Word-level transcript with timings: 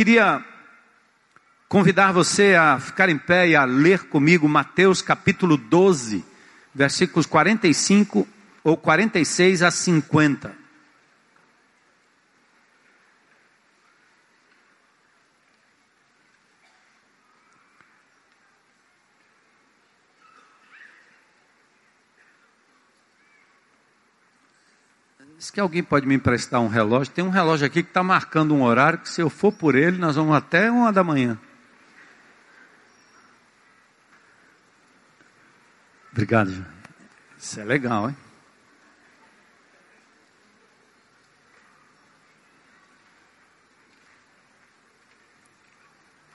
Queria 0.00 0.42
convidar 1.68 2.10
você 2.10 2.54
a 2.54 2.80
ficar 2.80 3.10
em 3.10 3.18
pé 3.18 3.48
e 3.48 3.54
a 3.54 3.66
ler 3.66 4.04
comigo 4.04 4.48
Mateus 4.48 5.02
capítulo 5.02 5.58
12, 5.58 6.24
versículos 6.74 7.26
45 7.26 8.26
ou 8.64 8.78
46 8.78 9.62
a 9.62 9.70
50. 9.70 10.59
Diz 25.50 25.54
que 25.54 25.60
alguém 25.60 25.82
pode 25.82 26.06
me 26.06 26.14
emprestar 26.14 26.60
um 26.60 26.68
relógio. 26.68 27.12
Tem 27.12 27.24
um 27.24 27.28
relógio 27.28 27.66
aqui 27.66 27.82
que 27.82 27.90
está 27.90 28.04
marcando 28.04 28.54
um 28.54 28.62
horário 28.62 29.00
que 29.00 29.08
se 29.08 29.20
eu 29.20 29.28
for 29.28 29.50
por 29.50 29.74
ele, 29.74 29.98
nós 29.98 30.14
vamos 30.14 30.36
até 30.36 30.70
uma 30.70 30.92
da 30.92 31.02
manhã. 31.02 31.36
Obrigado, 36.12 36.52
João. 36.52 36.66
Isso 37.36 37.58
é 37.58 37.64
legal, 37.64 38.10
hein? 38.10 38.16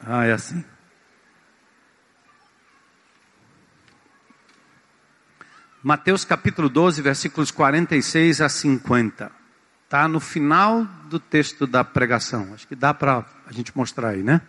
Ah, 0.06 0.26
é 0.26 0.34
assim. 0.34 0.62
Mateus 5.88 6.26
capítulo 6.26 6.68
12, 6.68 7.00
versículos 7.00 7.52
46 7.52 8.42
a 8.42 8.50
50. 8.50 9.32
Está 9.84 10.08
no 10.08 10.20
final 10.20 10.84
do 10.84 11.20
texto 11.20 11.68
da 11.68 11.84
pregação. 11.84 12.56
Acho 12.56 12.68
que 12.68 12.76
dá 12.76 12.92
para 12.92 13.24
a 13.46 13.54
gente 13.54 13.72
mostrar 13.78 14.10
aí, 14.10 14.24
né? 14.24 14.42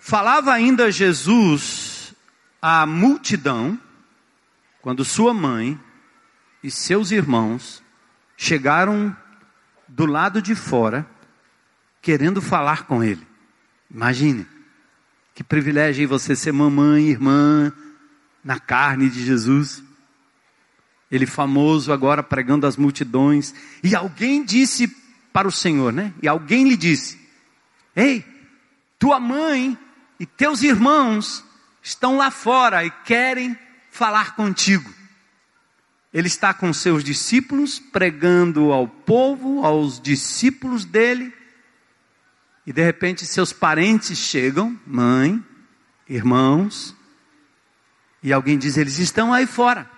Falava 0.00 0.52
ainda 0.52 0.90
Jesus 0.90 2.12
à 2.60 2.84
multidão, 2.84 3.78
quando 4.82 5.04
sua 5.04 5.32
mãe 5.32 5.78
e 6.60 6.68
seus 6.68 7.12
irmãos 7.12 7.84
chegaram 8.36 9.16
do 9.86 10.06
lado 10.06 10.42
de 10.42 10.56
fora, 10.56 11.06
querendo 12.02 12.42
falar 12.42 12.84
com 12.84 13.00
ele. 13.00 13.24
Imagine, 13.88 14.44
que 15.36 15.44
privilégio 15.44 16.08
você 16.08 16.34
ser 16.34 16.50
mamãe, 16.50 17.10
irmã, 17.10 17.72
na 18.44 18.58
carne 18.58 19.08
de 19.08 19.24
Jesus. 19.24 19.82
Ele 21.10 21.26
famoso 21.26 21.92
agora 21.92 22.22
pregando 22.22 22.66
às 22.66 22.76
multidões. 22.76 23.54
E 23.82 23.94
alguém 23.94 24.44
disse 24.44 24.88
para 25.32 25.48
o 25.48 25.52
Senhor, 25.52 25.92
né? 25.92 26.12
E 26.22 26.28
alguém 26.28 26.68
lhe 26.68 26.76
disse: 26.76 27.18
Ei, 27.94 28.24
tua 28.98 29.18
mãe 29.18 29.76
e 30.18 30.26
teus 30.26 30.62
irmãos 30.62 31.44
estão 31.82 32.16
lá 32.16 32.30
fora 32.30 32.84
e 32.84 32.90
querem 32.90 33.58
falar 33.90 34.36
contigo. 34.36 34.92
Ele 36.12 36.26
está 36.26 36.52
com 36.52 36.72
seus 36.72 37.04
discípulos, 37.04 37.78
pregando 37.78 38.72
ao 38.72 38.88
povo, 38.88 39.64
aos 39.64 40.00
discípulos 40.00 40.84
dele, 40.84 41.32
e 42.66 42.72
de 42.72 42.82
repente 42.82 43.24
seus 43.24 43.52
parentes 43.52 44.18
chegam, 44.18 44.78
mãe, 44.86 45.42
irmãos, 46.08 46.94
e 48.22 48.32
alguém 48.32 48.58
diz: 48.58 48.76
eles 48.76 48.98
estão 48.98 49.32
aí 49.32 49.46
fora. 49.46 49.88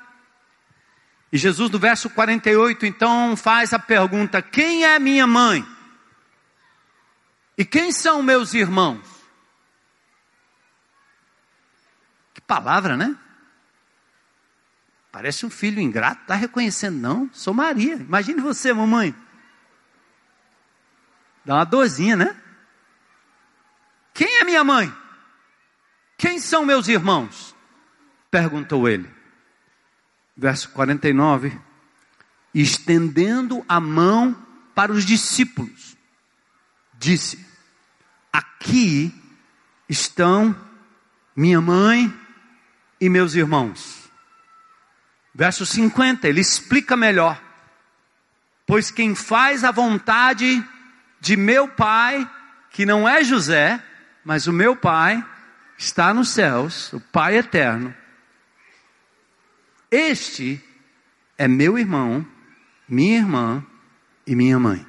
E 1.33 1.39
Jesus, 1.39 1.71
no 1.71 1.79
verso 1.79 2.11
48, 2.11 2.85
então 2.87 3.37
faz 3.37 3.73
a 3.73 3.79
pergunta: 3.79 4.43
quem 4.43 4.85
é 4.85 4.99
minha 4.99 5.27
mãe? 5.27 5.67
E 7.57 7.65
quem 7.65 7.93
são 7.93 8.23
meus 8.23 8.55
irmãos? 8.55 9.07
Que 12.35 12.41
palavra, 12.41 12.97
né? 12.97 13.17
Parece 15.11 15.45
um 15.45 15.51
filho 15.51 15.79
ingrato, 15.79 16.23
está 16.23 16.35
reconhecendo, 16.35 16.99
não, 16.99 17.31
sou 17.35 17.53
Maria. 17.53 17.97
Imagine 17.97 18.41
você, 18.41 18.73
mamãe. 18.73 19.15
Dá 21.45 21.57
uma 21.57 21.65
dorzinha, 21.65 22.17
né? 22.17 22.35
Quem 24.15 24.39
é 24.39 24.45
minha 24.45 24.65
mãe? 24.65 24.95
Quem 26.17 26.39
são 26.39 26.65
meus 26.65 26.89
irmãos? 26.89 27.52
Perguntou 28.33 28.89
ele. 28.89 29.09
Verso 30.35 30.71
49. 30.71 31.53
Estendendo 32.55 33.63
a 33.69 33.79
mão 33.79 34.35
para 34.75 34.91
os 34.91 35.05
discípulos, 35.05 35.95
disse: 36.99 37.47
Aqui 38.33 39.15
estão 39.87 40.57
minha 41.37 41.61
mãe 41.61 42.13
e 42.99 43.11
meus 43.11 43.35
irmãos. 43.35 44.11
Verso 45.35 45.67
50, 45.67 46.27
ele 46.27 46.41
explica 46.41 46.97
melhor. 46.97 47.39
Pois 48.67 48.91
quem 48.91 49.15
faz 49.15 49.63
a 49.63 49.71
vontade 49.71 50.67
de 51.21 51.37
meu 51.37 51.69
pai, 51.69 52.27
que 52.71 52.87
não 52.87 53.07
é 53.07 53.23
José, 53.23 53.83
mas 54.25 54.47
o 54.47 54.53
meu 54.53 54.75
pai, 54.75 55.23
está 55.77 56.15
nos 56.15 56.31
céus, 56.31 56.93
o 56.93 57.01
Pai 57.01 57.37
eterno, 57.37 57.95
este 59.93 60.59
é 61.37 61.47
meu 61.47 61.79
irmão, 61.79 62.27
minha 62.89 63.19
irmã 63.19 63.63
e 64.27 64.35
minha 64.35 64.59
mãe. 64.59 64.87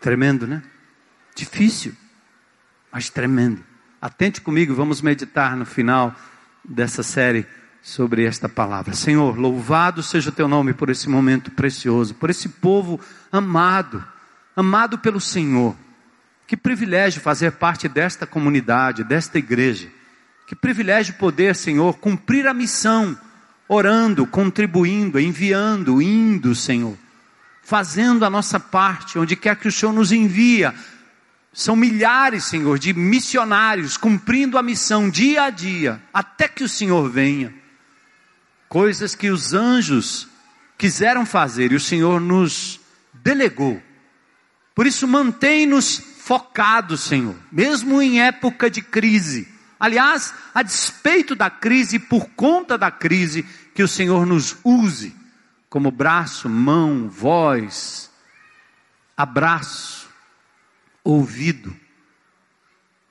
Tremendo, 0.00 0.46
né? 0.46 0.62
Difícil, 1.36 1.94
mas 2.90 3.10
tremendo. 3.10 3.62
Atente 4.00 4.40
comigo, 4.40 4.74
vamos 4.74 5.02
meditar 5.02 5.54
no 5.54 5.66
final 5.66 6.16
dessa 6.64 7.02
série 7.02 7.46
sobre 7.82 8.24
esta 8.24 8.48
palavra. 8.48 8.94
Senhor, 8.94 9.38
louvado 9.38 10.02
seja 10.02 10.30
o 10.30 10.32
teu 10.32 10.48
nome 10.48 10.72
por 10.72 10.88
esse 10.88 11.08
momento 11.08 11.50
precioso, 11.50 12.14
por 12.14 12.30
esse 12.30 12.48
povo 12.48 12.98
amado, 13.30 14.02
amado 14.56 14.98
pelo 14.98 15.20
Senhor. 15.20 15.76
Que 16.46 16.56
privilégio 16.56 17.20
fazer 17.20 17.52
parte 17.52 17.86
desta 17.86 18.26
comunidade, 18.26 19.04
desta 19.04 19.38
igreja. 19.38 19.90
Que 20.46 20.54
privilégio 20.54 21.14
poder, 21.14 21.56
Senhor, 21.56 21.96
cumprir 21.98 22.46
a 22.46 22.52
missão, 22.52 23.18
orando, 23.66 24.26
contribuindo, 24.26 25.18
enviando, 25.18 26.02
indo, 26.02 26.54
Senhor, 26.54 26.96
fazendo 27.62 28.24
a 28.24 28.30
nossa 28.30 28.60
parte, 28.60 29.18
onde 29.18 29.36
quer 29.36 29.56
que 29.56 29.68
o 29.68 29.72
Senhor 29.72 29.92
nos 29.92 30.12
envia. 30.12 30.74
São 31.52 31.74
milhares, 31.74 32.44
Senhor, 32.44 32.78
de 32.78 32.92
missionários 32.92 33.96
cumprindo 33.96 34.58
a 34.58 34.62
missão 34.62 35.08
dia 35.08 35.44
a 35.44 35.50
dia, 35.50 36.02
até 36.12 36.46
que 36.46 36.64
o 36.64 36.68
Senhor 36.68 37.08
venha. 37.08 37.54
Coisas 38.68 39.14
que 39.14 39.30
os 39.30 39.54
anjos 39.54 40.28
quiseram 40.76 41.24
fazer 41.24 41.72
e 41.72 41.76
o 41.76 41.80
Senhor 41.80 42.20
nos 42.20 42.80
delegou. 43.14 43.80
Por 44.74 44.86
isso, 44.86 45.08
mantém-nos 45.08 46.02
focados, 46.18 47.02
Senhor, 47.02 47.36
mesmo 47.50 48.02
em 48.02 48.20
época 48.20 48.68
de 48.68 48.82
crise 48.82 49.53
Aliás, 49.84 50.32
a 50.54 50.62
despeito 50.62 51.34
da 51.34 51.50
crise, 51.50 51.98
por 51.98 52.30
conta 52.30 52.78
da 52.78 52.90
crise, 52.90 53.42
que 53.74 53.82
o 53.82 53.86
Senhor 53.86 54.24
nos 54.24 54.56
use 54.64 55.14
como 55.68 55.90
braço, 55.90 56.48
mão, 56.48 57.06
voz, 57.06 58.10
abraço, 59.14 60.08
ouvido 61.04 61.76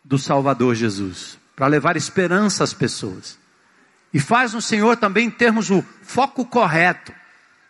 do 0.03 0.17
Salvador 0.17 0.73
Jesus, 0.73 1.37
para 1.55 1.67
levar 1.67 1.95
esperança 1.95 2.63
às 2.63 2.73
pessoas. 2.73 3.37
E 4.11 4.19
faz 4.19 4.53
no 4.53 4.61
Senhor 4.61 4.97
também 4.97 5.29
termos 5.29 5.69
o 5.69 5.85
foco 6.01 6.43
correto 6.43 7.13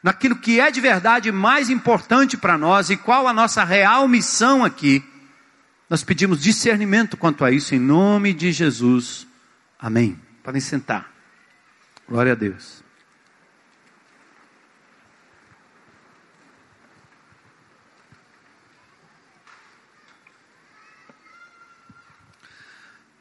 naquilo 0.01 0.37
que 0.37 0.61
é 0.61 0.71
de 0.71 0.79
verdade 0.79 1.29
mais 1.29 1.69
importante 1.69 2.37
para 2.37 2.57
nós 2.57 2.89
e 2.89 2.95
qual 2.95 3.27
a 3.27 3.33
nossa 3.33 3.65
real 3.65 4.07
missão 4.07 4.63
aqui 4.63 5.03
nós 5.93 6.03
pedimos 6.03 6.41
discernimento 6.41 7.15
quanto 7.15 7.45
a 7.45 7.51
isso, 7.51 7.75
em 7.75 7.79
nome 7.79 8.33
de 8.33 8.51
Jesus. 8.51 9.27
Amém. 9.77 10.19
Podem 10.41 10.59
sentar. 10.59 11.07
Glória 12.09 12.31
a 12.31 12.35
Deus. 12.35 12.83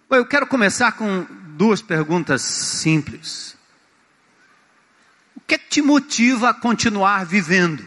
Bom, 0.09 0.17
eu 0.17 0.25
quero 0.25 0.47
começar 0.47 0.93
com 0.93 1.27
duas 1.55 1.83
perguntas 1.83 2.41
simples. 2.41 3.55
O 5.37 5.43
que, 5.43 5.57
é 5.57 5.59
que 5.59 5.69
te 5.69 5.83
motiva 5.83 6.49
a 6.49 6.55
continuar 6.55 7.27
vivendo? 7.27 7.87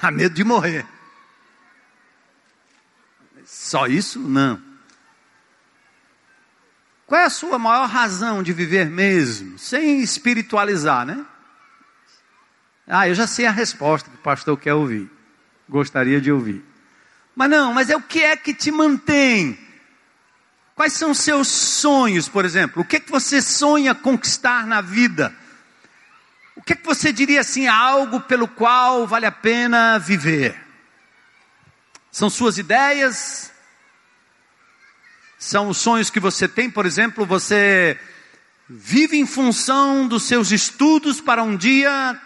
A 0.00 0.12
medo 0.12 0.36
de 0.36 0.44
morrer. 0.44 0.86
Só 3.66 3.88
isso? 3.88 4.20
Não. 4.20 4.62
Qual 7.04 7.20
é 7.20 7.24
a 7.24 7.30
sua 7.30 7.58
maior 7.58 7.88
razão 7.88 8.40
de 8.40 8.52
viver 8.52 8.88
mesmo? 8.88 9.58
Sem 9.58 10.00
espiritualizar, 10.00 11.04
né? 11.04 11.26
Ah, 12.86 13.08
eu 13.08 13.14
já 13.16 13.26
sei 13.26 13.44
a 13.44 13.50
resposta 13.50 14.08
que 14.08 14.14
o 14.14 14.20
pastor 14.20 14.56
quer 14.56 14.74
ouvir. 14.74 15.10
gostaria 15.68 16.20
de 16.20 16.30
ouvir. 16.30 16.64
Mas 17.34 17.50
não, 17.50 17.74
mas 17.74 17.90
é 17.90 17.96
o 17.96 18.00
que 18.00 18.22
é 18.22 18.36
que 18.36 18.54
te 18.54 18.70
mantém? 18.70 19.58
Quais 20.76 20.92
são 20.92 21.10
os 21.10 21.18
seus 21.18 21.48
sonhos, 21.48 22.28
por 22.28 22.44
exemplo? 22.44 22.82
O 22.82 22.84
que 22.84 22.96
é 22.96 23.00
que 23.00 23.10
você 23.10 23.42
sonha 23.42 23.96
conquistar 23.96 24.64
na 24.64 24.80
vida? 24.80 25.34
O 26.54 26.62
que 26.62 26.74
é 26.74 26.76
que 26.76 26.86
você 26.86 27.12
diria 27.12 27.40
assim, 27.40 27.66
algo 27.66 28.20
pelo 28.20 28.46
qual 28.46 29.08
vale 29.08 29.26
a 29.26 29.32
pena 29.32 29.98
viver? 29.98 30.56
São 32.12 32.30
suas 32.30 32.58
ideias? 32.58 33.55
São 35.38 35.68
os 35.68 35.76
sonhos 35.76 36.08
que 36.08 36.18
você 36.18 36.48
tem, 36.48 36.70
por 36.70 36.86
exemplo, 36.86 37.26
você 37.26 37.98
vive 38.68 39.18
em 39.18 39.26
função 39.26 40.08
dos 40.08 40.24
seus 40.24 40.50
estudos 40.50 41.20
para 41.20 41.42
um 41.42 41.56
dia 41.56 42.20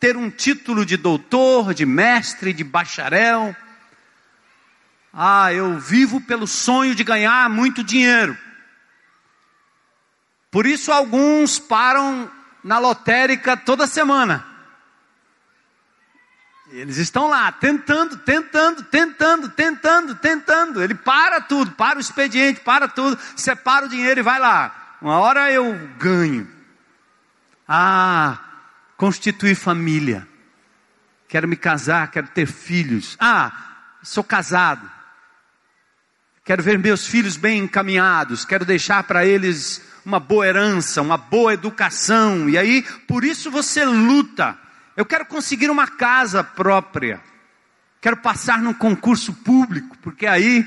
ter 0.00 0.16
um 0.16 0.30
título 0.30 0.86
de 0.86 0.96
doutor, 0.96 1.74
de 1.74 1.84
mestre, 1.84 2.52
de 2.52 2.64
bacharel. 2.64 3.54
Ah, 5.12 5.52
eu 5.52 5.78
vivo 5.78 6.20
pelo 6.20 6.46
sonho 6.46 6.94
de 6.94 7.04
ganhar 7.04 7.50
muito 7.50 7.84
dinheiro. 7.84 8.36
Por 10.50 10.66
isso 10.66 10.90
alguns 10.90 11.58
param 11.58 12.30
na 12.64 12.78
lotérica 12.78 13.56
toda 13.56 13.86
semana. 13.86 14.47
Eles 16.70 16.98
estão 16.98 17.28
lá 17.28 17.50
tentando, 17.50 18.18
tentando, 18.18 18.82
tentando, 18.84 19.48
tentando, 19.48 20.14
tentando. 20.14 20.82
Ele 20.82 20.94
para 20.94 21.40
tudo, 21.40 21.70
para 21.72 21.98
o 21.98 22.00
expediente, 22.00 22.60
para 22.60 22.86
tudo, 22.86 23.18
separa 23.34 23.86
o 23.86 23.88
dinheiro 23.88 24.20
e 24.20 24.22
vai 24.22 24.38
lá. 24.38 24.96
Uma 25.00 25.18
hora 25.18 25.50
eu 25.50 25.74
ganho. 25.98 26.48
Ah, 27.66 28.38
constituir 28.96 29.54
família. 29.54 30.28
Quero 31.26 31.48
me 31.48 31.56
casar, 31.56 32.10
quero 32.10 32.28
ter 32.28 32.46
filhos. 32.46 33.16
Ah, 33.18 33.52
sou 34.02 34.24
casado. 34.24 34.90
Quero 36.44 36.62
ver 36.62 36.78
meus 36.78 37.06
filhos 37.06 37.36
bem 37.36 37.58
encaminhados, 37.60 38.46
quero 38.46 38.64
deixar 38.64 39.02
para 39.02 39.26
eles 39.26 39.82
uma 40.04 40.18
boa 40.18 40.46
herança, 40.46 41.02
uma 41.02 41.18
boa 41.18 41.52
educação. 41.52 42.48
E 42.48 42.56
aí, 42.56 42.82
por 43.06 43.22
isso 43.22 43.50
você 43.50 43.84
luta. 43.84 44.58
Eu 44.98 45.06
quero 45.06 45.24
conseguir 45.24 45.70
uma 45.70 45.86
casa 45.86 46.42
própria. 46.42 47.22
Quero 48.00 48.16
passar 48.16 48.60
num 48.60 48.74
concurso 48.74 49.32
público, 49.32 49.96
porque 49.98 50.26
aí 50.26 50.66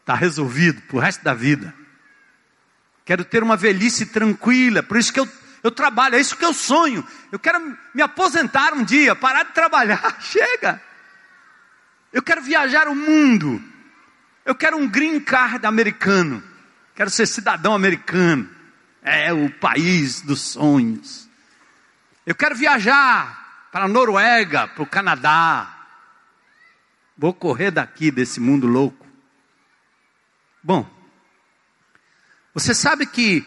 está 0.00 0.16
resolvido 0.16 0.82
para 0.82 0.96
o 0.96 0.98
resto 0.98 1.22
da 1.22 1.32
vida. 1.32 1.72
Quero 3.04 3.24
ter 3.24 3.40
uma 3.40 3.56
velhice 3.56 4.06
tranquila, 4.06 4.82
por 4.82 4.96
isso 4.96 5.12
que 5.12 5.20
eu, 5.20 5.28
eu 5.62 5.70
trabalho, 5.70 6.16
é 6.16 6.20
isso 6.20 6.36
que 6.36 6.44
eu 6.44 6.52
sonho. 6.52 7.06
Eu 7.30 7.38
quero 7.38 7.78
me 7.94 8.02
aposentar 8.02 8.74
um 8.74 8.82
dia, 8.82 9.14
parar 9.14 9.44
de 9.44 9.52
trabalhar. 9.52 10.16
Chega! 10.18 10.82
Eu 12.12 12.20
quero 12.20 12.42
viajar 12.42 12.88
o 12.88 12.96
mundo. 12.96 13.62
Eu 14.44 14.56
quero 14.56 14.76
um 14.76 14.88
green 14.88 15.20
card 15.20 15.64
americano. 15.64 16.42
Quero 16.96 17.10
ser 17.10 17.26
cidadão 17.26 17.76
americano. 17.76 18.57
É 19.08 19.32
o 19.32 19.50
país 19.50 20.20
dos 20.20 20.40
sonhos. 20.40 21.28
Eu 22.26 22.34
quero 22.34 22.54
viajar 22.54 23.68
para 23.72 23.86
a 23.86 23.88
Noruega, 23.88 24.68
para 24.68 24.82
o 24.82 24.86
Canadá. 24.86 25.86
Vou 27.16 27.32
correr 27.32 27.70
daqui 27.70 28.10
desse 28.10 28.38
mundo 28.38 28.66
louco. 28.66 29.06
Bom, 30.62 30.88
você 32.52 32.74
sabe 32.74 33.06
que 33.06 33.46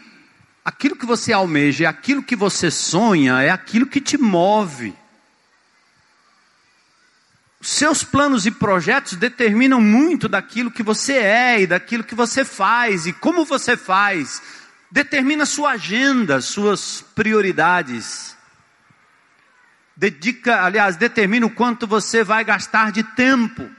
aquilo 0.64 0.96
que 0.96 1.06
você 1.06 1.32
almeja, 1.32 1.88
aquilo 1.88 2.22
que 2.22 2.34
você 2.34 2.70
sonha, 2.70 3.40
é 3.40 3.50
aquilo 3.50 3.86
que 3.86 4.00
te 4.00 4.18
move 4.18 4.94
seus 7.62 8.02
planos 8.02 8.44
e 8.44 8.50
projetos 8.50 9.14
determinam 9.14 9.80
muito 9.80 10.28
daquilo 10.28 10.70
que 10.70 10.82
você 10.82 11.14
é 11.14 11.60
e 11.60 11.66
daquilo 11.66 12.02
que 12.02 12.14
você 12.14 12.44
faz 12.44 13.06
e 13.06 13.12
como 13.12 13.44
você 13.44 13.76
faz. 13.76 14.42
Determina 14.92 15.46
sua 15.46 15.70
agenda, 15.70 16.42
suas 16.42 17.00
prioridades. 17.14 18.36
Dedica, 19.96 20.62
aliás, 20.62 20.96
determina 20.96 21.46
o 21.46 21.50
quanto 21.50 21.86
você 21.86 22.22
vai 22.22 22.44
gastar 22.44 22.92
de 22.92 23.02
tempo. 23.02 23.70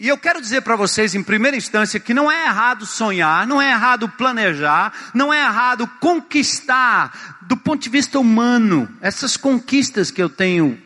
E 0.00 0.08
eu 0.08 0.18
quero 0.18 0.40
dizer 0.40 0.62
para 0.62 0.74
vocês, 0.74 1.14
em 1.14 1.22
primeira 1.22 1.56
instância, 1.56 2.00
que 2.00 2.12
não 2.12 2.28
é 2.28 2.46
errado 2.46 2.84
sonhar, 2.84 3.46
não 3.46 3.62
é 3.62 3.70
errado 3.70 4.08
planejar, 4.08 4.92
não 5.14 5.32
é 5.32 5.38
errado 5.38 5.86
conquistar, 6.00 7.38
do 7.42 7.56
ponto 7.56 7.84
de 7.84 7.88
vista 7.88 8.18
humano, 8.18 8.92
essas 9.00 9.36
conquistas 9.36 10.10
que 10.10 10.20
eu 10.20 10.28
tenho 10.28 10.76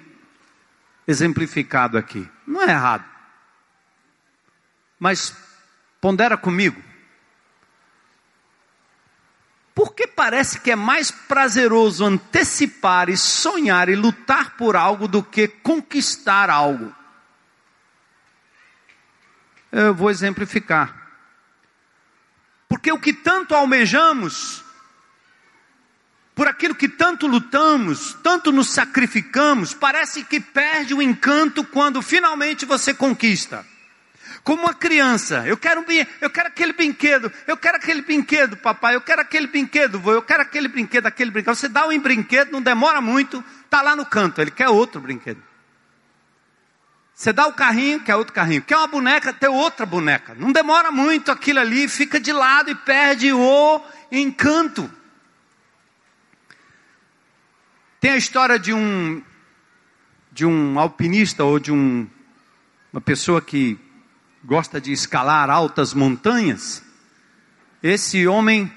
exemplificado 1.08 1.96
aqui. 1.96 2.28
Não 2.46 2.60
é 2.60 2.72
errado. 2.72 3.06
Mas 5.00 5.34
pondera 5.98 6.36
comigo. 6.36 6.83
Por 9.74 9.92
que 9.92 10.06
parece 10.06 10.60
que 10.60 10.70
é 10.70 10.76
mais 10.76 11.10
prazeroso 11.10 12.04
antecipar 12.04 13.08
e 13.08 13.16
sonhar 13.16 13.88
e 13.88 13.96
lutar 13.96 14.56
por 14.56 14.76
algo 14.76 15.08
do 15.08 15.22
que 15.22 15.48
conquistar 15.48 16.48
algo? 16.48 16.94
Eu 19.72 19.92
vou 19.92 20.10
exemplificar. 20.10 21.02
Porque 22.68 22.92
o 22.92 23.00
que 23.00 23.12
tanto 23.12 23.54
almejamos 23.54 24.62
por 26.36 26.46
aquilo 26.46 26.74
que 26.74 26.88
tanto 26.88 27.26
lutamos, 27.26 28.14
tanto 28.22 28.52
nos 28.52 28.68
sacrificamos, 28.70 29.74
parece 29.74 30.24
que 30.24 30.40
perde 30.40 30.94
o 30.94 31.02
encanto 31.02 31.64
quando 31.64 32.02
finalmente 32.02 32.64
você 32.64 32.92
conquista. 32.94 33.64
Como 34.44 34.64
uma 34.64 34.74
criança, 34.74 35.42
eu 35.46 35.56
quero, 35.56 35.82
eu 36.20 36.28
quero 36.28 36.48
aquele 36.48 36.74
brinquedo, 36.74 37.32
eu 37.46 37.56
quero 37.56 37.78
aquele 37.78 38.02
brinquedo, 38.02 38.58
papai, 38.58 38.94
eu 38.94 39.00
quero 39.00 39.22
aquele 39.22 39.46
brinquedo, 39.46 39.98
vô, 39.98 40.12
eu 40.12 40.20
quero 40.20 40.42
aquele 40.42 40.68
brinquedo, 40.68 41.06
aquele 41.06 41.30
brinquedo. 41.30 41.54
Você 41.54 41.66
dá 41.66 41.88
um 41.88 41.98
brinquedo, 41.98 42.52
não 42.52 42.60
demora 42.60 43.00
muito, 43.00 43.42
está 43.64 43.80
lá 43.80 43.96
no 43.96 44.04
canto, 44.04 44.42
ele 44.42 44.50
quer 44.50 44.68
outro 44.68 45.00
brinquedo. 45.00 45.42
Você 47.14 47.32
dá 47.32 47.46
o 47.46 47.54
carrinho, 47.54 48.00
quer 48.00 48.16
outro 48.16 48.34
carrinho. 48.34 48.60
Quer 48.60 48.76
uma 48.76 48.86
boneca, 48.86 49.32
tem 49.32 49.48
outra 49.48 49.86
boneca. 49.86 50.34
Não 50.34 50.52
demora 50.52 50.90
muito 50.90 51.32
aquilo 51.32 51.60
ali, 51.60 51.88
fica 51.88 52.20
de 52.20 52.32
lado 52.32 52.70
e 52.70 52.74
perde 52.74 53.32
o 53.32 53.80
encanto. 54.12 54.90
Tem 57.98 58.10
a 58.10 58.16
história 58.16 58.58
de 58.58 58.74
um 58.74 59.22
de 60.30 60.44
um 60.44 60.78
alpinista 60.78 61.44
ou 61.44 61.60
de 61.60 61.70
um, 61.70 62.06
uma 62.92 63.00
pessoa 63.00 63.40
que 63.40 63.78
gosta 64.44 64.80
de 64.80 64.92
escalar 64.92 65.50
altas 65.50 65.92
montanhas. 65.94 66.84
Esse 67.82 68.24
homem 68.26 68.70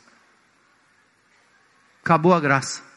Acabou 2.01 2.34
a 2.34 2.41
graça 2.41 2.88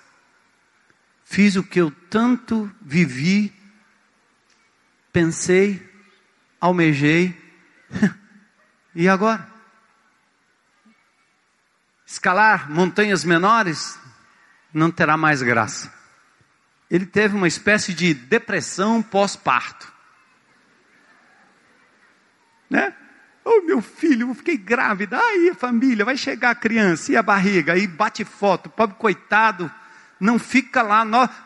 fiz 1.31 1.55
o 1.55 1.63
que 1.63 1.81
eu 1.81 1.93
tanto 1.93 2.69
vivi, 2.83 3.53
pensei, 5.13 5.81
almejei, 6.61 7.41
e 8.95 9.09
agora? 9.09 9.49
Escalar 12.07 12.71
montanhas 12.71 13.25
menores 13.25 13.99
não 14.73 14.91
terá 14.91 15.17
mais 15.17 15.43
graça. 15.43 15.93
Ele 16.91 17.07
teve 17.07 17.37
uma 17.37 17.47
espécie 17.47 17.95
de 17.95 18.13
depressão 18.13 19.01
pós-parto. 19.01 19.93
Né? 22.69 22.95
Oh, 23.45 23.63
meu 23.63 23.81
filho, 23.81 24.31
eu 24.31 24.35
fiquei 24.35 24.57
grávida. 24.57 25.19
Aí 25.19 25.51
a 25.51 25.55
família, 25.55 26.05
vai 26.05 26.17
chegar 26.17 26.51
a 26.51 26.55
criança 26.55 27.13
e 27.13 27.17
a 27.17 27.23
barriga, 27.23 27.75
aí 27.75 27.87
bate 27.87 28.25
foto, 28.25 28.69
pobre 28.69 28.97
coitado, 28.97 29.73
não 30.21 30.39
fica 30.39 30.83
lá. 30.83 31.01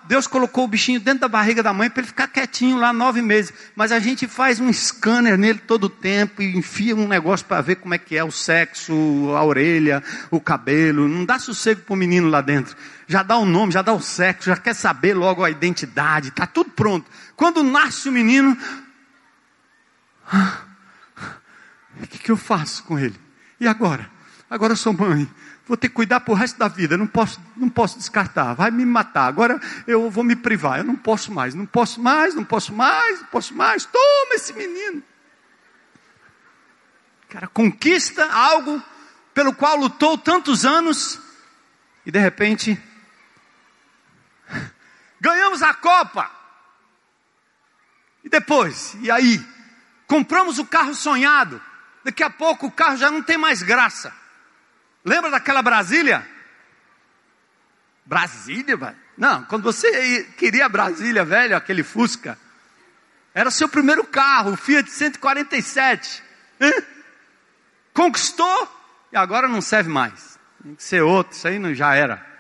Deus 0.09 0.27
colocou 0.27 0.65
o 0.65 0.69
bichinho 0.69 0.99
dentro 0.99 1.21
da 1.21 1.29
barriga 1.29 1.63
da 1.63 1.73
mãe 1.73 1.89
para 1.89 2.01
ele 2.01 2.09
ficar 2.09 2.27
quietinho 2.27 2.77
lá 2.77 2.93
nove 2.93 3.23
meses. 3.23 3.55
Mas 3.77 3.93
a 3.93 4.01
gente 4.01 4.27
faz 4.27 4.59
um 4.59 4.71
scanner 4.73 5.39
nele 5.39 5.61
todo 5.61 5.85
o 5.85 5.89
tempo 5.89 6.43
e 6.43 6.57
enfia 6.57 6.97
um 6.97 7.07
negócio 7.07 7.47
para 7.47 7.61
ver 7.61 7.77
como 7.77 7.95
é 7.95 7.99
que 7.99 8.17
é 8.17 8.25
o 8.25 8.33
sexo, 8.33 8.93
a 9.37 9.45
orelha, 9.45 10.03
o 10.29 10.41
cabelo. 10.41 11.09
Não 11.09 11.25
dá 11.25 11.39
sossego 11.39 11.83
para 11.83 11.95
o 11.95 11.97
menino 11.97 12.29
lá 12.29 12.41
dentro. 12.41 12.77
Já 13.07 13.23
dá 13.23 13.37
o 13.37 13.47
nome, 13.47 13.73
já 13.73 13.81
dá 13.81 13.93
o 13.93 14.01
sexo, 14.01 14.51
já 14.51 14.57
quer 14.57 14.75
saber 14.75 15.15
logo 15.15 15.45
a 15.45 15.51
identidade. 15.51 16.29
Está 16.29 16.47
tudo 16.47 16.71
pronto. 16.71 17.09
Quando 17.37 17.63
nasce 17.63 18.09
o 18.09 18.13
menino, 18.13 18.59
o 22.03 22.07
que, 22.09 22.19
que 22.19 22.31
eu 22.31 22.37
faço 22.37 22.83
com 22.83 22.99
ele? 22.99 23.15
E 23.61 23.69
agora? 23.69 24.11
Agora 24.51 24.73
eu 24.73 24.77
sou 24.77 24.93
mãe 24.93 25.29
vou 25.67 25.77
ter 25.77 25.89
que 25.89 25.95
cuidar 25.95 26.21
para 26.21 26.33
o 26.33 26.37
resto 26.37 26.59
da 26.59 26.69
vida, 26.69 26.97
não 26.97 27.07
posso, 27.07 27.41
não 27.57 27.69
posso 27.69 27.99
descartar, 27.99 28.55
vai 28.55 28.71
me 28.71 28.85
matar, 28.85 29.27
agora 29.27 29.59
eu 29.87 30.11
vou 30.11 30.23
me 30.23 30.37
privar, 30.37 30.79
eu 30.79 30.85
não 30.85 30.97
posso 30.97 31.33
mais, 31.33 31.55
não 31.55 31.65
posso 31.65 32.01
mais, 32.01 32.35
não 32.35 32.45
posso 32.45 32.73
mais, 32.73 33.21
não 33.21 33.27
posso 33.27 33.55
mais, 33.55 33.85
toma 33.85 34.35
esse 34.35 34.53
menino. 34.53 35.03
Cara, 37.29 37.49
conquista 37.49 38.31
algo 38.31 38.83
pelo 39.33 39.55
qual 39.55 39.77
lutou 39.77 40.17
tantos 40.19 40.65
anos 40.65 41.19
e 42.07 42.11
de 42.11 42.19
repente 42.19 42.81
ganhamos 45.21 45.63
a 45.63 45.73
Copa. 45.75 46.31
E 48.23 48.29
depois, 48.29 48.97
e 49.01 49.11
aí? 49.11 49.45
Compramos 50.07 50.59
o 50.59 50.65
carro 50.65 50.95
sonhado. 50.95 51.61
Daqui 52.05 52.23
a 52.23 52.31
pouco 52.31 52.67
o 52.67 52.71
carro 52.71 52.97
já 52.97 53.11
não 53.11 53.23
tem 53.23 53.37
mais 53.37 53.63
graça. 53.63 54.15
Lembra 55.05 55.31
daquela 55.31 55.63
Brasília? 55.63 56.27
Brasília, 58.07 58.77
velho? 58.77 58.97
Não, 59.17 59.45
quando 59.45 59.63
você 59.63 60.25
queria 60.37 60.69
Brasília, 60.69 61.25
velho, 61.25 61.57
aquele 61.57 61.83
Fusca, 61.83 62.39
era 63.35 63.51
seu 63.51 63.69
primeiro 63.69 64.05
carro, 64.05 64.53
o 64.53 64.57
Fiat 64.57 64.91
147. 64.91 66.23
Conquistou 67.93 68.81
e 69.13 69.17
agora 69.17 69.47
não 69.47 69.61
serve 69.61 69.91
mais. 69.91 70.39
Tem 70.63 70.75
que 70.75 70.83
ser 70.83 71.03
outro, 71.03 71.37
isso 71.37 71.47
aí 71.47 71.59
não 71.59 71.75
já 71.75 71.95
era. 71.95 72.34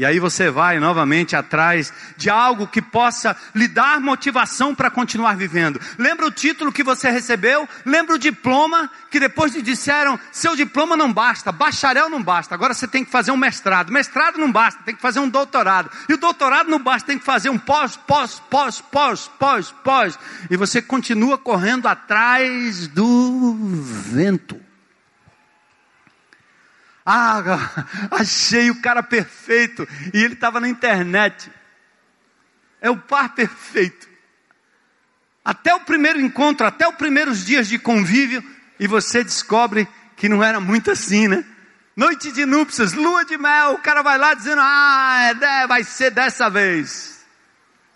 E 0.00 0.06
aí 0.06 0.18
você 0.18 0.48
vai 0.48 0.80
novamente 0.80 1.36
atrás 1.36 1.92
de 2.16 2.30
algo 2.30 2.66
que 2.66 2.80
possa 2.80 3.36
lhe 3.54 3.68
dar 3.68 4.00
motivação 4.00 4.74
para 4.74 4.90
continuar 4.90 5.36
vivendo. 5.36 5.78
Lembra 5.98 6.24
o 6.24 6.30
título 6.30 6.72
que 6.72 6.82
você 6.82 7.10
recebeu? 7.10 7.68
Lembra 7.84 8.14
o 8.14 8.18
diploma 8.18 8.90
que 9.10 9.20
depois 9.20 9.54
lhe 9.54 9.60
disseram: 9.60 10.18
seu 10.32 10.56
diploma 10.56 10.96
não 10.96 11.12
basta, 11.12 11.52
bacharel 11.52 12.08
não 12.08 12.22
basta, 12.22 12.54
agora 12.54 12.72
você 12.72 12.88
tem 12.88 13.04
que 13.04 13.10
fazer 13.10 13.30
um 13.30 13.36
mestrado. 13.36 13.92
Mestrado 13.92 14.38
não 14.38 14.50
basta, 14.50 14.82
tem 14.84 14.94
que 14.94 15.02
fazer 15.02 15.20
um 15.20 15.28
doutorado. 15.28 15.90
E 16.08 16.14
o 16.14 16.16
doutorado 16.16 16.70
não 16.70 16.78
basta, 16.78 17.08
tem 17.08 17.18
que 17.18 17.24
fazer 17.26 17.50
um 17.50 17.58
pós, 17.58 17.94
pós, 17.94 18.40
pós, 18.48 18.80
pós, 18.80 19.30
pós, 19.38 19.70
pós. 19.84 20.18
E 20.48 20.56
você 20.56 20.80
continua 20.80 21.36
correndo 21.36 21.86
atrás 21.86 22.88
do 22.88 23.54
vento. 23.82 24.69
Ah, 27.12 27.42
achei 28.12 28.70
o 28.70 28.80
cara 28.80 29.02
perfeito. 29.02 29.86
E 30.14 30.22
ele 30.22 30.34
estava 30.34 30.60
na 30.60 30.68
internet. 30.68 31.50
É 32.80 32.88
o 32.88 32.96
par 32.96 33.34
perfeito. 33.34 34.08
Até 35.44 35.74
o 35.74 35.80
primeiro 35.80 36.20
encontro, 36.20 36.64
até 36.64 36.86
os 36.86 36.94
primeiros 36.94 37.44
dias 37.44 37.66
de 37.66 37.80
convívio, 37.80 38.44
e 38.78 38.86
você 38.86 39.24
descobre 39.24 39.88
que 40.16 40.28
não 40.28 40.44
era 40.44 40.60
muito 40.60 40.92
assim, 40.92 41.26
né? 41.26 41.44
Noite 41.96 42.30
de 42.30 42.46
núpcias, 42.46 42.92
lua 42.92 43.24
de 43.24 43.36
mel, 43.36 43.72
o 43.72 43.78
cara 43.78 44.02
vai 44.02 44.16
lá 44.16 44.32
dizendo, 44.32 44.60
ah, 44.62 45.34
é, 45.42 45.66
vai 45.66 45.82
ser 45.82 46.12
dessa 46.12 46.48
vez. 46.48 47.26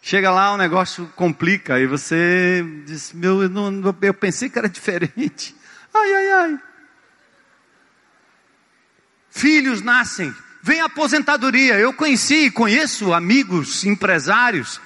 Chega 0.02 0.33
lá, 0.33 0.52
o 0.52 0.56
negócio 0.56 1.06
complica, 1.14 1.78
e 1.78 1.87
você 1.87 2.64
diz, 2.85 3.12
meu, 3.12 3.42
eu, 3.42 3.49
não, 3.49 3.94
eu 4.02 4.14
pensei 4.14 4.50
que 4.50 4.59
era 4.59 4.68
diferente. 4.68 5.54
Ai, 5.94 6.14
ai, 6.14 6.30
ai 6.30 6.61
filhos 9.34 9.82
nascem, 9.82 10.32
vem 10.62 10.80
a 10.80 10.86
aposentadoria. 10.86 11.74
Eu 11.74 11.92
conheci 11.92 12.46
e 12.46 12.50
conheço 12.50 13.12
amigos, 13.12 13.84
empresários, 13.84 14.80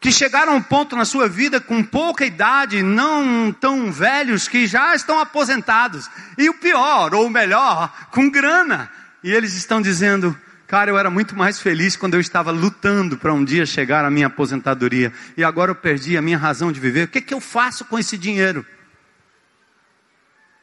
que 0.00 0.10
chegaram 0.10 0.52
a 0.52 0.56
um 0.56 0.62
ponto 0.62 0.96
na 0.96 1.04
sua 1.04 1.28
vida 1.28 1.60
com 1.60 1.82
pouca 1.84 2.26
idade, 2.26 2.82
não 2.82 3.52
tão 3.52 3.92
velhos, 3.92 4.48
que 4.48 4.66
já 4.66 4.94
estão 4.94 5.20
aposentados. 5.20 6.10
E 6.36 6.50
o 6.50 6.54
pior, 6.54 7.14
ou 7.14 7.30
melhor, 7.30 8.08
com 8.10 8.28
grana. 8.28 8.90
E 9.22 9.30
eles 9.30 9.54
estão 9.54 9.80
dizendo, 9.80 10.36
cara, 10.66 10.90
eu 10.90 10.98
era 10.98 11.10
muito 11.10 11.36
mais 11.36 11.60
feliz 11.60 11.96
quando 11.96 12.14
eu 12.14 12.20
estava 12.20 12.50
lutando 12.50 13.16
para 13.16 13.32
um 13.32 13.44
dia 13.44 13.64
chegar 13.64 14.04
à 14.04 14.10
minha 14.10 14.26
aposentadoria. 14.26 15.12
E 15.36 15.44
agora 15.44 15.70
eu 15.70 15.76
perdi 15.76 16.16
a 16.16 16.22
minha 16.22 16.38
razão 16.38 16.72
de 16.72 16.80
viver. 16.80 17.04
O 17.04 17.08
que, 17.08 17.18
é 17.18 17.22
que 17.22 17.34
eu 17.34 17.40
faço 17.40 17.84
com 17.84 17.98
esse 17.98 18.18
dinheiro? 18.18 18.66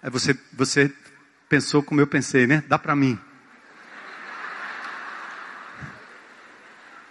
Aí 0.03 0.09
você, 0.09 0.37
você 0.51 0.91
pensou 1.49 1.81
como 1.81 2.01
eu 2.01 2.07
pensei, 2.07 2.47
né? 2.47 2.63
Dá 2.67 2.77
para 2.77 2.95
mim. 2.95 3.19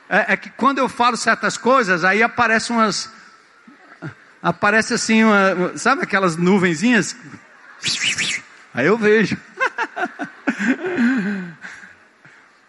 É, 0.09 0.35
é, 0.35 0.37
que 0.37 0.50
quando 0.50 0.78
eu 0.78 0.88
falo 0.88 1.16
certas 1.16 1.57
coisas, 1.57 2.05
aí 2.05 2.23
aparecem 2.23 2.76
umas. 2.76 3.11
Aparece 4.43 4.95
assim, 4.95 5.25
uma, 5.25 5.76
sabe 5.76 6.02
aquelas 6.02 6.37
nuvenzinhas? 6.37 7.16
Aí 8.73 8.87
eu 8.87 8.97
vejo. 8.97 9.37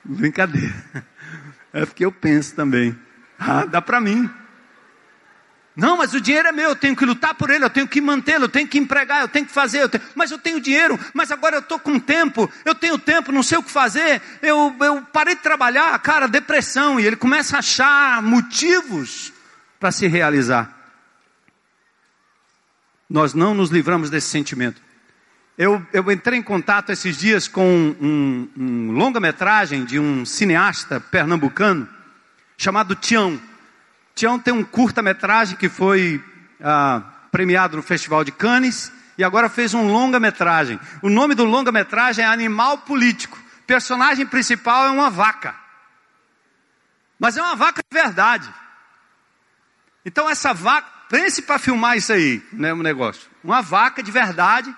Brincadeira. 0.04 0.74
É 1.74 1.86
porque 1.86 2.06
eu 2.06 2.12
penso 2.12 2.56
também. 2.56 2.98
Ah, 3.38 3.66
dá 3.66 3.80
para 3.82 4.02
mim. 4.02 4.28
Não, 5.78 5.96
mas 5.96 6.12
o 6.16 6.20
dinheiro 6.20 6.48
é 6.48 6.52
meu, 6.52 6.70
eu 6.70 6.76
tenho 6.76 6.96
que 6.96 7.06
lutar 7.06 7.36
por 7.36 7.52
ele, 7.52 7.64
eu 7.64 7.70
tenho 7.70 7.88
que 7.88 8.02
mantê-lo, 8.02 8.46
eu 8.46 8.50
tenho 8.50 8.68
que 8.68 8.80
empregar, 8.80 9.22
eu 9.22 9.28
tenho 9.28 9.46
que 9.46 9.52
fazer, 9.54 9.84
eu 9.84 9.88
tenho... 9.88 10.04
mas 10.16 10.32
eu 10.32 10.40
tenho 10.40 10.60
dinheiro, 10.60 11.00
mas 11.14 11.32
agora 11.32 11.58
eu 11.58 11.60
estou 11.60 11.78
com 11.78 12.00
tempo, 12.00 12.52
eu 12.66 12.74
tenho 12.74 12.98
tempo, 12.98 13.32
não 13.32 13.44
sei 13.44 13.60
o 13.60 13.64
que 13.64 13.70
fazer, 13.70 14.20
eu, 14.42 14.76
eu 14.80 15.04
parei 15.14 15.36
de 15.36 15.42
trabalhar, 15.42 15.98
cara, 16.00 16.28
depressão, 16.28 17.00
e 17.00 17.06
ele 17.06 17.16
começa 17.16 17.56
a 17.56 17.60
achar 17.60 18.24
motivos 18.24 19.32
para 19.80 19.92
se 19.92 20.08
realizar. 20.08 20.76
Nós 23.08 23.36
não 23.36 23.54
nos 23.54 23.70
livramos 23.70 24.10
desse 24.10 24.30
sentimento. 24.30 24.82
Eu, 25.56 25.86
eu 25.94 26.12
entrei 26.12 26.40
em 26.40 26.44
contato 26.44 26.92
esses 26.92 27.16
dias 27.16 27.48
com 27.48 27.96
um, 28.02 28.50
um 28.58 28.92
longa-metragem 28.94 29.86
de 29.86 30.00
um 30.00 30.26
cineasta 30.26 31.00
pernambucano 31.00 31.88
chamado 32.58 32.96
Tião. 32.96 33.40
Tião 34.18 34.40
tem 34.40 34.52
um 34.52 34.64
curta-metragem 34.64 35.56
que 35.56 35.70
foi 35.70 36.24
ah, 36.60 37.04
premiado 37.32 37.78
no 37.78 37.84
Festival 37.84 38.24
de 38.24 38.32
Cannes 38.32 38.92
e 39.16 39.24
agora 39.24 39.48
fez 39.48 39.76
um 39.76 39.92
longa-metragem. 39.92 40.80
O 41.04 41.10
nome 41.10 41.36
do 41.36 41.46
longa-metragem 41.46 42.26
é 42.26 42.28
Animal 42.28 42.80
Político. 42.80 43.38
O 43.38 43.68
personagem 43.68 44.26
principal 44.26 44.88
é 44.88 44.90
uma 44.90 45.12
vaca. 45.12 45.56
Mas 47.20 47.38
é 47.38 47.44
uma 47.44 47.56
vaca 47.56 47.84
de 47.88 47.96
verdade. 47.96 48.52
Então 50.04 50.28
essa 50.28 50.52
vaca, 50.52 50.88
pense 51.10 51.44
para 51.44 51.60
filmar 51.60 51.96
isso 51.96 52.12
aí, 52.12 52.44
né, 52.52 52.74
um 52.74 52.82
negócio. 52.82 53.30
Uma 53.44 53.62
vaca 53.62 54.02
de 54.02 54.10
verdade 54.10 54.76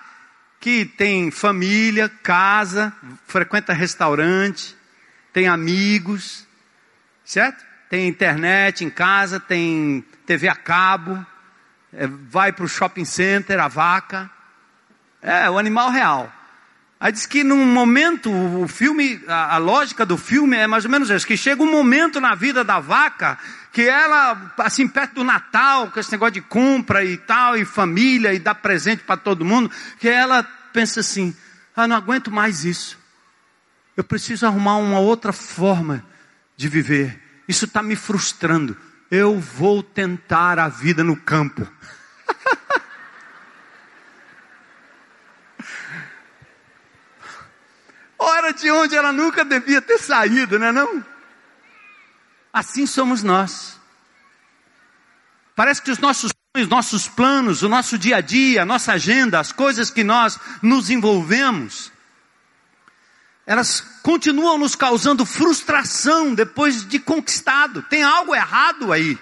que 0.60 0.84
tem 0.84 1.30
família, 1.30 2.10
casa, 2.22 2.92
frequenta 3.26 3.72
restaurante, 3.72 4.76
tem 5.32 5.48
amigos, 5.48 6.46
certo? 7.24 7.69
Tem 7.90 8.06
internet 8.06 8.84
em 8.84 8.88
casa, 8.88 9.40
tem 9.40 10.04
TV 10.24 10.48
a 10.48 10.54
cabo, 10.54 11.26
é, 11.92 12.06
vai 12.06 12.52
para 12.52 12.64
o 12.64 12.68
shopping 12.68 13.04
center, 13.04 13.58
a 13.58 13.66
vaca. 13.66 14.30
É, 15.20 15.50
o 15.50 15.58
animal 15.58 15.90
real. 15.90 16.32
Aí 17.00 17.10
diz 17.10 17.26
que 17.26 17.42
num 17.42 17.66
momento, 17.66 18.30
o 18.30 18.68
filme, 18.68 19.20
a, 19.26 19.56
a, 19.56 19.58
lógica 19.58 20.06
do 20.06 20.16
filme 20.16 20.56
é 20.56 20.68
mais 20.68 20.84
ou 20.84 20.90
menos 20.90 21.10
isso, 21.10 21.26
que 21.26 21.36
chega 21.36 21.62
um 21.62 21.70
momento 21.70 22.20
na 22.20 22.36
vida 22.36 22.62
da 22.62 22.78
vaca, 22.78 23.36
que 23.72 23.82
ela, 23.82 24.54
assim, 24.58 24.86
perto 24.86 25.14
do 25.14 25.24
Natal, 25.24 25.90
com 25.90 25.98
esse 25.98 26.12
negócio 26.12 26.34
de 26.34 26.42
compra 26.42 27.04
e 27.04 27.16
tal, 27.16 27.56
e 27.56 27.64
família, 27.64 28.32
e 28.32 28.38
dá 28.38 28.54
presente 28.54 29.02
para 29.02 29.16
todo 29.16 29.44
mundo, 29.44 29.68
que 29.98 30.08
ela 30.08 30.44
pensa 30.72 31.00
assim, 31.00 31.34
ah, 31.74 31.88
não 31.88 31.96
aguento 31.96 32.30
mais 32.30 32.64
isso. 32.64 32.96
Eu 33.96 34.04
preciso 34.04 34.46
arrumar 34.46 34.76
uma 34.76 35.00
outra 35.00 35.32
forma 35.32 36.04
de 36.56 36.68
viver. 36.68 37.29
Isso 37.50 37.64
está 37.64 37.82
me 37.82 37.96
frustrando. 37.96 38.76
Eu 39.10 39.40
vou 39.40 39.82
tentar 39.82 40.56
a 40.60 40.68
vida 40.68 41.02
no 41.02 41.16
campo. 41.16 41.66
Ora 48.16 48.52
de 48.52 48.70
onde 48.70 48.94
ela 48.94 49.12
nunca 49.12 49.44
devia 49.44 49.82
ter 49.82 49.98
saído, 49.98 50.60
não 50.60 50.68
é 50.68 50.72
não? 50.72 51.04
Assim 52.52 52.86
somos 52.86 53.24
nós. 53.24 53.80
Parece 55.56 55.82
que 55.82 55.90
os 55.90 55.98
nossos 55.98 56.30
sonhos, 56.54 56.70
nossos 56.70 57.08
planos, 57.08 57.64
o 57.64 57.68
nosso 57.68 57.98
dia 57.98 58.18
a 58.18 58.20
dia, 58.20 58.62
a 58.62 58.64
nossa 58.66 58.92
agenda, 58.92 59.40
as 59.40 59.50
coisas 59.50 59.90
que 59.90 60.04
nós 60.04 60.38
nos 60.62 60.88
envolvemos, 60.88 61.90
elas 63.50 63.80
continuam 64.00 64.56
nos 64.56 64.76
causando 64.76 65.26
frustração 65.26 66.32
depois 66.32 66.86
de 66.86 67.00
conquistado. 67.00 67.82
Tem 67.82 68.00
algo 68.00 68.32
errado 68.32 68.92
aí. 68.92 69.18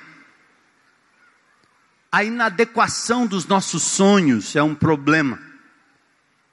A 2.12 2.22
inadequação 2.22 3.26
dos 3.26 3.46
nossos 3.46 3.82
sonhos 3.82 4.54
é 4.54 4.62
um 4.62 4.74
problema. 4.74 5.40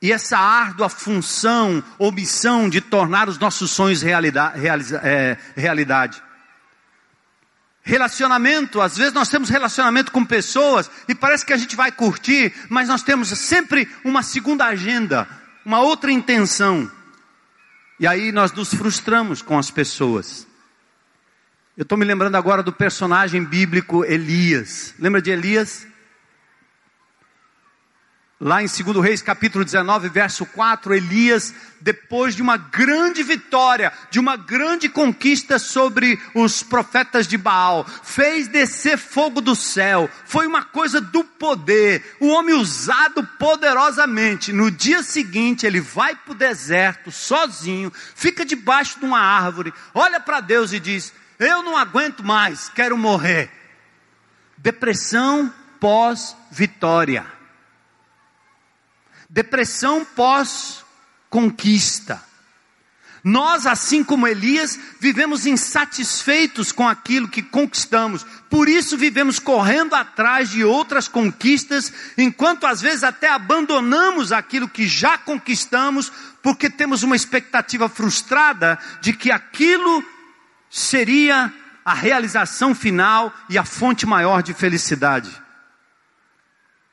E 0.01 0.09
essa 0.09 0.37
árdua 0.37 0.87
função 0.87 1.83
ou 1.99 2.13
missão 2.13 2.69
de 2.69 2.79
tornar 2.79 3.27
os 3.27 3.37
nossos 3.37 3.71
sonhos 3.71 4.01
realidade, 4.01 4.61
é, 5.03 5.37
realidade. 5.53 6.23
Relacionamento, 7.83 8.79
às 8.79 8.95
vezes 8.95 9.11
nós 9.11 9.27
temos 9.27 9.49
relacionamento 9.49 10.13
com 10.13 10.23
pessoas 10.23 10.89
e 11.09 11.13
parece 11.13 11.45
que 11.45 11.51
a 11.51 11.57
gente 11.57 11.75
vai 11.75 11.91
curtir, 11.91 12.53
mas 12.69 12.87
nós 12.87 13.03
temos 13.03 13.27
sempre 13.27 13.93
uma 14.05 14.23
segunda 14.23 14.63
agenda, 14.63 15.27
uma 15.65 15.81
outra 15.81 16.09
intenção. 16.09 16.89
E 17.99 18.05
aí 18.05 18.31
nós 18.31 18.51
nos 18.51 18.73
frustramos 18.73 19.41
com 19.41 19.57
as 19.57 19.71
pessoas. 19.71 20.45
Eu 21.77 21.83
estou 21.83 21.97
me 21.97 22.05
lembrando 22.05 22.35
agora 22.35 22.63
do 22.63 22.71
personagem 22.71 23.43
bíblico 23.43 24.05
Elias. 24.05 24.93
Lembra 24.99 25.21
de 25.21 25.31
Elias? 25.31 25.87
Lá 28.39 28.61
em 28.61 28.65
2 28.65 29.01
Reis 29.01 29.21
capítulo 29.21 29.63
19, 29.63 30.09
verso 30.09 30.45
4, 30.45 30.93
Elias, 30.93 31.53
depois 31.79 32.35
de 32.35 32.41
uma 32.41 32.57
grande 32.57 33.23
vitória, 33.23 33.93
de 34.11 34.19
uma 34.19 34.35
grande 34.35 34.89
conquista 34.89 35.57
sobre 35.57 36.19
os 36.33 36.61
profetas 36.61 37.27
de 37.27 37.37
Baal, 37.37 37.85
fez 38.03 38.49
descer 38.49 38.97
fogo 38.97 39.39
do 39.39 39.55
céu, 39.55 40.09
foi 40.25 40.45
uma 40.47 40.65
coisa 40.65 40.99
do 40.99 41.23
poder, 41.23 42.17
o 42.19 42.27
homem 42.27 42.53
usado 42.55 43.25
poderosamente. 43.39 44.51
No 44.51 44.69
dia 44.69 45.01
seguinte, 45.01 45.65
ele 45.65 45.79
vai 45.79 46.13
para 46.13 46.33
o 46.33 46.35
deserto, 46.35 47.13
sozinho, 47.13 47.89
fica 48.15 48.43
debaixo 48.43 48.99
de 48.99 49.05
uma 49.05 49.21
árvore, 49.21 49.73
olha 49.93 50.19
para 50.19 50.41
Deus 50.41 50.73
e 50.73 50.79
diz: 50.81 51.13
Eu 51.39 51.63
não 51.63 51.77
aguento 51.77 52.21
mais, 52.21 52.67
quero 52.67 52.97
morrer. 52.97 53.49
Depressão 54.57 55.53
pós-vitória 55.79 57.34
depressão 59.35 60.03
pós-conquista. 60.15 62.23
Nós, 63.21 63.65
assim 63.65 64.01
como 64.01 64.27
Elias, 64.27 64.79
vivemos 64.97 65.45
insatisfeitos 65.45 66.71
com 66.71 66.87
aquilo 66.87 67.27
que 67.27 67.41
conquistamos, 67.41 68.25
por 68.49 68.69
isso 68.69 68.97
vivemos 68.97 69.37
correndo 69.37 69.93
atrás 69.93 70.51
de 70.51 70.63
outras 70.63 71.09
conquistas, 71.09 71.91
enquanto 72.17 72.65
às 72.65 72.79
vezes 72.79 73.03
até 73.03 73.27
abandonamos 73.27 74.31
aquilo 74.31 74.69
que 74.69 74.87
já 74.87 75.17
conquistamos, 75.17 76.09
porque 76.41 76.69
temos 76.69 77.03
uma 77.03 77.17
expectativa 77.17 77.89
frustrada 77.89 78.79
de 79.01 79.11
que 79.11 79.31
aquilo 79.31 80.01
seria 80.69 81.53
a 81.83 81.93
realização 81.93 82.73
final 82.73 83.33
e 83.49 83.57
a 83.57 83.65
fonte 83.65 84.05
maior 84.05 84.41
de 84.41 84.53
felicidade. 84.53 85.44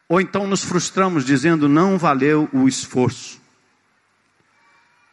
Ou 0.08 0.20
então 0.20 0.46
nos 0.46 0.62
frustramos 0.62 1.24
dizendo 1.24 1.68
não 1.68 1.98
valeu 1.98 2.48
o 2.52 2.68
esforço. 2.68 3.40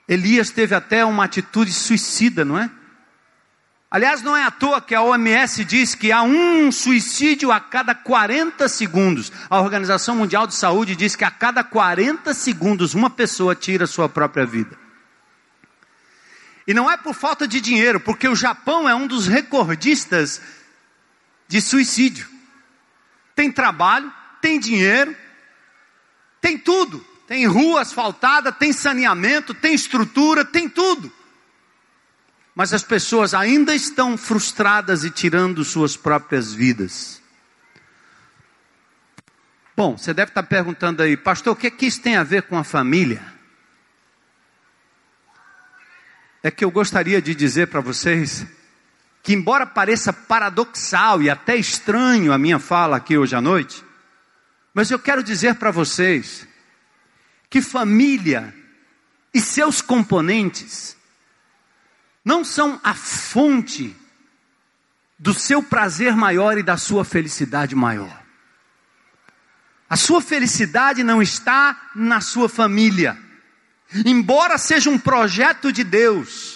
Elias 0.07 0.49
teve 0.49 0.73
até 0.73 1.05
uma 1.05 1.25
atitude 1.25 1.71
suicida, 1.71 2.43
não 2.43 2.57
é? 2.57 2.69
Aliás, 3.91 4.21
não 4.21 4.37
é 4.37 4.43
à 4.43 4.51
toa 4.51 4.79
que 4.79 4.93
a 4.93 5.01
OMS 5.01 5.65
diz 5.65 5.95
que 5.95 6.11
há 6.11 6.21
um 6.21 6.71
suicídio 6.71 7.51
a 7.51 7.59
cada 7.59 7.95
40 7.95 8.69
segundos. 8.69 9.31
A 9.49 9.59
Organização 9.59 10.15
Mundial 10.15 10.45
de 10.45 10.53
Saúde 10.53 10.95
diz 10.95 11.15
que 11.15 11.23
a 11.23 11.31
cada 11.31 11.63
40 11.63 12.33
segundos 12.35 12.93
uma 12.93 13.09
pessoa 13.09 13.55
tira 13.55 13.85
a 13.85 13.87
sua 13.87 14.07
própria 14.07 14.45
vida. 14.45 14.77
E 16.67 16.73
não 16.73 16.89
é 16.89 16.95
por 16.97 17.15
falta 17.15 17.47
de 17.47 17.59
dinheiro, 17.59 17.99
porque 17.99 18.27
o 18.27 18.35
Japão 18.35 18.87
é 18.87 18.93
um 18.93 19.07
dos 19.07 19.25
recordistas 19.25 20.39
de 21.47 21.59
suicídio. 21.59 22.29
Tem 23.33 23.51
trabalho, 23.51 24.13
tem 24.41 24.59
dinheiro, 24.59 25.15
tem 26.41 26.57
tudo. 26.57 27.05
Tem 27.29 27.45
rua 27.45 27.81
asfaltada, 27.81 28.51
tem 28.51 28.73
saneamento, 28.73 29.53
tem 29.53 29.75
estrutura, 29.75 30.43
tem 30.43 30.67
tudo. 30.67 31.11
Mas 32.55 32.73
as 32.73 32.81
pessoas 32.81 33.35
ainda 33.35 33.75
estão 33.75 34.17
frustradas 34.17 35.03
e 35.03 35.11
tirando 35.11 35.63
suas 35.63 35.95
próprias 35.95 36.51
vidas. 36.51 37.21
Bom, 39.77 39.95
você 39.95 40.11
deve 40.11 40.31
estar 40.31 40.41
perguntando 40.41 41.03
aí, 41.03 41.15
pastor, 41.15 41.53
o 41.53 41.55
que, 41.55 41.67
é 41.67 41.71
que 41.71 41.85
isso 41.85 42.01
tem 42.01 42.17
a 42.17 42.23
ver 42.23 42.41
com 42.41 42.57
a 42.57 42.63
família? 42.63 43.23
É 46.41 46.49
que 46.49 46.65
eu 46.65 46.71
gostaria 46.71 47.21
de 47.21 47.35
dizer 47.35 47.67
para 47.67 47.79
vocês 47.79 48.43
que, 49.21 49.33
embora 49.33 49.67
pareça 49.67 50.11
paradoxal 50.11 51.21
e 51.21 51.29
até 51.29 51.55
estranho 51.55 52.33
a 52.33 52.39
minha 52.39 52.57
fala 52.57 52.97
aqui 52.97 53.17
hoje 53.17 53.35
à 53.35 53.41
noite, 53.41 53.85
mas 54.79 54.89
eu 54.89 54.97
quero 54.97 55.21
dizer 55.21 55.55
para 55.55 55.71
vocês 55.71 56.47
que 57.49 57.61
família 57.61 58.55
e 59.33 59.41
seus 59.41 59.81
componentes 59.81 60.95
não 62.23 62.45
são 62.45 62.79
a 62.81 62.93
fonte 62.93 63.93
do 65.19 65.33
seu 65.33 65.61
prazer 65.61 66.15
maior 66.15 66.57
e 66.57 66.63
da 66.63 66.77
sua 66.77 67.03
felicidade 67.03 67.75
maior. 67.75 68.23
A 69.89 69.97
sua 69.97 70.21
felicidade 70.21 71.03
não 71.03 71.21
está 71.21 71.89
na 71.93 72.21
sua 72.21 72.47
família. 72.47 73.17
Embora 74.05 74.57
seja 74.57 74.89
um 74.89 74.97
projeto 74.97 75.73
de 75.73 75.83
Deus, 75.83 76.48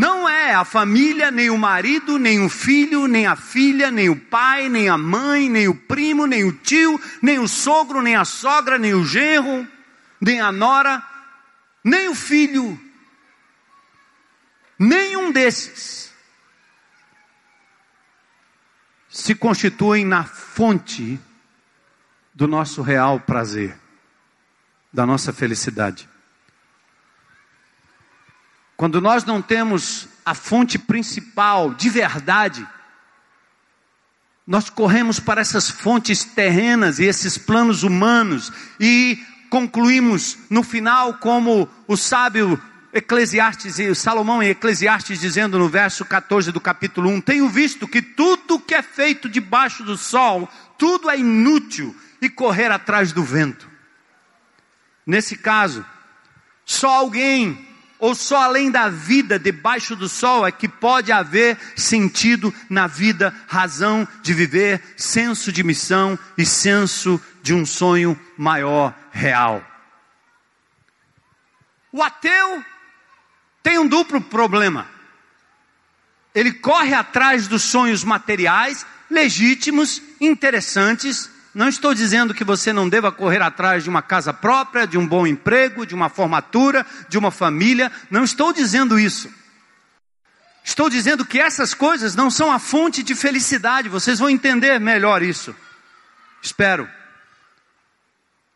não 0.00 0.26
é 0.26 0.54
a 0.54 0.64
família, 0.64 1.30
nem 1.30 1.50
o 1.50 1.58
marido, 1.58 2.18
nem 2.18 2.42
o 2.42 2.48
filho, 2.48 3.06
nem 3.06 3.26
a 3.26 3.36
filha, 3.36 3.90
nem 3.90 4.08
o 4.08 4.16
pai, 4.18 4.66
nem 4.66 4.88
a 4.88 4.96
mãe, 4.96 5.46
nem 5.50 5.68
o 5.68 5.74
primo, 5.74 6.24
nem 6.24 6.42
o 6.42 6.52
tio, 6.52 6.98
nem 7.20 7.38
o 7.38 7.46
sogro, 7.46 8.00
nem 8.00 8.16
a 8.16 8.24
sogra, 8.24 8.78
nem 8.78 8.94
o 8.94 9.04
genro, 9.04 9.68
nem 10.18 10.40
a 10.40 10.50
nora, 10.50 11.06
nem 11.84 12.08
o 12.08 12.14
filho. 12.14 12.80
Nenhum 14.78 15.30
desses 15.30 16.10
se 19.10 19.34
constituem 19.34 20.06
na 20.06 20.24
fonte 20.24 21.20
do 22.32 22.48
nosso 22.48 22.80
real 22.80 23.20
prazer, 23.20 23.78
da 24.90 25.04
nossa 25.04 25.30
felicidade. 25.30 26.08
Quando 28.80 28.98
nós 28.98 29.26
não 29.26 29.42
temos 29.42 30.08
a 30.24 30.34
fonte 30.34 30.78
principal 30.78 31.74
de 31.74 31.90
verdade, 31.90 32.66
nós 34.46 34.70
corremos 34.70 35.20
para 35.20 35.42
essas 35.42 35.68
fontes 35.68 36.24
terrenas 36.24 36.98
e 36.98 37.04
esses 37.04 37.36
planos 37.36 37.82
humanos 37.82 38.50
e 38.80 39.22
concluímos 39.50 40.38
no 40.48 40.62
final 40.62 41.12
como 41.18 41.68
o 41.86 41.94
sábio 41.94 42.58
Eclesiastes 42.90 43.78
e 43.78 43.94
Salomão 43.94 44.42
em 44.42 44.48
Eclesiastes 44.48 45.20
dizendo 45.20 45.58
no 45.58 45.68
verso 45.68 46.02
14 46.02 46.50
do 46.50 46.58
capítulo 46.58 47.10
1, 47.10 47.20
tenho 47.20 47.50
visto 47.50 47.86
que 47.86 48.00
tudo 48.00 48.58
que 48.58 48.74
é 48.74 48.80
feito 48.80 49.28
debaixo 49.28 49.84
do 49.84 49.98
sol, 49.98 50.48
tudo 50.78 51.10
é 51.10 51.18
inútil 51.18 51.94
e 52.22 52.30
correr 52.30 52.72
atrás 52.72 53.12
do 53.12 53.22
vento. 53.22 53.68
Nesse 55.06 55.36
caso, 55.36 55.84
só 56.64 56.88
alguém 56.88 57.68
ou 58.00 58.14
só 58.14 58.42
além 58.42 58.70
da 58.70 58.88
vida 58.88 59.38
debaixo 59.38 59.94
do 59.94 60.08
sol 60.08 60.46
é 60.46 60.50
que 60.50 60.66
pode 60.66 61.12
haver 61.12 61.58
sentido 61.76 62.52
na 62.68 62.86
vida, 62.86 63.34
razão 63.46 64.08
de 64.22 64.32
viver, 64.32 64.82
senso 64.96 65.52
de 65.52 65.62
missão 65.62 66.18
e 66.36 66.46
senso 66.46 67.20
de 67.42 67.52
um 67.52 67.66
sonho 67.66 68.18
maior, 68.38 68.94
real. 69.12 69.62
O 71.92 72.02
ateu 72.02 72.64
tem 73.62 73.78
um 73.78 73.86
duplo 73.86 74.20
problema. 74.20 74.88
Ele 76.34 76.52
corre 76.52 76.94
atrás 76.94 77.48
dos 77.48 77.62
sonhos 77.62 78.02
materiais, 78.02 78.86
legítimos, 79.10 80.00
interessantes, 80.20 81.28
não 81.54 81.68
estou 81.68 81.92
dizendo 81.92 82.32
que 82.32 82.44
você 82.44 82.72
não 82.72 82.88
deva 82.88 83.10
correr 83.10 83.42
atrás 83.42 83.82
de 83.82 83.90
uma 83.90 84.02
casa 84.02 84.32
própria, 84.32 84.86
de 84.86 84.96
um 84.96 85.06
bom 85.06 85.26
emprego, 85.26 85.84
de 85.84 85.94
uma 85.94 86.08
formatura, 86.08 86.86
de 87.08 87.18
uma 87.18 87.30
família. 87.30 87.90
Não 88.08 88.22
estou 88.22 88.52
dizendo 88.52 88.98
isso. 88.98 89.32
Estou 90.62 90.88
dizendo 90.88 91.24
que 91.24 91.40
essas 91.40 91.74
coisas 91.74 92.14
não 92.14 92.30
são 92.30 92.52
a 92.52 92.58
fonte 92.58 93.02
de 93.02 93.14
felicidade, 93.14 93.88
vocês 93.88 94.18
vão 94.18 94.30
entender 94.30 94.78
melhor 94.78 95.22
isso. 95.22 95.54
Espero. 96.40 96.88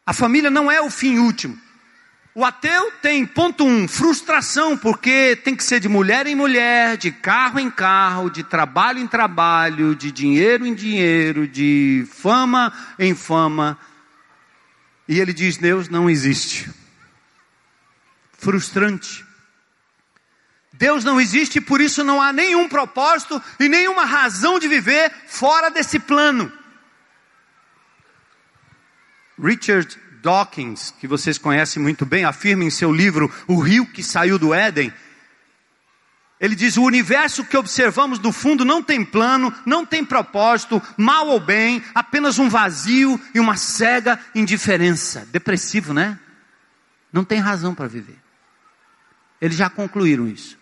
A 0.06 0.12
família 0.12 0.50
não 0.50 0.70
é 0.70 0.80
o 0.80 0.90
fim 0.90 1.18
último. 1.18 1.58
O 2.36 2.44
ateu 2.44 2.90
tem, 3.00 3.24
ponto 3.24 3.64
um, 3.64 3.86
frustração, 3.86 4.76
porque 4.76 5.36
tem 5.36 5.54
que 5.54 5.62
ser 5.62 5.78
de 5.78 5.88
mulher 5.88 6.26
em 6.26 6.34
mulher, 6.34 6.96
de 6.96 7.12
carro 7.12 7.60
em 7.60 7.70
carro, 7.70 8.28
de 8.28 8.42
trabalho 8.42 8.98
em 8.98 9.06
trabalho, 9.06 9.94
de 9.94 10.10
dinheiro 10.10 10.66
em 10.66 10.74
dinheiro, 10.74 11.46
de 11.46 12.04
fama 12.10 12.72
em 12.98 13.14
fama. 13.14 13.78
E 15.06 15.20
ele 15.20 15.32
diz: 15.32 15.56
Deus 15.58 15.88
não 15.88 16.10
existe. 16.10 16.68
Frustrante. 18.32 19.24
Deus 20.72 21.04
não 21.04 21.20
existe 21.20 21.58
e 21.58 21.60
por 21.60 21.80
isso 21.80 22.02
não 22.02 22.20
há 22.20 22.32
nenhum 22.32 22.68
propósito 22.68 23.40
e 23.60 23.68
nenhuma 23.68 24.04
razão 24.04 24.58
de 24.58 24.66
viver 24.66 25.12
fora 25.28 25.70
desse 25.70 26.00
plano. 26.00 26.52
Richard 29.40 29.96
Dawkins, 30.24 30.94
que 30.98 31.06
vocês 31.06 31.36
conhecem 31.36 31.82
muito 31.82 32.06
bem, 32.06 32.24
afirma 32.24 32.64
em 32.64 32.70
seu 32.70 32.90
livro 32.90 33.30
O 33.46 33.60
Rio 33.60 33.84
que 33.84 34.02
Saiu 34.02 34.38
do 34.38 34.54
Éden. 34.54 34.90
Ele 36.40 36.54
diz: 36.54 36.78
o 36.78 36.82
universo 36.82 37.44
que 37.44 37.58
observamos 37.58 38.18
do 38.18 38.32
fundo 38.32 38.64
não 38.64 38.82
tem 38.82 39.04
plano, 39.04 39.52
não 39.66 39.84
tem 39.84 40.02
propósito, 40.02 40.82
mal 40.96 41.28
ou 41.28 41.38
bem, 41.38 41.84
apenas 41.94 42.38
um 42.38 42.48
vazio 42.48 43.20
e 43.34 43.38
uma 43.38 43.56
cega 43.56 44.18
indiferença. 44.34 45.28
Depressivo, 45.30 45.92
né? 45.92 46.18
Não 47.12 47.22
tem 47.22 47.38
razão 47.38 47.74
para 47.74 47.86
viver. 47.86 48.18
Eles 49.40 49.58
já 49.58 49.68
concluíram 49.68 50.26
isso. 50.26 50.58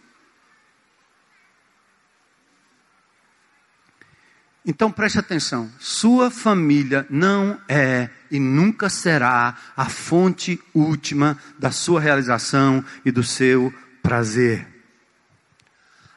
Então 4.66 4.90
preste 4.90 5.20
atenção: 5.20 5.70
sua 5.78 6.32
família 6.32 7.06
não 7.08 7.60
é 7.68 8.10
e 8.32 8.40
nunca 8.40 8.88
será 8.88 9.54
a 9.76 9.84
fonte 9.84 10.58
última 10.72 11.36
da 11.58 11.70
sua 11.70 12.00
realização 12.00 12.82
e 13.04 13.10
do 13.10 13.22
seu 13.22 13.72
prazer. 14.02 14.66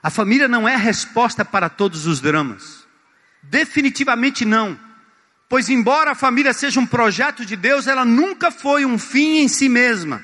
A 0.02 0.10
família 0.10 0.48
não 0.48 0.66
é 0.66 0.78
resposta 0.78 1.44
para 1.44 1.68
todos 1.68 2.08
os 2.08 2.22
dramas. 2.22 2.86
Definitivamente 3.44 4.46
não. 4.46 4.80
Pois, 5.50 5.68
embora 5.68 6.12
a 6.12 6.16
família 6.16 6.54
seja 6.54 6.80
um 6.80 6.86
projeto 6.86 7.46
de 7.46 7.58
Deus, 7.58 7.86
ela 7.86 8.06
nunca 8.06 8.50
foi 8.50 8.86
um 8.86 8.98
fim 8.98 9.40
em 9.40 9.50
si 9.50 9.68
mesma. 9.68 10.24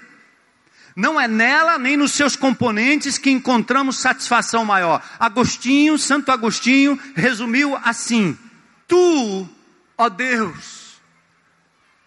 Não 0.96 1.20
é 1.20 1.28
nela 1.28 1.78
nem 1.78 1.98
nos 1.98 2.14
seus 2.14 2.38
componentes 2.38 3.18
que 3.18 3.30
encontramos 3.30 4.00
satisfação 4.00 4.64
maior. 4.64 5.04
Agostinho, 5.20 5.98
Santo 5.98 6.32
Agostinho, 6.32 6.98
resumiu 7.16 7.78
assim: 7.84 8.38
Tu, 8.88 9.50
ó 9.98 10.10
Deus, 10.10 10.81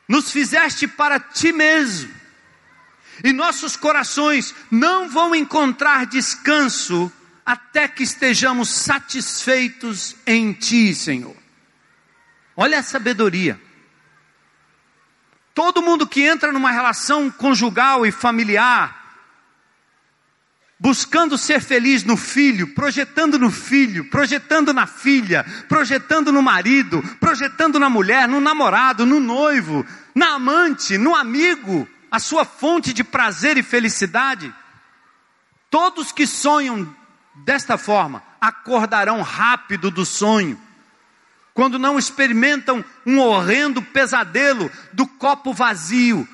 nos 0.09 0.31
fizeste 0.31 0.87
para 0.87 1.19
ti 1.19 1.53
mesmo, 1.53 2.13
e 3.23 3.33
nossos 3.33 3.77
corações 3.77 4.55
não 4.71 5.09
vão 5.09 5.35
encontrar 5.35 6.07
descanso 6.07 7.13
até 7.45 7.87
que 7.87 8.03
estejamos 8.03 8.69
satisfeitos 8.69 10.17
em 10.27 10.53
ti, 10.53 10.95
Senhor. 10.95 11.37
Olha 12.57 12.79
a 12.79 12.83
sabedoria. 12.83 13.61
Todo 15.55 15.83
mundo 15.83 16.07
que 16.07 16.23
entra 16.23 16.51
numa 16.51 16.73
relação 16.73 17.31
conjugal 17.31 18.05
e 18.05 18.11
familiar, 18.11 19.04
buscando 20.79 21.39
ser 21.39 21.61
feliz 21.61 22.05
no 22.05 22.17
filho, 22.17 22.75
projetando 22.75 23.39
no 23.39 23.51
filho, 23.51 24.09
projetando 24.11 24.73
na 24.73 24.87
filha, 24.87 25.45
projetando 25.69 26.33
no 26.33 26.43
marido, 26.43 27.03
projetando 27.21 27.79
na 27.79 27.89
mulher, 27.89 28.29
no 28.29 28.41
namorado, 28.41 29.07
no 29.07 29.21
noivo, 29.21 29.87
na 30.15 30.35
amante, 30.35 30.99
no 30.99 31.15
amigo, 31.15 31.89
a 32.11 32.19
sua 32.19 32.45
fonte 32.45 32.93
de 32.93 33.03
prazer 33.03 33.57
e 33.57 33.63
felicidade. 33.63 34.53
Todos 35.71 36.13
que 36.13 36.27
sonham 36.27 36.95
desta 37.45 37.77
forma 37.77 38.23
acordarão 38.41 39.23
rápido 39.23 39.91
do 39.91 40.05
sonho 40.05 40.61
quando 41.55 41.79
não 41.79 41.97
experimentam 41.97 42.85
um 43.07 43.21
horrendo 43.21 43.81
pesadelo 43.81 44.71
do 44.93 45.07
copo 45.07 45.55
vazio, 45.55 46.29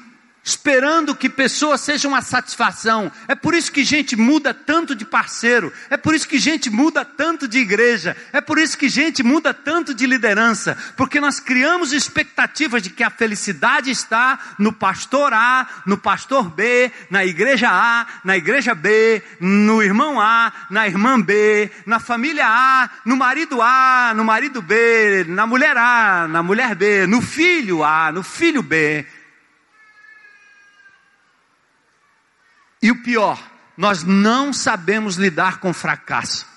esperando 0.50 1.14
que 1.14 1.28
pessoas 1.28 1.80
sejam 1.80 2.14
a 2.14 2.20
satisfação. 2.20 3.10
É 3.28 3.34
por 3.34 3.54
isso 3.54 3.70
que 3.70 3.84
gente 3.84 4.16
muda 4.16 4.52
tanto 4.52 4.94
de 4.94 5.04
parceiro, 5.04 5.72
é 5.88 5.96
por 5.96 6.14
isso 6.14 6.28
que 6.28 6.38
gente 6.38 6.68
muda 6.68 7.04
tanto 7.04 7.46
de 7.46 7.58
igreja, 7.58 8.16
é 8.32 8.40
por 8.40 8.58
isso 8.58 8.76
que 8.76 8.88
gente 8.88 9.22
muda 9.22 9.54
tanto 9.54 9.94
de 9.94 10.06
liderança, 10.06 10.76
porque 10.96 11.20
nós 11.20 11.38
criamos 11.38 11.92
expectativas 11.92 12.82
de 12.82 12.90
que 12.90 13.02
a 13.02 13.10
felicidade 13.10 13.90
está 13.90 14.38
no 14.58 14.72
pastor 14.72 15.32
A, 15.32 15.66
no 15.86 15.96
pastor 15.96 16.50
B, 16.50 16.90
na 17.08 17.24
igreja 17.24 17.68
A, 17.70 18.06
na 18.24 18.36
igreja 18.36 18.74
B, 18.74 19.22
no 19.38 19.82
irmão 19.82 20.20
A, 20.20 20.52
na 20.68 20.86
irmã 20.86 21.20
B, 21.20 21.70
na 21.86 22.00
família 22.00 22.46
A, 22.46 22.90
no 23.04 23.16
marido 23.16 23.62
A, 23.62 24.12
no 24.16 24.24
marido 24.24 24.60
B, 24.60 25.24
na 25.28 25.46
mulher 25.46 25.76
A, 25.76 26.26
na 26.28 26.42
mulher 26.42 26.74
B, 26.74 27.06
no 27.06 27.22
filho 27.22 27.84
A, 27.84 28.10
no 28.10 28.22
filho 28.22 28.62
B. 28.62 29.06
E 32.82 32.90
o 32.90 33.02
pior, 33.02 33.38
nós 33.76 34.02
não 34.04 34.52
sabemos 34.52 35.16
lidar 35.16 35.60
com 35.60 35.72
fracasso. 35.72 36.49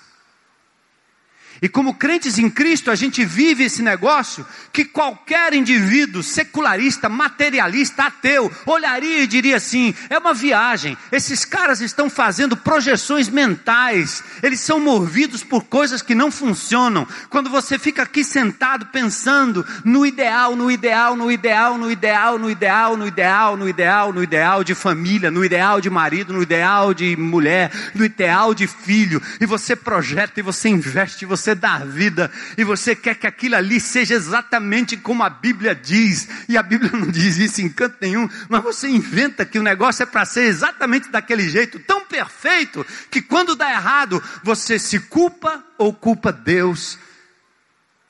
E 1.64 1.70
como 1.70 1.94
crentes 1.94 2.38
em 2.38 2.50
Cristo, 2.50 2.92
a 2.92 2.96
gente 2.96 3.24
vive 3.24 3.64
esse 3.64 3.82
negócio 3.82 4.46
que 4.74 4.84
qualquer 4.84 5.54
indivíduo 5.54 6.22
secularista, 6.22 7.08
materialista, 7.08 8.04
ateu, 8.04 8.52
olharia 8.66 9.24
e 9.24 9.28
diria 9.28 9.56
assim: 9.56 9.96
é 10.10 10.18
uma 10.18 10.34
viagem. 10.34 10.98
Esses 11.10 11.46
caras 11.46 11.80
estão 11.80 12.10
fazendo 12.10 12.58
projeções 12.58 13.30
mentais, 13.30 14.22
eles 14.44 14.60
são 14.60 14.78
movidos 14.78 15.42
por 15.42 15.64
coisas 15.64 16.02
que 16.02 16.14
não 16.14 16.30
funcionam. 16.30 17.08
Quando 17.30 17.50
você 17.50 17.80
fica 17.80 18.04
aqui 18.04 18.26
sentado 18.26 18.88
pensando 18.88 19.66
no 19.86 20.06
ideal, 20.06 20.58
no 20.58 20.70
ideal, 20.70 21.16
no 21.16 21.32
ideal, 21.32 21.78
no 21.78 21.90
ideal, 21.90 22.38
no 22.38 22.50
ideal, 22.50 22.98
no 22.98 23.08
ideal, 23.08 23.56
no 23.56 23.70
ideal, 23.70 24.12
no 24.12 24.22
ideal 24.22 24.64
de 24.66 24.76
família, 24.76 25.32
no 25.32 25.46
ideal 25.46 25.80
de 25.80 25.90
marido, 25.90 26.34
no 26.34 26.44
ideal 26.44 26.94
de 26.94 27.16
mulher, 27.16 27.72
no 27.96 28.04
ideal 28.04 28.54
de 28.54 28.68
filho, 28.68 29.22
e 29.40 29.46
você 29.46 29.78
projeta 29.78 30.42
e 30.42 30.44
você 30.44 30.68
investe, 30.68 31.24
e 31.24 31.26
você 31.26 31.53
você 31.54 31.56
dá 31.56 31.78
vida 31.80 32.32
e 32.58 32.64
você 32.64 32.96
quer 32.96 33.16
que 33.16 33.28
aquilo 33.28 33.56
ali 33.56 33.80
seja 33.80 34.16
exatamente 34.16 34.98
como 34.98 35.24
a 35.24 35.30
Bíblia 35.30 35.76
diz, 35.76 36.28
e 36.50 36.58
a 36.58 36.64
Bíblia 36.64 36.92
não 36.92 37.10
diz 37.10 37.38
isso 37.38 37.62
em 37.62 37.70
canto 37.70 37.98
nenhum, 38.02 38.28
mas 38.50 38.64
você 38.64 38.88
inventa 38.88 39.46
que 39.46 39.60
o 39.60 39.64
negócio 39.64 40.04
é 40.04 40.06
para 40.06 40.26
ser 40.26 40.44
exatamente 40.44 41.10
daquele 41.10 41.48
jeito, 41.48 41.80
tão 41.80 42.06
perfeito, 42.06 42.86
que 43.10 43.22
quando 43.22 43.56
dá 43.56 43.72
errado, 43.72 44.22
você 44.44 44.80
se 44.80 45.00
culpa 45.00 45.64
ou 45.78 45.94
culpa 45.94 46.32
Deus, 46.32 46.98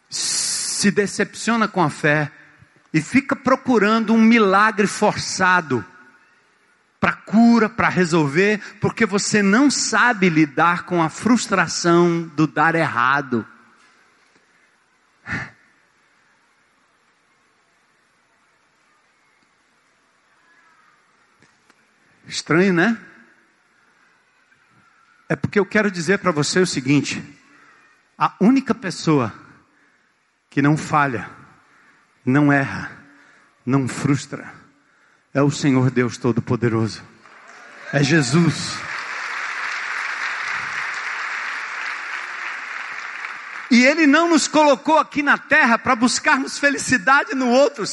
se 0.10 0.92
decepciona 0.92 1.68
com 1.68 1.84
a 1.84 1.90
fé 1.90 2.32
e 2.94 3.02
fica 3.02 3.36
procurando 3.36 4.14
um 4.14 4.22
milagre 4.22 4.88
forçado 4.88 5.84
para 7.04 7.12
cura, 7.12 7.68
para 7.68 7.90
resolver, 7.90 8.62
porque 8.80 9.06
você 9.06 9.44
não 9.44 9.70
sabe 9.70 10.30
lidar 10.30 10.86
com 10.86 11.04
a 11.04 11.10
frustração 11.10 12.22
do 12.22 12.48
dar 12.48 12.76
errado. 12.76 13.46
Estranho, 22.26 22.72
né? 22.72 22.98
É 25.28 25.36
porque 25.36 25.60
eu 25.60 25.66
quero 25.66 25.92
dizer 25.92 26.20
para 26.20 26.32
você 26.32 26.62
o 26.62 26.66
seguinte: 26.66 27.22
a 28.18 28.34
única 28.40 28.74
pessoa 28.74 29.34
que 30.50 30.62
não 30.62 30.78
falha, 30.78 31.30
não 32.26 32.50
erra, 32.50 32.90
não 33.66 33.90
frustra, 33.90 34.63
é 35.34 35.42
o 35.42 35.50
Senhor 35.50 35.90
Deus 35.90 36.18
Todo-Poderoso. 36.18 37.04
É 37.92 38.04
Jesus. 38.04 38.78
E 43.72 43.84
Ele 43.84 44.06
não 44.06 44.30
nos 44.30 44.48
colocou 44.48 45.00
aqui 45.00 45.24
na 45.24 45.38
terra 45.38 45.80
para 45.80 45.96
buscarmos 45.96 46.60
felicidade 46.60 47.34
no 47.34 47.50
outro. 47.50 47.84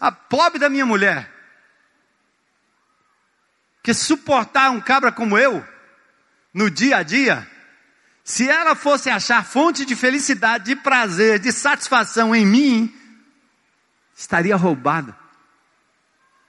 A 0.00 0.12
pobre 0.12 0.60
da 0.60 0.68
minha 0.68 0.86
mulher, 0.86 1.28
que 3.82 3.92
suportar 3.92 4.70
um 4.70 4.80
cabra 4.80 5.10
como 5.10 5.36
eu, 5.36 5.66
no 6.52 6.70
dia 6.70 6.98
a 6.98 7.02
dia, 7.02 7.44
se 8.22 8.48
ela 8.48 8.76
fosse 8.76 9.10
achar 9.10 9.44
fonte 9.44 9.84
de 9.84 9.96
felicidade, 9.96 10.66
de 10.66 10.76
prazer, 10.76 11.40
de 11.40 11.50
satisfação 11.50 12.32
em 12.32 12.46
mim, 12.46 12.94
estaria 14.16 14.54
roubada. 14.54 15.23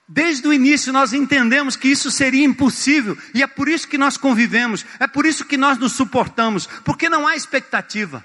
Desde 0.07 0.47
o 0.47 0.53
início 0.53 0.93
nós 0.93 1.13
entendemos 1.13 1.75
que 1.75 1.87
isso 1.87 2.11
seria 2.11 2.45
impossível 2.45 3.17
e 3.33 3.41
é 3.41 3.47
por 3.47 3.67
isso 3.67 3.87
que 3.87 3.97
nós 3.97 4.17
convivemos, 4.17 4.85
é 4.99 5.07
por 5.07 5.25
isso 5.25 5.45
que 5.45 5.57
nós 5.57 5.79
nos 5.79 5.93
suportamos, 5.93 6.67
porque 6.83 7.09
não 7.09 7.27
há 7.27 7.35
expectativa. 7.35 8.23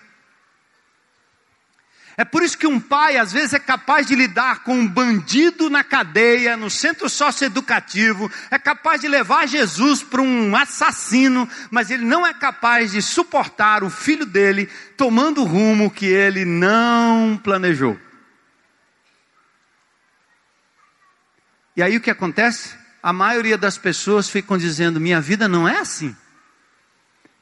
É 2.19 2.25
por 2.25 2.43
isso 2.43 2.59
que 2.59 2.67
um 2.67 2.79
pai 2.79 3.17
às 3.17 3.33
vezes 3.33 3.55
é 3.55 3.59
capaz 3.59 4.07
de 4.07 4.15
lidar 4.15 4.63
com 4.63 4.75
um 4.75 4.87
bandido 4.87 5.71
na 5.71 5.83
cadeia, 5.83 6.55
no 6.55 6.69
centro 6.69 7.09
socioeducativo, 7.09 8.31
é 8.51 8.59
capaz 8.59 9.01
de 9.01 9.09
levar 9.09 9.49
Jesus 9.49 10.03
para 10.03 10.21
um 10.21 10.55
assassino, 10.55 11.49
mas 11.71 11.91
ele 11.91 12.05
não 12.05 12.27
é 12.27 12.35
capaz 12.35 12.93
de 12.93 13.01
suportar 13.01 13.83
o 13.83 13.89
filho 13.89 14.27
dele 14.27 14.69
tomando 14.99 15.41
o 15.41 15.47
rumo 15.47 15.91
que 15.91 16.05
ele 16.05 16.45
não 16.45 17.41
planejou. 17.43 17.99
E 21.81 21.83
aí 21.83 21.97
o 21.97 22.01
que 22.03 22.11
acontece? 22.11 22.77
A 23.03 23.11
maioria 23.11 23.57
das 23.57 23.79
pessoas 23.79 24.29
ficam 24.29 24.59
dizendo: 24.59 25.01
minha 25.01 25.19
vida 25.19 25.49
não 25.49 25.67
é 25.67 25.79
assim. 25.79 26.15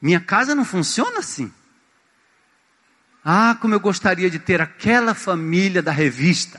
Minha 0.01 0.21
casa 0.21 0.55
não 0.55 0.63
funciona 0.63 1.19
assim. 1.19 1.53
Ah, 3.21 3.57
como 3.59 3.73
eu 3.73 3.81
gostaria 3.81 4.29
de 4.29 4.39
ter 4.39 4.61
aquela 4.61 5.13
família 5.13 5.81
da 5.81 5.91
revista. 5.91 6.57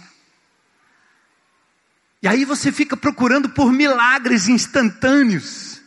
E 2.22 2.28
aí 2.28 2.44
você 2.44 2.70
fica 2.70 2.98
procurando 2.98 3.48
por 3.48 3.72
milagres 3.72 4.46
instantâneos. 4.46 5.80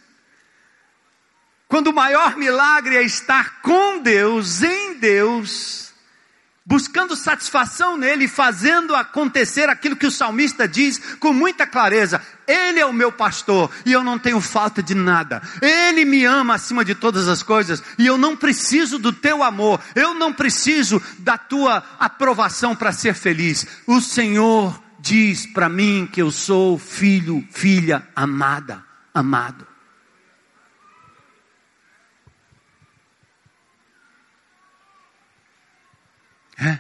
Quando 1.68 1.90
o 1.90 1.94
maior 1.94 2.36
milagre 2.38 2.98
é 2.98 3.04
estar 3.04 3.62
com 3.62 4.02
Deus, 4.02 4.64
em 4.64 4.96
Deus, 4.96 5.83
buscando 6.66 7.16
satisfação 7.16 7.98
nele, 7.98 8.28
fazendo 8.28 8.96
acontecer 8.96 9.70
aquilo 9.70 9.96
que 9.96 10.08
o 10.08 10.12
salmista 10.12 10.68
diz 10.68 11.00
com 11.20 11.34
muita 11.34 11.68
clareza: 11.68 12.22
Ele 12.48 12.80
é 12.80 12.86
o 12.86 12.94
meu 12.94 13.12
pastor 13.12 13.70
e 13.86 13.92
eu 13.92 14.04
não 14.04 14.18
tenho 14.18 14.40
falta 14.40 14.82
de 14.82 14.96
nada. 14.96 15.42
Ele 15.62 16.06
me 16.06 16.24
ama 16.26 16.56
acima 16.56 16.86
de 16.86 16.96
todas 16.96 17.28
as 17.28 17.44
coisas 17.44 17.84
e 17.98 18.06
eu 18.06 18.18
não 18.18 18.36
preciso 18.36 18.98
do 18.98 19.12
teu 19.12 19.44
amor, 19.44 19.80
eu 19.96 20.14
não 20.14 20.32
preciso 20.32 21.02
da 21.20 21.38
tua 21.38 21.84
aprovação 22.00 22.76
para 22.76 22.92
ser 22.92 23.14
feliz. 23.14 23.66
O 23.86 24.00
Senhor 24.00 24.82
diz 25.00 25.46
para 25.46 25.68
mim 25.68 26.08
que 26.12 26.22
eu 26.22 26.32
sou 26.32 26.80
filho, 26.80 27.46
filha 27.52 28.08
amada, 28.16 28.84
amado. 29.14 29.73
É. 36.58 36.80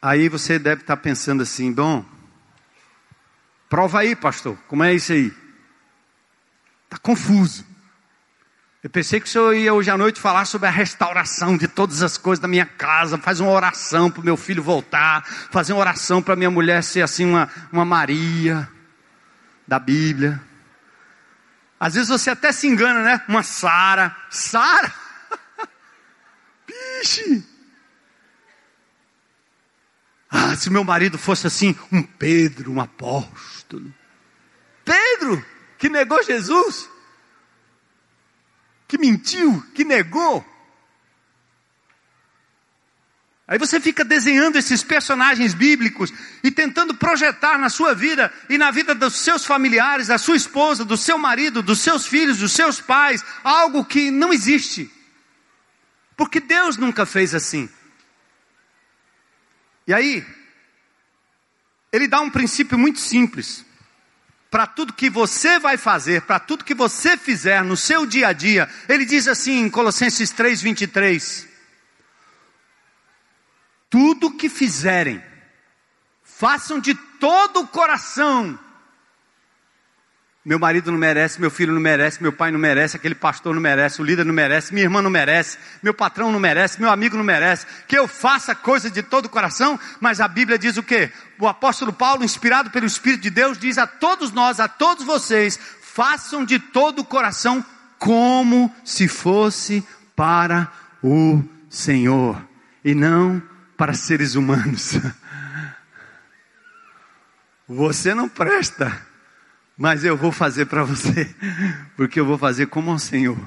Aí 0.00 0.28
você 0.28 0.58
deve 0.58 0.82
estar 0.82 0.96
pensando 0.96 1.42
assim, 1.42 1.72
bom, 1.72 2.04
prova 3.68 4.00
aí, 4.00 4.14
pastor, 4.14 4.56
como 4.68 4.84
é 4.84 4.94
isso 4.94 5.12
aí? 5.12 5.34
Está 6.84 6.98
confuso. 6.98 7.66
Eu 8.80 8.88
pensei 8.88 9.20
que 9.20 9.26
o 9.26 9.28
senhor 9.28 9.52
ia 9.54 9.74
hoje 9.74 9.90
à 9.90 9.98
noite 9.98 10.20
falar 10.20 10.44
sobre 10.44 10.68
a 10.68 10.70
restauração 10.70 11.56
de 11.56 11.66
todas 11.66 12.00
as 12.00 12.16
coisas 12.16 12.40
da 12.40 12.46
minha 12.46 12.64
casa, 12.64 13.18
fazer 13.18 13.42
uma 13.42 13.50
oração 13.50 14.08
para 14.08 14.20
o 14.20 14.24
meu 14.24 14.36
filho 14.36 14.62
voltar, 14.62 15.24
fazer 15.50 15.72
uma 15.72 15.80
oração 15.80 16.22
para 16.22 16.36
minha 16.36 16.50
mulher 16.50 16.82
ser 16.84 17.02
assim 17.02 17.26
uma, 17.26 17.50
uma 17.72 17.84
Maria 17.84 18.68
da 19.66 19.80
Bíblia. 19.80 20.40
Às 21.80 21.94
vezes 21.94 22.08
você 22.08 22.30
até 22.30 22.52
se 22.52 22.68
engana, 22.68 23.02
né? 23.02 23.20
Uma 23.28 23.42
Sara. 23.42 24.16
Sara? 24.30 24.92
Vixe! 26.98 27.44
Ah, 30.30 30.54
se 30.56 30.68
meu 30.68 30.84
marido 30.84 31.16
fosse 31.16 31.46
assim, 31.46 31.76
um 31.90 32.02
Pedro, 32.02 32.70
um 32.70 32.80
apóstolo. 32.80 33.92
Pedro, 34.84 35.44
que 35.78 35.88
negou 35.88 36.22
Jesus, 36.22 36.88
que 38.86 38.98
mentiu, 38.98 39.62
que 39.74 39.84
negou. 39.84 40.44
Aí 43.46 43.58
você 43.58 43.80
fica 43.80 44.04
desenhando 44.04 44.56
esses 44.56 44.82
personagens 44.82 45.54
bíblicos 45.54 46.12
e 46.44 46.50
tentando 46.50 46.94
projetar 46.94 47.56
na 47.56 47.70
sua 47.70 47.94
vida 47.94 48.30
e 48.50 48.58
na 48.58 48.70
vida 48.70 48.94
dos 48.94 49.16
seus 49.16 49.46
familiares, 49.46 50.08
da 50.08 50.18
sua 50.18 50.36
esposa, 50.36 50.84
do 50.84 50.98
seu 50.98 51.16
marido, 51.16 51.62
dos 51.62 51.80
seus 51.80 52.06
filhos, 52.06 52.38
dos 52.38 52.52
seus 52.52 52.78
pais, 52.78 53.24
algo 53.42 53.86
que 53.86 54.10
não 54.10 54.34
existe. 54.34 54.90
Porque 56.18 56.40
Deus 56.40 56.76
nunca 56.76 57.06
fez 57.06 57.32
assim. 57.32 57.68
E 59.86 59.94
aí, 59.94 60.26
ele 61.92 62.08
dá 62.08 62.20
um 62.20 62.28
princípio 62.28 62.76
muito 62.76 62.98
simples. 62.98 63.64
Para 64.50 64.66
tudo 64.66 64.92
que 64.92 65.08
você 65.08 65.60
vai 65.60 65.76
fazer, 65.76 66.22
para 66.22 66.40
tudo 66.40 66.64
que 66.64 66.74
você 66.74 67.16
fizer 67.16 67.62
no 67.62 67.76
seu 67.76 68.04
dia 68.04 68.28
a 68.28 68.32
dia, 68.32 68.68
ele 68.88 69.04
diz 69.04 69.28
assim 69.28 69.60
em 69.60 69.70
Colossenses 69.70 70.32
3:23: 70.32 71.46
Tudo 73.88 74.36
que 74.36 74.48
fizerem, 74.48 75.22
façam 76.24 76.80
de 76.80 76.94
todo 77.20 77.60
o 77.60 77.68
coração, 77.68 78.58
meu 80.48 80.58
marido 80.58 80.90
não 80.90 80.96
merece, 80.96 81.38
meu 81.38 81.50
filho 81.50 81.74
não 81.74 81.80
merece, 81.80 82.22
meu 82.22 82.32
pai 82.32 82.50
não 82.50 82.58
merece, 82.58 82.96
aquele 82.96 83.14
pastor 83.14 83.54
não 83.54 83.60
merece, 83.60 84.00
o 84.00 84.04
líder 84.04 84.24
não 84.24 84.32
merece, 84.32 84.72
minha 84.72 84.86
irmã 84.86 85.02
não 85.02 85.10
merece, 85.10 85.58
meu 85.82 85.92
patrão 85.92 86.32
não 86.32 86.40
merece, 86.40 86.80
meu 86.80 86.88
amigo 86.88 87.18
não 87.18 87.22
merece. 87.22 87.66
Que 87.86 87.98
eu 87.98 88.08
faça 88.08 88.54
coisa 88.54 88.90
de 88.90 89.02
todo 89.02 89.26
o 89.26 89.28
coração, 89.28 89.78
mas 90.00 90.22
a 90.22 90.26
Bíblia 90.26 90.58
diz 90.58 90.78
o 90.78 90.82
quê? 90.82 91.12
O 91.38 91.46
apóstolo 91.46 91.92
Paulo, 91.92 92.24
inspirado 92.24 92.70
pelo 92.70 92.86
Espírito 92.86 93.24
de 93.24 93.28
Deus, 93.28 93.58
diz 93.58 93.76
a 93.76 93.86
todos 93.86 94.32
nós, 94.32 94.58
a 94.58 94.66
todos 94.66 95.04
vocês, 95.04 95.60
façam 95.82 96.46
de 96.46 96.58
todo 96.58 97.00
o 97.00 97.04
coração 97.04 97.62
como 97.98 98.74
se 98.82 99.06
fosse 99.06 99.86
para 100.16 100.72
o 101.02 101.42
Senhor 101.68 102.42
e 102.82 102.94
não 102.94 103.42
para 103.76 103.92
seres 103.92 104.34
humanos. 104.34 104.94
Você 107.68 108.14
não 108.14 108.30
presta 108.30 109.07
mas 109.78 110.04
eu 110.04 110.16
vou 110.16 110.32
fazer 110.32 110.66
para 110.66 110.82
você, 110.82 111.32
porque 111.96 112.18
eu 112.18 112.26
vou 112.26 112.36
fazer 112.36 112.66
como 112.66 112.92
o 112.92 112.98
Senhor. 112.98 113.38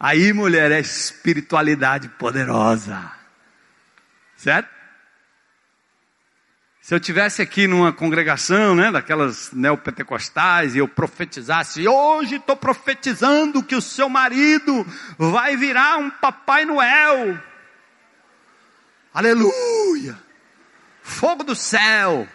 Aí, 0.00 0.32
mulher, 0.32 0.72
é 0.72 0.80
espiritualidade 0.80 2.08
poderosa, 2.08 3.12
certo? 4.34 4.70
Se 6.80 6.92
eu 6.92 6.98
tivesse 6.98 7.40
aqui 7.40 7.68
numa 7.68 7.92
congregação, 7.92 8.74
né, 8.74 8.90
daquelas 8.90 9.52
neopentecostais, 9.52 10.74
e 10.74 10.78
eu 10.78 10.88
profetizasse, 10.88 11.86
hoje 11.86 12.36
estou 12.36 12.56
profetizando 12.56 13.62
que 13.62 13.76
o 13.76 13.82
seu 13.82 14.08
marido 14.08 14.84
vai 15.16 15.56
virar 15.56 15.98
um 15.98 16.10
Papai 16.10 16.64
Noel. 16.64 17.38
Aleluia! 19.14 20.18
Fogo 21.02 21.44
do 21.44 21.54
céu! 21.54 22.26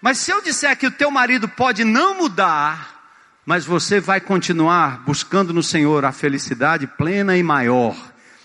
Mas 0.00 0.18
se 0.18 0.30
eu 0.30 0.40
disser 0.42 0.76
que 0.76 0.86
o 0.86 0.90
teu 0.90 1.10
marido 1.10 1.48
pode 1.48 1.84
não 1.84 2.16
mudar, 2.16 3.12
mas 3.44 3.64
você 3.64 4.00
vai 4.00 4.20
continuar 4.20 5.02
buscando 5.04 5.52
no 5.52 5.62
Senhor 5.62 6.04
a 6.04 6.12
felicidade 6.12 6.86
plena 6.86 7.36
e 7.36 7.42
maior, 7.42 7.96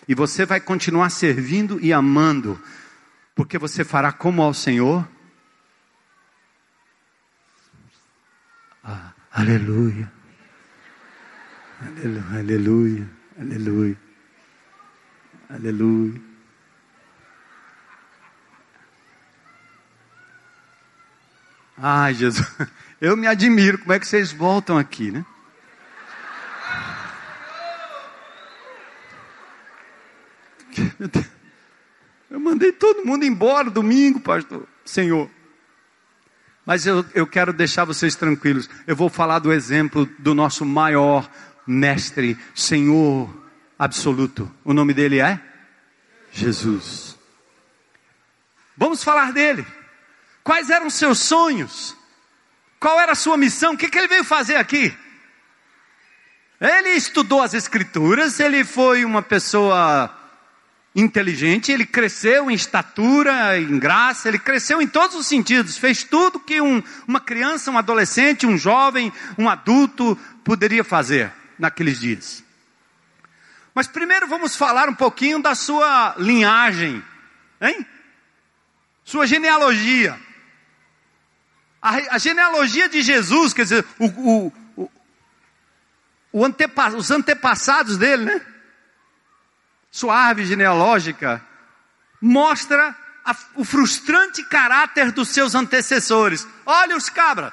e 0.08 0.16
você 0.16 0.46
vai 0.46 0.60
continuar 0.60 1.10
servindo 1.10 1.80
e 1.80 1.94
amando, 1.94 2.62
porque 3.36 3.58
você 3.58 3.84
fará 3.84 4.12
como 4.12 4.42
ao 4.42 4.54
Senhor. 4.54 5.08
Ah, 8.84 9.12
aleluia. 9.32 10.12
Aleluia, 11.82 12.40
aleluia, 12.40 13.10
aleluia. 13.40 13.98
Aleluia. 15.50 16.33
Ai, 21.78 22.14
Jesus, 22.14 22.48
eu 23.02 23.18
me 23.18 23.28
admiro 23.28 23.80
como 23.80 23.94
é 23.94 24.00
que 24.00 24.08
vocês 24.08 24.32
voltam 24.32 24.78
aqui, 24.78 25.12
né? 25.12 25.26
Eu 32.30 32.40
mandei 32.40 32.72
todo 32.72 33.06
mundo 33.06 33.24
embora 33.24 33.70
domingo, 33.70 34.20
pastor, 34.20 34.68
Senhor. 34.84 35.30
Mas 36.66 36.86
eu, 36.86 37.06
eu 37.14 37.28
quero 37.28 37.54
deixar 37.54 37.86
vocês 37.86 38.16
tranquilos. 38.16 38.70
Eu 38.88 38.96
vou 38.96 39.10
falar 39.10 39.40
do 39.40 39.52
exemplo 39.52 40.10
do 40.18 40.34
nosso 40.34 40.66
maior 40.66 41.30
mestre, 41.68 42.38
Senhor 42.56 43.44
absoluto. 43.78 44.50
O 44.64 44.74
nome 44.74 44.94
dele 44.94 45.20
é 45.20 45.40
Jesus. 46.32 47.18
Vamos 48.78 49.04
falar 49.04 49.34
dele. 49.34 49.66
Quais 50.44 50.70
eram 50.70 50.90
seus 50.90 51.20
sonhos? 51.20 51.96
Qual 52.80 53.00
era 53.00 53.14
a 53.14 53.16
sua 53.16 53.38
missão? 53.38 53.74
O 53.74 53.78
que, 53.78 53.90
que 53.90 53.98
ele 53.98 54.08
veio 54.08 54.26
fazer 54.26 54.58
aqui? 54.58 54.96
Ele 56.60 56.90
estudou 56.90 57.42
as 57.42 57.54
Escrituras, 57.54 58.40
ele 58.40 58.64
foi 58.64 59.06
uma 59.06 59.22
pessoa 59.22 60.14
inteligente, 60.96 61.72
ele 61.72 61.86
cresceu 61.86 62.52
em 62.52 62.54
estatura, 62.54 63.58
em 63.60 63.80
graça, 63.80 64.28
ele 64.28 64.38
cresceu 64.38 64.82
em 64.82 64.88
todos 64.88 65.16
os 65.16 65.26
sentidos, 65.26 65.78
fez 65.78 66.04
tudo 66.04 66.40
que 66.40 66.62
um, 66.62 66.84
uma 67.08 67.20
criança, 67.20 67.72
um 67.72 67.78
adolescente, 67.78 68.46
um 68.46 68.58
jovem, 68.58 69.12
um 69.38 69.50
adulto 69.50 70.18
poderia 70.44 70.84
fazer 70.84 71.32
naqueles 71.58 72.00
dias. 72.00 72.44
Mas 73.74 73.88
primeiro 73.88 74.28
vamos 74.28 74.56
falar 74.56 74.88
um 74.88 74.94
pouquinho 74.94 75.42
da 75.42 75.56
sua 75.56 76.16
linhagem, 76.18 77.04
hein? 77.60 77.86
Sua 79.04 79.26
genealogia. 79.26 80.18
A, 81.84 82.16
a 82.16 82.18
genealogia 82.18 82.88
de 82.88 83.02
Jesus, 83.02 83.52
quer 83.54 83.64
dizer, 83.64 83.86
o, 84.00 84.06
o, 84.78 84.92
o, 86.32 86.46
antepa, 86.46 86.88
os 86.92 87.12
antepassados 87.12 87.98
dele, 87.98 88.24
né? 88.24 88.42
sua 89.92 90.18
árvore 90.18 90.46
genealógica, 90.46 91.44
mostra 92.22 92.96
a, 93.26 93.36
o 93.56 93.66
frustrante 93.66 94.46
caráter 94.46 95.12
dos 95.12 95.28
seus 95.28 95.56
antecessores. 95.56 96.48
Olha 96.66 96.96
os 96.96 97.10
cabras. 97.10 97.52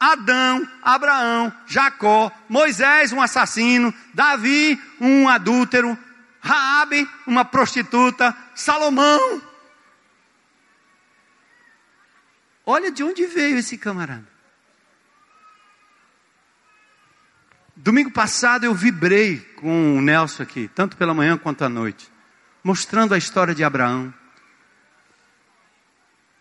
Adão, 0.00 0.66
Abraão, 0.82 1.52
Jacó, 1.66 2.32
Moisés, 2.48 3.12
um 3.12 3.20
assassino, 3.20 3.92
Davi, 4.14 4.80
um 4.98 5.28
adúltero, 5.28 5.98
Raabe, 6.40 7.06
uma 7.26 7.44
prostituta, 7.44 8.34
Salomão. 8.54 9.42
Olha 12.70 12.92
de 12.92 13.02
onde 13.02 13.24
veio 13.24 13.56
esse 13.56 13.78
camarada. 13.78 14.28
Domingo 17.74 18.10
passado 18.10 18.64
eu 18.64 18.74
vibrei 18.74 19.38
com 19.56 19.96
o 19.96 20.02
Nelson 20.02 20.42
aqui, 20.42 20.70
tanto 20.74 20.94
pela 20.94 21.14
manhã 21.14 21.38
quanto 21.38 21.64
à 21.64 21.68
noite, 21.70 22.12
mostrando 22.62 23.14
a 23.14 23.16
história 23.16 23.54
de 23.54 23.64
Abraão. 23.64 24.12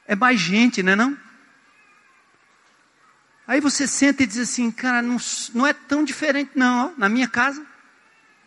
É 0.06 0.18
mais 0.18 0.38
gente, 0.38 0.84
não 0.84 0.92
é 0.92 0.96
não? 0.98 1.18
Aí 3.48 3.62
você 3.62 3.88
senta 3.88 4.24
e 4.24 4.28
diz 4.28 4.40
assim, 4.40 4.70
cara, 4.70 5.02
não, 5.02 5.16
não 5.54 5.66
é 5.66 5.72
tão 5.72 6.04
diferente 6.04 6.52
não, 6.56 6.88
ó, 6.88 6.92
na 6.98 7.08
minha 7.08 7.30
casa, 7.30 7.66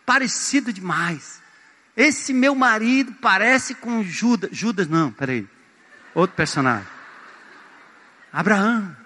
parecido 0.05 0.71
demais. 0.71 1.41
Esse 1.97 2.35
meu 2.35 2.55
marido 2.55 3.15
parece 3.23 3.75
com 3.75 4.05
Judas, 4.05 4.51
Judas 4.53 4.87
não, 4.87 5.11
peraí, 5.11 5.49
outro 6.15 6.37
personagem. 6.37 7.00
Abraão, 8.33 8.97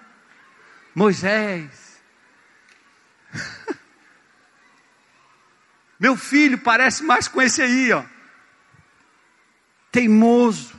Moisés, 0.93 1.85
Meu 5.99 6.15
filho 6.15 6.57
parece 6.57 7.03
mais 7.03 7.27
com 7.27 7.41
esse 7.41 7.61
aí, 7.61 7.91
ó. 7.91 8.03
Teimoso. 9.91 10.73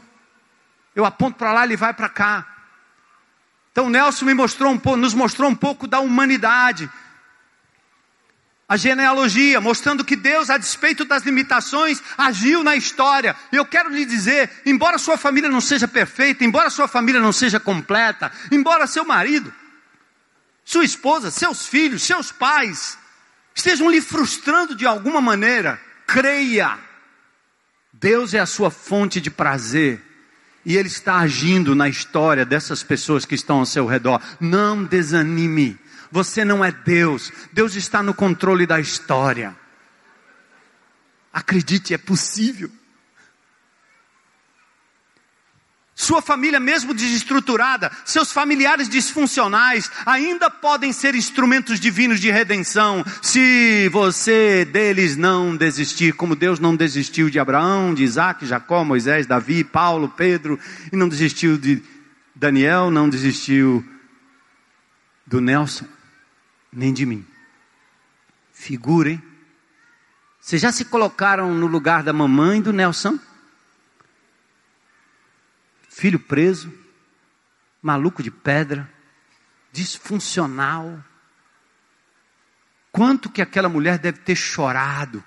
Eu 0.94 1.04
aponto 1.04 1.36
para 1.38 1.52
lá, 1.52 1.64
ele 1.64 1.76
vai 1.76 1.92
para 1.92 2.08
cá. 2.08 2.46
Então 3.72 3.90
Nelson 3.90 4.24
me 4.24 4.34
mostrou 4.34 4.72
um 4.72 4.78
pouco, 4.78 4.98
nos 4.98 5.14
mostrou 5.14 5.50
um 5.50 5.54
pouco 5.54 5.86
da 5.86 6.00
humanidade. 6.00 6.90
A 8.68 8.76
genealogia, 8.76 9.60
mostrando 9.60 10.04
que 10.04 10.16
Deus, 10.16 10.50
a 10.50 10.58
despeito 10.58 11.04
das 11.04 11.22
limitações, 11.22 12.02
agiu 12.18 12.64
na 12.64 12.74
história. 12.74 13.36
E 13.52 13.56
eu 13.56 13.64
quero 13.64 13.90
lhe 13.90 14.04
dizer, 14.04 14.50
embora 14.66 14.98
sua 14.98 15.16
família 15.16 15.48
não 15.48 15.60
seja 15.60 15.86
perfeita, 15.86 16.44
embora 16.44 16.68
sua 16.68 16.88
família 16.88 17.20
não 17.20 17.32
seja 17.32 17.60
completa, 17.60 18.32
embora 18.50 18.86
seu 18.86 19.04
marido 19.04 19.52
sua 20.66 20.84
esposa, 20.84 21.30
seus 21.30 21.64
filhos, 21.68 22.02
seus 22.02 22.32
pais 22.32 22.98
estejam 23.54 23.88
lhe 23.88 24.00
frustrando 24.00 24.74
de 24.74 24.84
alguma 24.84 25.20
maneira, 25.20 25.80
creia. 26.04 26.76
Deus 27.92 28.34
é 28.34 28.40
a 28.40 28.46
sua 28.46 28.68
fonte 28.68 29.20
de 29.20 29.30
prazer. 29.30 30.02
E 30.64 30.76
Ele 30.76 30.88
está 30.88 31.18
agindo 31.18 31.76
na 31.76 31.88
história 31.88 32.44
dessas 32.44 32.82
pessoas 32.82 33.24
que 33.24 33.36
estão 33.36 33.60
ao 33.60 33.64
seu 33.64 33.86
redor. 33.86 34.20
Não 34.40 34.82
desanime. 34.82 35.78
Você 36.10 36.44
não 36.44 36.64
é 36.64 36.70
Deus. 36.70 37.32
Deus 37.52 37.74
está 37.74 38.02
no 38.02 38.14
controle 38.14 38.66
da 38.66 38.80
história. 38.80 39.56
Acredite, 41.32 41.92
é 41.92 41.98
possível. 41.98 42.70
Sua 45.98 46.20
família, 46.20 46.60
mesmo 46.60 46.92
desestruturada, 46.92 47.90
seus 48.04 48.30
familiares 48.30 48.86
disfuncionais, 48.86 49.90
ainda 50.04 50.50
podem 50.50 50.92
ser 50.92 51.14
instrumentos 51.14 51.80
divinos 51.80 52.20
de 52.20 52.30
redenção, 52.30 53.02
se 53.22 53.88
você 53.88 54.66
deles 54.66 55.16
não 55.16 55.56
desistir, 55.56 56.12
como 56.12 56.36
Deus 56.36 56.60
não 56.60 56.76
desistiu 56.76 57.30
de 57.30 57.38
Abraão, 57.38 57.94
de 57.94 58.04
Isaac, 58.04 58.44
Jacó, 58.44 58.84
Moisés, 58.84 59.26
Davi, 59.26 59.64
Paulo, 59.64 60.10
Pedro, 60.10 60.60
e 60.92 60.96
não 60.96 61.08
desistiu 61.08 61.56
de 61.56 61.82
Daniel, 62.34 62.90
não 62.90 63.08
desistiu 63.08 63.82
do 65.26 65.40
Nelson, 65.40 65.86
nem 66.76 66.92
de 66.92 67.06
mim. 67.06 67.26
Figurem. 68.52 69.20
Vocês 70.40 70.62
já 70.62 70.70
se 70.70 70.84
colocaram 70.84 71.52
no 71.54 71.66
lugar 71.66 72.02
da 72.02 72.12
mamãe 72.12 72.62
do 72.62 72.72
Nelson? 72.72 73.18
filho 75.96 76.20
preso, 76.20 76.70
maluco 77.80 78.22
de 78.22 78.30
pedra, 78.30 78.86
disfuncional. 79.72 81.02
Quanto 82.92 83.30
que 83.30 83.40
aquela 83.40 83.66
mulher 83.66 83.98
deve 83.98 84.18
ter 84.18 84.36
chorado. 84.36 85.24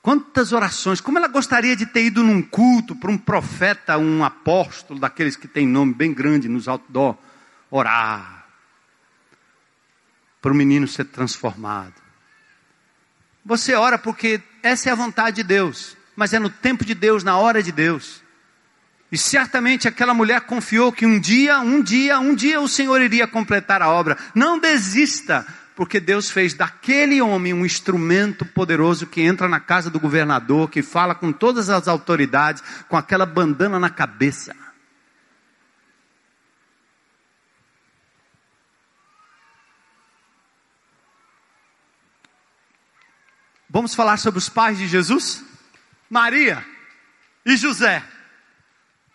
Quantas 0.00 0.52
orações, 0.52 0.98
como 0.98 1.18
ela 1.18 1.28
gostaria 1.28 1.76
de 1.76 1.84
ter 1.84 2.06
ido 2.06 2.22
num 2.22 2.40
culto 2.40 2.96
para 2.96 3.10
um 3.10 3.18
profeta, 3.18 3.98
um 3.98 4.24
apóstolo, 4.24 4.98
daqueles 4.98 5.36
que 5.36 5.46
tem 5.46 5.66
nome 5.68 5.92
bem 5.92 6.14
grande 6.14 6.48
nos 6.48 6.66
outdoor, 6.66 7.18
orar, 7.70 8.33
para 10.44 10.52
o 10.52 10.54
menino 10.54 10.86
ser 10.86 11.06
transformado. 11.06 11.94
Você 13.46 13.72
ora 13.72 13.96
porque 13.96 14.42
essa 14.62 14.90
é 14.90 14.92
a 14.92 14.94
vontade 14.94 15.36
de 15.36 15.42
Deus, 15.42 15.96
mas 16.14 16.34
é 16.34 16.38
no 16.38 16.50
tempo 16.50 16.84
de 16.84 16.94
Deus, 16.94 17.24
na 17.24 17.38
hora 17.38 17.62
de 17.62 17.72
Deus. 17.72 18.22
E 19.10 19.16
certamente 19.16 19.88
aquela 19.88 20.12
mulher 20.12 20.42
confiou 20.42 20.92
que 20.92 21.06
um 21.06 21.18
dia, 21.18 21.60
um 21.60 21.80
dia, 21.82 22.18
um 22.18 22.34
dia 22.34 22.60
o 22.60 22.68
Senhor 22.68 23.00
iria 23.00 23.26
completar 23.26 23.80
a 23.80 23.88
obra. 23.88 24.18
Não 24.34 24.58
desista, 24.58 25.46
porque 25.74 25.98
Deus 25.98 26.30
fez 26.30 26.52
daquele 26.52 27.22
homem 27.22 27.54
um 27.54 27.64
instrumento 27.64 28.44
poderoso 28.44 29.06
que 29.06 29.22
entra 29.22 29.48
na 29.48 29.60
casa 29.60 29.88
do 29.88 29.98
governador, 29.98 30.68
que 30.68 30.82
fala 30.82 31.14
com 31.14 31.32
todas 31.32 31.70
as 31.70 31.88
autoridades, 31.88 32.62
com 32.86 32.98
aquela 32.98 33.24
bandana 33.24 33.80
na 33.80 33.88
cabeça. 33.88 34.54
Vamos 43.74 43.92
falar 43.92 44.18
sobre 44.18 44.38
os 44.38 44.48
pais 44.48 44.78
de 44.78 44.86
Jesus? 44.86 45.42
Maria 46.08 46.64
e 47.44 47.56
José. 47.56 48.04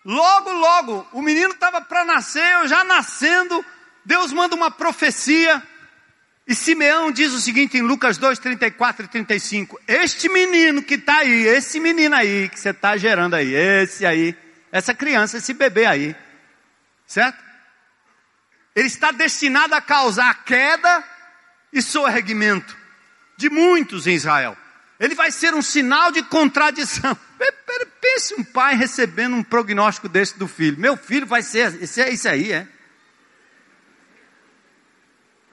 Logo, 0.04 0.52
logo, 0.52 1.08
o 1.14 1.22
menino 1.22 1.52
estava 1.52 1.80
para 1.80 2.04
nascer, 2.04 2.68
já 2.68 2.84
nascendo, 2.84 3.66
Deus 4.04 4.34
manda 4.34 4.58
uma 4.58 4.70
profecia. 4.70 5.64
E 6.46 6.54
Simeão 6.54 7.10
diz 7.10 7.32
o 7.32 7.40
seguinte 7.40 7.78
em 7.78 7.82
Lucas 7.82 8.18
2, 8.18 8.38
34 8.38 9.06
e 9.06 9.08
35: 9.08 9.80
Este 9.88 10.28
menino 10.28 10.84
que 10.84 10.96
está 10.96 11.20
aí, 11.20 11.48
esse 11.48 11.80
menino 11.80 12.14
aí 12.14 12.50
que 12.50 12.60
você 12.60 12.72
está 12.72 12.98
gerando 12.98 13.38
aí, 13.38 13.54
esse 13.54 14.06
aí, 14.06 14.36
essa 14.74 14.94
criança, 14.94 15.38
esse 15.38 15.54
bebê 15.54 15.86
aí, 15.86 16.14
certo? 17.08 17.42
Ele 18.76 18.88
está 18.88 19.12
destinado 19.12 19.74
a 19.74 19.80
causar 19.80 20.44
queda 20.44 21.02
e 21.72 21.82
soerguimento 21.82 22.79
de 23.40 23.50
muitos 23.50 24.06
em 24.06 24.14
Israel. 24.14 24.58
Ele 25.00 25.16
vai 25.16 25.32
ser 25.32 25.54
um 25.54 25.62
sinal 25.62 26.12
de 26.12 26.22
contradição. 26.24 27.18
Pense 28.02 28.36
um 28.36 28.44
pai 28.44 28.76
recebendo 28.76 29.34
um 29.34 29.42
prognóstico 29.42 30.10
desse 30.10 30.38
do 30.38 30.46
filho. 30.46 30.78
Meu 30.78 30.98
filho 30.98 31.26
vai 31.26 31.42
ser, 31.42 31.82
isso, 31.82 32.02
é, 32.02 32.10
isso 32.10 32.28
aí, 32.28 32.52
é. 32.52 32.68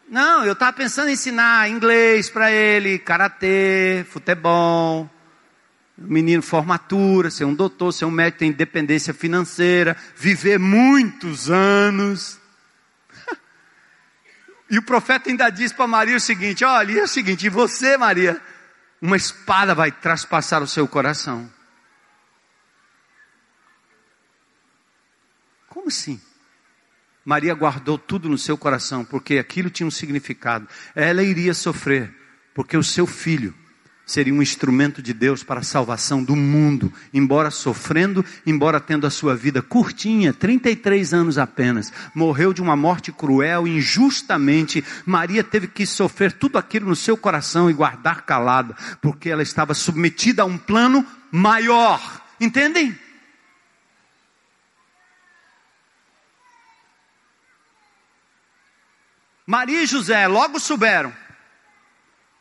Não, 0.08 0.44
eu 0.44 0.52
estava 0.52 0.72
pensando 0.72 1.08
em 1.08 1.12
ensinar 1.12 1.70
inglês 1.70 2.28
para 2.28 2.50
ele, 2.50 2.98
karatê, 2.98 4.04
futebol, 4.08 5.08
menino 5.96 6.42
formatura, 6.42 7.30
ser 7.30 7.44
um 7.44 7.54
doutor, 7.54 7.92
ser 7.92 8.04
um 8.04 8.10
médico, 8.10 8.40
ter 8.40 8.46
independência 8.46 9.14
financeira, 9.14 9.96
viver 10.16 10.58
muitos 10.58 11.50
anos. 11.50 12.38
E 14.68 14.78
o 14.78 14.82
profeta 14.82 15.30
ainda 15.30 15.48
diz 15.50 15.72
para 15.72 15.86
Maria 15.86 16.16
o 16.16 16.20
seguinte: 16.20 16.64
olha, 16.64 17.00
é 17.00 17.04
o 17.04 17.08
seguinte, 17.08 17.46
e 17.46 17.50
você, 17.50 17.96
Maria, 17.96 18.40
uma 19.00 19.16
espada 19.16 19.74
vai 19.74 19.92
traspassar 19.92 20.62
o 20.62 20.66
seu 20.66 20.88
coração. 20.88 21.50
Como 25.68 25.88
assim? 25.88 26.20
Maria 27.24 27.54
guardou 27.54 27.98
tudo 27.98 28.28
no 28.28 28.38
seu 28.38 28.56
coração, 28.56 29.04
porque 29.04 29.38
aquilo 29.38 29.68
tinha 29.68 29.86
um 29.86 29.90
significado. 29.90 30.68
Ela 30.94 31.22
iria 31.22 31.52
sofrer, 31.54 32.14
porque 32.54 32.76
o 32.76 32.82
seu 32.82 33.06
filho 33.06 33.54
seria 34.06 34.32
um 34.32 34.40
instrumento 34.40 35.02
de 35.02 35.12
Deus 35.12 35.42
para 35.42 35.60
a 35.60 35.64
salvação 35.64 36.22
do 36.22 36.36
mundo, 36.36 36.92
embora 37.12 37.50
sofrendo, 37.50 38.24
embora 38.46 38.78
tendo 38.78 39.04
a 39.04 39.10
sua 39.10 39.34
vida 39.34 39.60
curtinha, 39.60 40.32
33 40.32 41.12
anos 41.12 41.36
apenas, 41.36 41.92
morreu 42.14 42.52
de 42.52 42.62
uma 42.62 42.76
morte 42.76 43.10
cruel, 43.10 43.66
injustamente. 43.66 44.84
Maria 45.04 45.42
teve 45.42 45.66
que 45.66 45.84
sofrer 45.84 46.32
tudo 46.32 46.56
aquilo 46.56 46.88
no 46.88 46.94
seu 46.94 47.16
coração 47.16 47.68
e 47.68 47.74
guardar 47.74 48.24
calada, 48.24 48.76
porque 49.02 49.28
ela 49.28 49.42
estava 49.42 49.74
submetida 49.74 50.42
a 50.42 50.46
um 50.46 50.56
plano 50.56 51.04
maior. 51.32 52.22
Entendem? 52.40 52.96
Maria 59.44 59.82
e 59.82 59.86
José 59.86 60.28
logo 60.28 60.60
souberam 60.60 61.25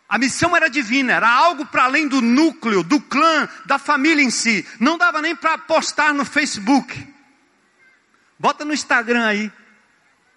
a 0.07 0.17
missão 0.17 0.55
era 0.55 0.69
divina, 0.69 1.13
era 1.13 1.29
algo 1.29 1.65
para 1.65 1.85
além 1.85 2.07
do 2.07 2.21
núcleo, 2.21 2.83
do 2.83 3.01
clã, 3.01 3.49
da 3.65 3.79
família 3.79 4.23
em 4.23 4.29
si. 4.29 4.65
Não 4.79 4.97
dava 4.97 5.21
nem 5.21 5.35
para 5.35 5.57
postar 5.57 6.13
no 6.13 6.23
Facebook. 6.23 7.13
Bota 8.37 8.63
no 8.63 8.73
Instagram 8.73 9.25
aí. 9.25 9.51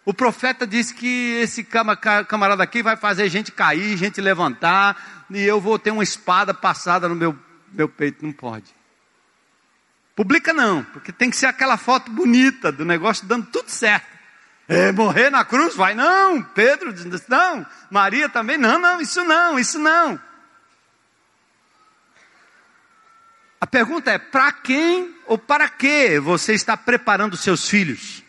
O 0.06 0.14
profeta 0.14 0.66
disse 0.66 0.94
que 0.94 1.34
esse 1.42 1.62
camarada 1.62 2.62
aqui 2.62 2.82
vai 2.82 2.96
fazer 2.96 3.28
gente 3.28 3.52
cair, 3.52 3.94
gente 3.98 4.22
levantar, 4.22 5.26
e 5.28 5.42
eu 5.42 5.60
vou 5.60 5.78
ter 5.78 5.90
uma 5.90 6.02
espada 6.02 6.54
passada 6.54 7.06
no 7.06 7.14
meu, 7.14 7.38
meu 7.70 7.90
peito. 7.90 8.24
Não 8.24 8.32
pode. 8.32 8.74
Publica 10.16 10.54
não, 10.54 10.82
porque 10.82 11.12
tem 11.12 11.28
que 11.28 11.36
ser 11.36 11.46
aquela 11.46 11.76
foto 11.76 12.10
bonita 12.10 12.72
do 12.72 12.86
negócio 12.86 13.26
dando 13.26 13.46
tudo 13.46 13.68
certo. 13.68 14.17
É, 14.68 14.92
morrer 14.92 15.30
na 15.30 15.46
cruz? 15.46 15.74
Vai 15.74 15.94
não. 15.94 16.42
Pedro 16.42 16.92
diz 16.92 17.26
não. 17.26 17.66
Maria 17.90 18.28
também, 18.28 18.58
não, 18.58 18.78
não, 18.78 19.00
isso 19.00 19.24
não, 19.24 19.58
isso 19.58 19.78
não. 19.78 20.20
A 23.58 23.66
pergunta 23.66 24.10
é: 24.10 24.18
para 24.18 24.52
quem 24.52 25.16
ou 25.26 25.38
para 25.38 25.70
que 25.70 26.20
você 26.20 26.52
está 26.52 26.76
preparando 26.76 27.34
seus 27.34 27.66
filhos? 27.66 28.22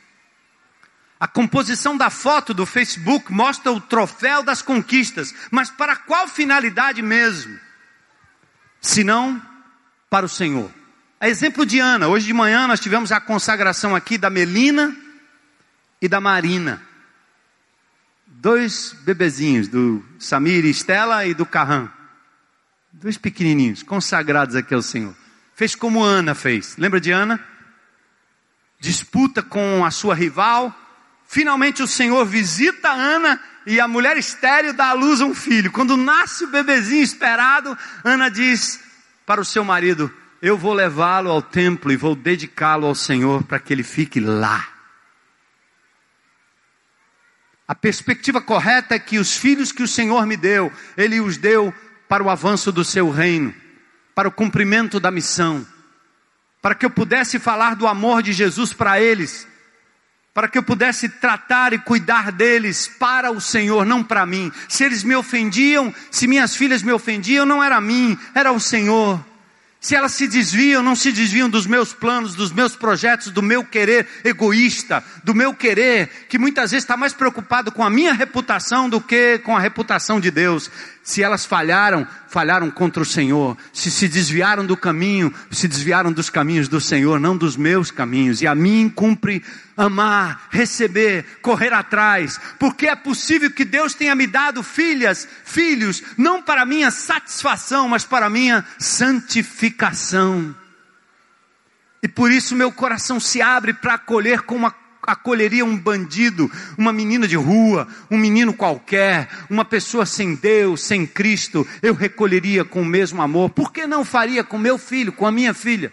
A 1.20 1.28
composição 1.28 1.98
da 1.98 2.10
foto 2.10 2.54
do 2.54 2.66
Facebook 2.66 3.30
mostra 3.34 3.74
o 3.74 3.82
troféu 3.82 4.42
das 4.42 4.62
conquistas, 4.62 5.36
mas 5.52 5.70
para 5.70 5.98
qual 5.98 6.30
finalidade 6.30 7.02
mesmo? 7.02 7.60
Se 8.80 9.04
não 9.04 9.42
para 10.10 10.26
o 10.26 10.30
Senhor. 10.30 10.72
A 11.20 11.28
exemplo 11.28 11.66
de 11.66 11.80
Ana, 11.80 12.08
hoje 12.08 12.28
de 12.28 12.34
manhã 12.34 12.66
nós 12.66 12.80
tivemos 12.80 13.12
a 13.12 13.20
consagração 13.20 13.94
aqui 13.94 14.18
da 14.18 14.30
Melina 14.30 14.96
e 16.02 16.08
da 16.08 16.22
Marina. 16.22 16.82
Dois 18.26 18.96
bebezinhos, 19.02 19.68
do 19.68 20.04
Samir 20.18 20.66
e 20.66 20.70
Estela 20.70 21.26
e 21.26 21.34
do 21.34 21.46
Carran. 21.46 21.90
Dois 22.92 23.18
pequenininhos, 23.18 23.84
consagrados 23.84 24.56
aqui 24.56 24.74
ao 24.74 24.82
Senhor. 24.82 25.16
Fez 25.56 25.76
como 25.76 26.04
Ana 26.04 26.34
fez. 26.34 26.78
Lembra 26.78 27.02
de 27.02 27.12
Ana? 27.12 27.40
Disputa 28.80 29.44
com 29.44 29.84
a 29.84 29.92
sua 29.92 30.16
rival. 30.16 30.74
Finalmente 31.28 31.84
o 31.84 31.88
Senhor 31.88 32.26
visita 32.26 32.90
Ana 32.90 33.40
e 33.66 33.80
a 33.80 33.88
mulher 33.88 34.18
estéreo 34.18 34.74
dá 34.74 34.90
à 34.90 34.94
luz 34.94 35.22
a 35.22 35.26
um 35.26 35.36
filho. 35.36 35.72
Quando 35.72 35.98
nasce 35.98 36.46
o 36.46 36.48
bebezinho 36.48 37.04
esperado, 37.04 37.78
Ana 38.04 38.30
diz 38.30 38.80
para 39.26 39.42
o 39.42 39.46
seu 39.46 39.64
marido: 39.64 40.12
Eu 40.42 40.58
vou 40.58 40.74
levá-lo 40.74 41.30
ao 41.30 41.42
templo 41.42 41.92
e 41.92 41.98
vou 41.98 42.16
dedicá-lo 42.16 42.88
ao 42.88 42.96
Senhor 42.96 43.44
para 43.44 43.60
que 43.60 43.74
ele 43.74 43.84
fique 43.84 44.20
lá. 44.20 44.79
A 47.70 47.76
perspectiva 47.76 48.42
correta 48.42 48.96
é 48.96 49.00
que 49.00 49.20
os 49.20 49.38
filhos 49.38 49.72
que 49.72 49.84
o 49.84 49.88
Senhor 49.88 50.26
me 50.26 50.36
deu, 50.36 50.74
Ele 50.98 51.22
os 51.22 51.38
deu 51.38 51.72
para 52.08 52.24
o 52.24 52.30
avanço 52.32 52.72
do 52.72 52.84
seu 52.84 53.12
reino, 53.12 53.54
para 54.16 54.28
o 54.28 54.32
cumprimento 54.32 55.00
da 55.00 55.12
missão, 55.12 55.64
para 56.64 56.74
que 56.74 56.84
eu 56.84 56.90
pudesse 56.90 57.38
falar 57.38 57.76
do 57.76 57.86
amor 57.86 58.24
de 58.24 58.34
Jesus 58.34 58.74
para 58.74 59.00
eles, 59.00 59.48
para 60.34 60.48
que 60.48 60.58
eu 60.58 60.64
pudesse 60.64 61.08
tratar 61.10 61.72
e 61.72 61.78
cuidar 61.78 62.32
deles 62.32 62.88
para 62.88 63.30
o 63.30 63.40
Senhor, 63.40 63.86
não 63.86 64.04
para 64.04 64.26
mim. 64.26 64.52
Se 64.68 64.84
eles 64.84 65.04
me 65.04 65.16
ofendiam, 65.16 65.94
se 66.10 66.28
minhas 66.28 66.56
filhas 66.56 66.82
me 66.82 66.92
ofendiam, 66.92 67.46
não 67.46 67.64
era 67.64 67.78
a 67.78 67.82
mim, 67.82 68.18
era 68.34 68.52
o 68.52 68.60
Senhor. 68.60 69.24
Se 69.82 69.96
elas 69.96 70.12
se 70.12 70.28
desviam, 70.28 70.84
não 70.84 70.94
se 70.94 71.10
desviam 71.10 71.50
dos 71.50 71.66
meus 71.66 71.94
planos, 71.94 72.36
dos 72.36 72.52
meus 72.52 72.76
projetos, 72.76 73.32
do 73.32 73.42
meu 73.42 73.64
querer 73.64 74.06
egoísta, 74.26 75.02
do 75.24 75.34
meu 75.34 75.54
querer, 75.54 76.28
que 76.28 76.38
muitas 76.38 76.72
vezes 76.72 76.84
está 76.84 76.98
mais 76.98 77.14
preocupado 77.14 77.72
com 77.72 77.82
a 77.82 77.90
minha 77.90 78.12
reputação 78.12 78.90
do 78.90 79.00
que 79.00 79.40
com 79.40 79.56
a 79.56 79.60
reputação 79.60 80.20
de 80.20 80.30
Deus. 80.30 80.70
Se 81.10 81.24
elas 81.24 81.44
falharam, 81.44 82.08
falharam 82.28 82.70
contra 82.70 83.02
o 83.02 83.06
Senhor. 83.06 83.58
Se 83.74 83.90
se 83.90 84.08
desviaram 84.08 84.64
do 84.64 84.78
caminho, 84.78 85.34
se 85.50 85.68
desviaram 85.68 86.14
dos 86.14 86.30
caminhos 86.30 86.68
do 86.68 86.80
Senhor, 86.80 87.20
não 87.20 87.36
dos 87.36 87.58
meus 87.58 87.90
caminhos. 87.90 88.44
E 88.44 88.48
a 88.48 88.54
mim 88.54 88.88
cumpre 88.96 89.44
amar, 89.76 90.48
receber, 90.52 91.26
correr 91.42 91.74
atrás, 91.74 92.40
porque 92.60 92.86
é 92.86 92.96
possível 92.96 93.50
que 93.50 93.66
Deus 93.66 93.96
tenha 93.96 94.14
me 94.14 94.28
dado 94.28 94.62
filhas, 94.62 95.28
filhos, 95.44 96.04
não 96.16 96.44
para 96.44 96.64
minha 96.64 96.92
satisfação, 96.92 97.90
mas 97.90 98.06
para 98.06 98.30
minha 98.30 98.64
santificação. 98.78 100.56
E 102.04 102.08
por 102.08 102.32
isso 102.32 102.56
meu 102.56 102.72
coração 102.72 103.20
se 103.20 103.42
abre 103.42 103.74
para 103.74 103.96
acolher 103.96 104.42
como 104.44 104.68
a 104.68 104.76
acolheria 105.12 105.66
um 105.66 105.78
bandido, 105.78 106.52
uma 106.78 106.94
menina 106.94 107.28
de 107.28 107.36
rua, 107.36 107.88
um 108.10 108.18
menino 108.18 108.54
qualquer, 108.54 109.30
uma 109.50 109.66
pessoa 109.66 110.06
sem 110.06 110.36
Deus, 110.36 110.84
sem 110.84 111.06
Cristo, 111.06 111.68
eu 111.82 111.94
recolheria 111.94 112.64
com 112.64 112.82
o 112.82 112.86
mesmo 112.86 113.22
amor. 113.22 113.50
Por 113.50 113.72
que 113.72 113.86
não 113.88 114.04
faria 114.06 114.44
com 114.44 114.58
meu 114.58 114.78
filho, 114.78 115.12
com 115.12 115.26
a 115.26 115.32
minha 115.32 115.54
filha? 115.54 115.92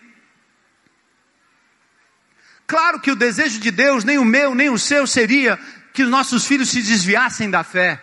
Claro 2.66 3.00
que 3.00 3.10
o 3.10 3.16
desejo 3.16 3.60
de 3.60 3.70
Deus, 3.70 4.02
nem 4.02 4.18
o 4.18 4.24
meu, 4.24 4.54
nem 4.54 4.70
o 4.70 4.78
seu, 4.78 5.06
seria 5.06 5.58
que 5.92 6.02
os 6.02 6.10
nossos 6.10 6.46
filhos 6.46 6.68
se 6.68 6.82
desviassem 6.82 7.48
da 7.48 7.62
fé. 7.62 8.02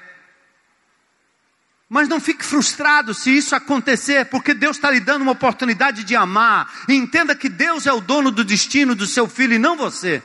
Mas 1.89 2.07
não 2.07 2.20
fique 2.20 2.43
frustrado 2.43 3.14
se 3.14 3.30
isso 3.30 3.55
acontecer, 3.55 4.26
porque 4.26 4.53
Deus 4.55 4.78
está 4.78 4.89
lhe 4.89 4.99
dando 4.99 5.22
uma 5.22 5.34
oportunidade 5.34 6.03
de 6.03 6.16
amar. 6.16 6.72
E 6.88 6.93
entenda 6.93 7.36
que 7.36 7.47
Deus 7.47 7.86
é 7.86 7.93
o 7.93 8.01
dono 8.01 8.32
do 8.32 8.43
destino 8.43 8.95
do 8.95 9.05
seu 9.05 9.28
filho 9.28 9.53
e 9.53 9.59
não 9.59 9.78
você. 9.78 10.24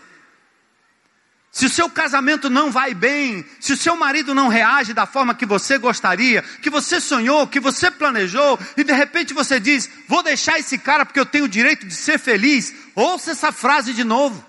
Se 1.50 1.66
o 1.66 1.70
seu 1.70 1.88
casamento 1.88 2.50
não 2.50 2.70
vai 2.70 2.94
bem, 2.94 3.44
se 3.58 3.72
o 3.72 3.76
seu 3.76 3.96
marido 3.96 4.34
não 4.34 4.48
reage 4.48 4.92
da 4.92 5.06
forma 5.06 5.34
que 5.34 5.46
você 5.46 5.78
gostaria, 5.78 6.42
que 6.42 6.68
você 6.68 7.00
sonhou, 7.00 7.46
que 7.46 7.58
você 7.58 7.90
planejou, 7.90 8.58
e 8.76 8.84
de 8.84 8.92
repente 8.92 9.32
você 9.32 9.58
diz: 9.58 9.88
Vou 10.06 10.22
deixar 10.22 10.58
esse 10.58 10.78
cara 10.78 11.06
porque 11.06 11.18
eu 11.18 11.26
tenho 11.26 11.46
o 11.46 11.48
direito 11.48 11.86
de 11.86 11.94
ser 11.94 12.18
feliz, 12.18 12.74
ouça 12.94 13.30
essa 13.30 13.50
frase 13.50 13.94
de 13.94 14.04
novo. 14.04 14.46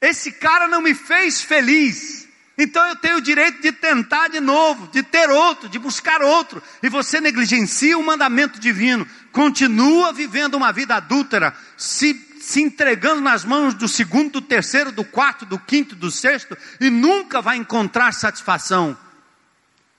Esse 0.00 0.32
cara 0.32 0.66
não 0.66 0.82
me 0.82 0.94
fez 0.94 1.42
feliz, 1.42 2.28
então 2.58 2.84
eu 2.88 2.96
tenho 2.96 3.18
o 3.18 3.20
direito 3.20 3.62
de 3.62 3.70
tentar 3.70 4.28
de 4.28 4.40
novo, 4.40 4.88
de 4.88 5.00
ter 5.00 5.30
outro, 5.30 5.68
de 5.68 5.78
buscar 5.78 6.20
outro, 6.22 6.60
e 6.82 6.88
você 6.88 7.20
negligencia 7.20 7.96
o 7.96 8.04
mandamento 8.04 8.58
divino, 8.58 9.06
continua 9.30 10.12
vivendo 10.12 10.56
uma 10.56 10.72
vida 10.72 10.96
adúltera, 10.96 11.54
se 11.76 12.31
se 12.42 12.60
entregando 12.60 13.20
nas 13.20 13.44
mãos 13.44 13.72
do 13.72 13.86
segundo, 13.86 14.32
do 14.32 14.40
terceiro, 14.40 14.90
do 14.90 15.04
quarto, 15.04 15.46
do 15.46 15.60
quinto, 15.60 15.94
do 15.94 16.10
sexto, 16.10 16.58
e 16.80 16.90
nunca 16.90 17.40
vai 17.40 17.56
encontrar 17.56 18.12
satisfação, 18.12 18.98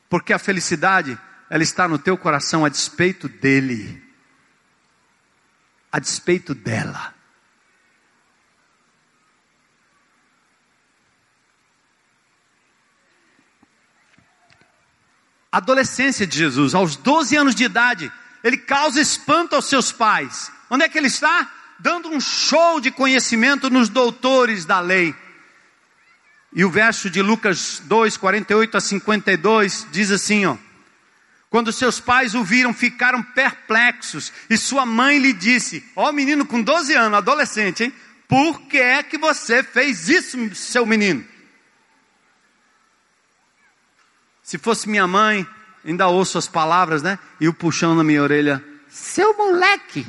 porque 0.09 0.33
a 0.33 0.37
felicidade, 0.37 1.17
ela 1.49 1.63
está 1.63 1.87
no 1.87 1.97
teu 1.97 2.17
coração 2.17 2.65
a 2.65 2.69
despeito 2.69 3.29
dele, 3.29 4.03
a 5.89 5.99
despeito 5.99 6.53
dela. 6.53 7.15
Adolescência 15.49 16.27
de 16.27 16.37
Jesus, 16.37 16.75
aos 16.75 16.97
12 16.97 17.37
anos 17.37 17.55
de 17.55 17.63
idade, 17.63 18.11
ele 18.43 18.57
causa 18.57 18.99
espanto 18.99 19.55
aos 19.55 19.69
seus 19.69 19.93
pais. 19.93 20.51
Onde 20.69 20.83
é 20.83 20.89
que 20.89 20.97
ele 20.97 21.07
está? 21.07 21.62
Dando 21.79 22.09
um 22.09 22.19
show 22.19 22.79
de 22.79 22.91
conhecimento 22.91 23.69
nos 23.69 23.89
doutores 23.89 24.65
da 24.65 24.79
lei. 24.79 25.15
E 26.55 26.63
o 26.63 26.69
verso 26.69 27.09
de 27.09 27.21
Lucas 27.21 27.81
2, 27.85 28.17
48 28.17 28.77
a 28.77 28.81
52 28.81 29.87
diz 29.91 30.11
assim: 30.11 30.45
ó. 30.45 30.57
Quando 31.49 31.71
seus 31.71 31.99
pais 31.99 32.33
o 32.33 32.43
viram, 32.43 32.73
ficaram 32.73 33.21
perplexos, 33.21 34.33
e 34.49 34.57
sua 34.57 34.87
mãe 34.87 35.19
lhe 35.19 35.31
disse: 35.31 35.87
Ó, 35.95 36.11
menino 36.11 36.47
com 36.47 36.59
12 36.59 36.95
anos, 36.95 37.19
adolescente, 37.19 37.83
hein? 37.83 37.93
Por 38.27 38.61
que 38.61 38.79
é 38.79 39.03
que 39.03 39.19
você 39.19 39.61
fez 39.61 40.09
isso, 40.09 40.55
seu 40.55 40.83
menino? 40.83 41.23
Se 44.41 44.57
fosse 44.57 44.89
minha 44.89 45.05
mãe, 45.05 45.47
ainda 45.85 46.07
ouço 46.07 46.39
as 46.39 46.47
palavras, 46.47 47.03
né? 47.03 47.19
E 47.39 47.47
o 47.47 47.53
puxão 47.53 47.93
na 47.93 48.03
minha 48.03 48.23
orelha: 48.23 48.63
Seu 48.89 49.37
moleque, 49.37 50.07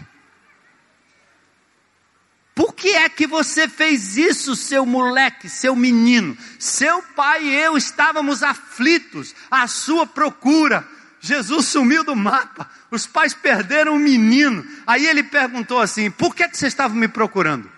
Por 2.55 2.73
que 2.73 2.91
é 2.91 3.09
que 3.09 3.27
você 3.27 3.67
fez 3.67 4.17
isso, 4.17 4.55
seu 4.55 4.87
moleque, 4.87 5.49
seu 5.49 5.75
menino? 5.75 6.39
Seu 6.59 7.03
pai 7.03 7.45
e 7.45 7.55
eu 7.55 7.77
estávamos 7.77 8.45
aflitos 8.45 9.35
à 9.51 9.67
sua 9.67 10.07
procura. 10.07 10.87
Jesus 11.19 11.67
sumiu 11.67 12.05
do 12.05 12.15
mapa. 12.15 12.71
Os 12.93 13.09
pais 13.09 13.35
perderam 13.35 13.97
o 13.97 13.99
menino. 13.99 14.65
Aí 14.87 15.05
ele 15.05 15.25
perguntou 15.25 15.81
assim: 15.81 16.11
Por 16.13 16.33
que, 16.35 16.45
é 16.45 16.49
que 16.49 16.57
vocês 16.57 16.73
estavam 16.73 16.97
me 16.97 17.09
procurando? 17.09 17.69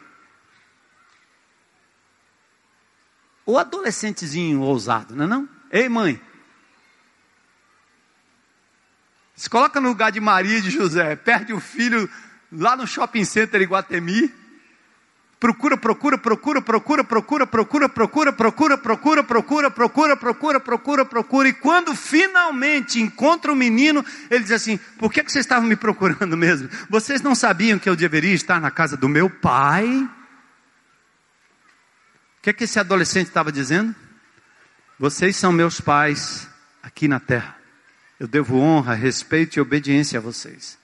O 3.47 3.59
adolescentezinho 3.59 4.61
ousado, 4.61 5.17
não 5.17 5.25
é 5.25 5.29
não? 5.29 5.49
Ei, 5.71 5.89
mãe. 5.89 6.21
Se 9.35 9.49
coloca 9.49 9.81
no 9.81 9.89
lugar 9.89 10.13
de 10.13 10.21
Maria 10.21 10.59
e 10.59 10.63
de 10.63 10.71
José, 10.71 11.17
perde 11.17 11.53
o 11.53 11.61
filho 11.61 12.11
lá 12.53 12.77
no 12.77 12.87
shopping 12.87 13.25
center 13.25 13.63
Iguatemi 13.63 14.46
Procura, 15.39 15.77
procura, 15.77 16.17
procura, 16.17 16.63
procura, 16.63 17.05
procura, 17.05 17.47
procura, 17.47 17.89
procura, 17.89 17.89
procura, 17.89 18.33
procura, 18.33 18.79
procura, 18.79 19.23
procura, 19.71 20.17
procura, 20.17 20.61
procura, 20.61 21.05
procura. 21.05 21.49
E 21.49 21.53
quando 21.53 21.95
finalmente 21.95 23.01
encontra 23.01 23.53
o 23.53 23.57
menino, 23.57 24.03
ele 24.31 24.43
diz 24.43 24.53
assim: 24.53 24.79
Por 24.99 25.13
que, 25.13 25.23
vocês 25.23 25.45
estavam 25.45 25.69
me 25.69 25.77
procurando 25.77 26.37
mesmo? 26.39 26.71
Vocês 26.89 27.21
não 27.21 27.35
sabiam 27.35 27.79
que 27.79 27.89
eu 27.89 27.95
deveria 27.95 28.33
estar 28.33 28.59
na 28.61 28.71
casa 28.71 28.97
do 28.97 29.11
meu 29.11 29.29
pai? 29.29 29.87
O 29.87 30.11
que, 32.41 32.55
que 32.55 32.65
esse 32.65 32.81
adolescente 32.81 33.27
estava 33.27 33.53
dizendo? 33.53 33.95
Vocês 34.99 35.37
são 35.37 35.53
meus 35.53 35.83
pais 35.83 36.49
aqui 36.83 37.07
na 37.07 37.21
terra. 37.21 37.55
Eu 38.19 38.27
devo 38.27 38.59
honra, 38.59 38.95
respeito 38.95 39.57
e 39.57 39.61
obediência 39.61 40.19
a 40.19 40.23
vocês. 40.23 40.79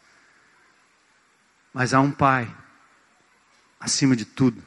Mas 1.73 1.95
há 1.95 2.01
um 2.01 2.11
pai 2.11 2.55
acima 3.83 4.15
de 4.15 4.25
tudo, 4.25 4.63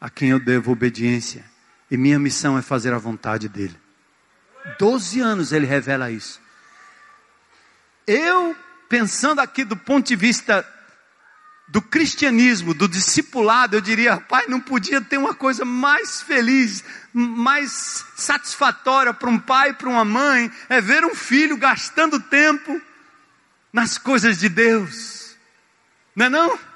a 0.00 0.08
quem 0.08 0.30
eu 0.30 0.38
devo 0.38 0.70
obediência. 0.70 1.44
E 1.90 1.96
minha 1.96 2.20
missão 2.20 2.56
é 2.56 2.62
fazer 2.62 2.94
a 2.94 2.98
vontade 2.98 3.48
dele. 3.48 3.76
Doze 4.78 5.20
anos 5.20 5.52
ele 5.52 5.66
revela 5.66 6.10
isso. 6.10 6.40
Eu, 8.06 8.56
pensando 8.88 9.40
aqui 9.40 9.64
do 9.64 9.76
ponto 9.76 10.06
de 10.06 10.14
vista 10.14 10.64
do 11.66 11.82
cristianismo, 11.82 12.72
do 12.72 12.88
discipulado, 12.88 13.76
eu 13.76 13.80
diria, 13.80 14.20
pai, 14.20 14.46
não 14.46 14.60
podia 14.60 15.00
ter 15.00 15.18
uma 15.18 15.34
coisa 15.34 15.64
mais 15.64 16.22
feliz, 16.22 16.84
mais 17.12 18.04
satisfatória 18.16 19.12
para 19.12 19.30
um 19.30 19.38
pai 19.38 19.72
para 19.72 19.88
uma 19.88 20.04
mãe, 20.04 20.50
é 20.68 20.80
ver 20.80 21.04
um 21.04 21.14
filho 21.14 21.56
gastando 21.56 22.20
tempo 22.20 22.80
nas 23.72 23.98
coisas 23.98 24.38
de 24.38 24.48
Deus. 24.48 25.36
Não 26.14 26.26
é 26.26 26.28
não? 26.28 26.69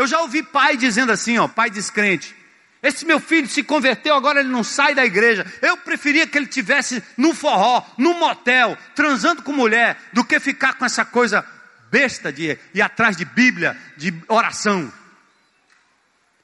Eu 0.00 0.06
já 0.06 0.18
ouvi 0.20 0.42
pai 0.42 0.78
dizendo 0.78 1.12
assim, 1.12 1.36
ó, 1.36 1.46
pai 1.46 1.68
descrente. 1.68 2.34
Esse 2.82 3.04
meu 3.04 3.20
filho 3.20 3.46
se 3.46 3.62
converteu, 3.62 4.14
agora 4.14 4.40
ele 4.40 4.48
não 4.48 4.64
sai 4.64 4.94
da 4.94 5.04
igreja. 5.04 5.44
Eu 5.60 5.76
preferia 5.76 6.26
que 6.26 6.38
ele 6.38 6.46
tivesse 6.46 7.04
no 7.18 7.34
forró, 7.34 7.84
no 7.98 8.14
motel, 8.14 8.78
transando 8.94 9.42
com 9.42 9.52
mulher, 9.52 10.00
do 10.14 10.24
que 10.24 10.40
ficar 10.40 10.72
com 10.72 10.86
essa 10.86 11.04
coisa 11.04 11.44
besta 11.90 12.32
de 12.32 12.58
ir 12.72 12.80
atrás 12.80 13.14
de 13.14 13.26
Bíblia, 13.26 13.76
de 13.98 14.14
oração. 14.26 14.90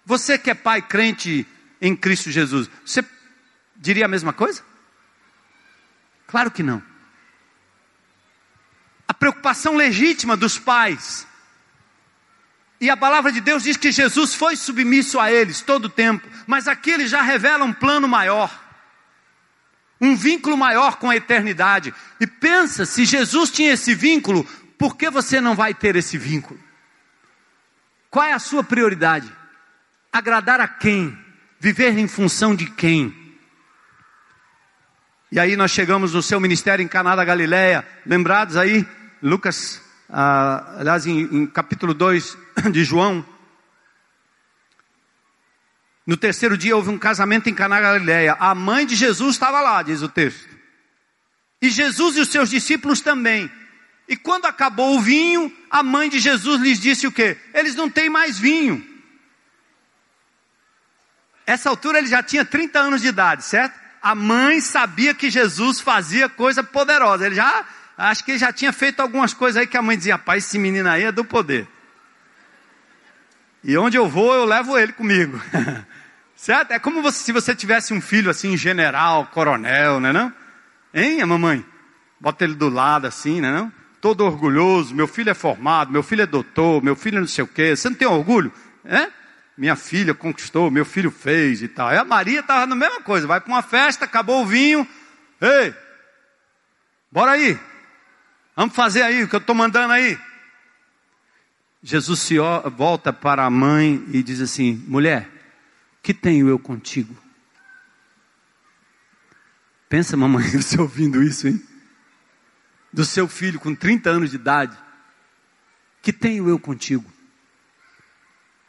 Você 0.04 0.36
que 0.36 0.50
é 0.50 0.54
pai 0.54 0.82
crente 0.82 1.46
em 1.80 1.96
Cristo 1.96 2.30
Jesus, 2.30 2.68
você 2.84 3.02
diria 3.74 4.04
a 4.04 4.09
mesma 4.09 4.34
coisa? 4.34 4.62
Claro 6.26 6.50
que 6.50 6.62
não. 6.62 6.82
A 9.09 9.14
preocupação 9.14 9.76
legítima 9.76 10.36
dos 10.36 10.59
pais 10.59 11.26
e 12.81 12.91
a 12.91 12.97
palavra 12.97 13.33
de 13.33 13.41
Deus 13.41 13.62
diz 13.62 13.77
que 13.77 13.91
Jesus 13.91 14.35
foi 14.35 14.55
submisso 14.55 15.18
a 15.18 15.33
eles 15.33 15.62
todo 15.62 15.87
o 15.87 15.91
tempo, 15.91 16.29
mas 16.47 16.68
aqui 16.68 16.91
ele 16.91 17.07
já 17.07 17.22
revela 17.22 17.64
um 17.64 17.72
plano 17.72 18.07
maior, 18.07 18.51
um 20.01 20.14
vínculo 20.14 20.57
maior 20.57 20.97
com 20.97 21.09
a 21.09 21.16
eternidade. 21.16 21.95
E 22.20 22.27
pensa, 22.27 22.85
se 22.85 23.07
Jesus 23.07 23.51
tinha 23.51 23.72
esse 23.72 23.95
vínculo, 23.95 24.45
por 24.77 24.97
que 24.97 25.09
você 25.09 25.41
não 25.41 25.55
vai 25.55 25.72
ter 25.72 25.97
esse 25.97 26.18
vínculo? 26.18 26.61
Qual 28.11 28.24
é 28.24 28.33
a 28.33 28.39
sua 28.39 28.62
prioridade? 28.62 29.31
Agradar 30.12 30.61
a 30.61 30.68
quem? 30.68 31.16
Viver 31.59 31.97
em 31.97 32.07
função 32.07 32.55
de 32.55 32.66
quem? 32.66 33.14
E 35.33 35.41
aí 35.41 35.57
nós 35.57 35.70
chegamos 35.70 36.12
no 36.12 36.22
seu 36.22 36.39
ministério 36.39 36.83
em 36.83 36.89
Caná 36.89 37.16
da 37.16 37.24
Galileia, 37.24 37.87
lembrados 38.05 38.57
aí? 38.57 38.87
Lucas 39.22 39.81
ah, 40.09 40.76
aliás, 40.78 41.07
em, 41.07 41.20
em 41.20 41.46
capítulo 41.46 41.92
2 41.92 42.36
de 42.72 42.84
João, 42.84 43.24
no 46.07 46.16
terceiro 46.16 46.57
dia 46.57 46.76
houve 46.76 46.90
um 46.90 46.98
casamento 46.98 47.48
em 47.48 47.54
Caná 47.54 47.80
Galileia. 47.80 48.36
A 48.38 48.54
mãe 48.54 48.86
de 48.86 48.94
Jesus 48.94 49.34
estava 49.34 49.61
lá, 49.61 49.82
diz 49.82 50.02
o 50.02 50.09
texto. 50.09 50.57
E 51.61 51.68
Jesus 51.68 52.16
e 52.16 52.20
os 52.20 52.28
seus 52.28 52.48
discípulos 52.48 53.00
também. 53.00 53.50
E 54.09 54.16
quando 54.16 54.44
acabou 54.44 54.96
o 54.96 55.00
vinho, 55.00 55.52
a 55.68 55.82
mãe 55.82 56.09
de 56.09 56.20
Jesus 56.20 56.61
lhes 56.61 56.78
disse 56.78 57.09
o 57.09 57.12
quê? 57.12 57.36
Eles 57.52 57.74
não 57.74 57.90
têm 57.90 58.09
mais 58.09 58.38
vinho. 58.38 58.86
Essa 61.44 61.68
altura 61.68 61.98
ele 61.98 62.07
já 62.07 62.22
tinha 62.22 62.44
30 62.44 62.78
anos 62.78 63.02
de 63.02 63.09
idade, 63.09 63.44
certo? 63.44 63.74
A 64.00 64.14
mãe 64.14 64.61
sabia 64.61 65.12
que 65.12 65.28
Jesus 65.28 65.80
fazia 65.80 66.28
coisa 66.28 66.62
poderosa. 66.62 67.26
Ele 67.26 67.34
já 67.34 67.66
Acho 67.97 68.24
que 68.24 68.32
ele 68.32 68.38
já 68.38 68.53
tinha 68.53 68.72
feito 68.72 69.01
algumas 69.01 69.32
coisas 69.32 69.61
aí 69.61 69.66
que 69.66 69.76
a 69.76 69.82
mãe 69.82 69.97
dizia: 69.97 70.18
pai, 70.18 70.38
esse 70.38 70.59
menino 70.59 70.88
aí 70.88 71.05
é 71.05 71.12
do 71.12 71.24
poder. 71.24 71.66
E 73.64 73.76
onde 73.76 73.97
eu 73.97 74.09
vou, 74.09 74.34
eu 74.34 74.44
levo 74.44 74.78
ele 74.78 74.92
comigo. 74.92 75.40
certo? 76.36 76.72
É 76.72 76.78
como 76.78 77.11
se 77.11 77.32
você 77.32 77.55
tivesse 77.55 77.94
um 77.94 78.01
filho 78.01 78.30
assim, 78.30 78.57
general, 78.57 79.26
coronel, 79.26 79.99
né 79.99 80.12
não? 80.12 80.32
Hein, 80.94 81.22
a 81.22 81.26
mamãe? 81.26 81.64
Bota 82.20 82.44
ele 82.44 82.55
do 82.55 82.68
lado 82.68 83.07
assim, 83.07 83.40
né 83.40 83.51
não? 83.51 83.72
Todo 84.01 84.24
orgulhoso, 84.24 84.94
meu 84.94 85.09
filho 85.09 85.30
é 85.30 85.34
formado, 85.34 85.90
meu 85.90 86.03
filho 86.03 86.22
é 86.22 86.26
doutor, 86.26 86.82
meu 86.82 86.94
filho 86.94 87.16
é 87.16 87.20
não 87.20 87.26
sei 87.26 87.42
o 87.42 87.49
quê. 87.49 87.74
Você 87.74 87.88
não 87.88 87.97
tem 87.97 88.07
orgulho? 88.07 88.53
É? 88.84 89.09
Minha 89.57 89.74
filha 89.74 90.14
conquistou, 90.14 90.70
meu 90.70 90.84
filho 90.84 91.11
fez 91.11 91.62
e 91.62 91.68
tal. 91.68 91.88
Aí 91.88 91.97
a 91.97 92.05
Maria 92.05 92.40
estava 92.40 92.66
na 92.66 92.76
mesma 92.76 93.01
coisa, 93.01 93.26
vai 93.26 93.40
para 93.40 93.53
uma 93.53 93.62
festa, 93.62 94.05
acabou 94.05 94.42
o 94.42 94.47
vinho. 94.47 94.86
Ei, 95.40 95.74
bora 97.11 97.32
aí, 97.32 97.59
Vamos 98.57 98.74
fazer 98.74 99.02
aí 99.02 99.22
o 99.22 99.28
que 99.28 99.36
eu 99.36 99.40
estou 99.40 99.54
mandando 99.54 99.92
aí. 99.92 100.18
Jesus 101.82 102.20
se 102.20 102.36
volta 102.74 103.12
para 103.12 103.44
a 103.44 103.50
mãe 103.50 104.02
e 104.11 104.22
diz 104.22 104.40
assim: 104.40 104.82
mulher, 104.88 105.30
que 106.02 106.14
tenho 106.14 106.48
eu 106.48 106.59
contigo? 106.59 107.14
Pensa, 109.88 110.16
mamãe, 110.16 110.48
você 110.57 110.80
ouvindo 110.80 111.22
isso, 111.22 111.46
hein? 111.46 111.62
Do 112.92 113.04
seu 113.04 113.28
filho 113.28 113.61
com 113.61 113.74
30 113.74 114.09
anos 114.09 114.30
de 114.30 114.36
idade. 114.36 114.76
Que 116.00 116.12
tenho 116.12 116.48
eu 116.48 116.59
contigo? 116.59 117.12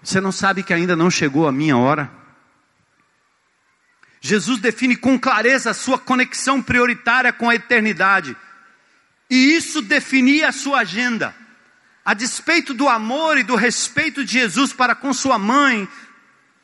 Você 0.03 0.19
não 0.19 0.31
sabe 0.31 0.63
que 0.63 0.73
ainda 0.73 0.95
não 0.95 1.09
chegou 1.09 1.47
a 1.47 1.51
minha 1.51 1.77
hora? 1.77 2.11
Jesus 4.19 4.59
define 4.59 4.95
com 4.95 5.17
clareza 5.17 5.71
a 5.71 5.73
sua 5.73 5.97
conexão 5.97 6.61
prioritária 6.61 7.31
com 7.31 7.49
a 7.49 7.55
eternidade. 7.55 8.35
E 9.29 9.55
isso 9.55 9.81
definia 9.81 10.49
a 10.49 10.51
sua 10.51 10.79
agenda. 10.79 11.35
A 12.03 12.13
despeito 12.13 12.73
do 12.73 12.87
amor 12.87 13.37
e 13.37 13.43
do 13.43 13.55
respeito 13.55 14.23
de 14.23 14.33
Jesus 14.33 14.71
para 14.71 14.95
com 14.95 15.13
sua 15.13 15.37
mãe, 15.37 15.87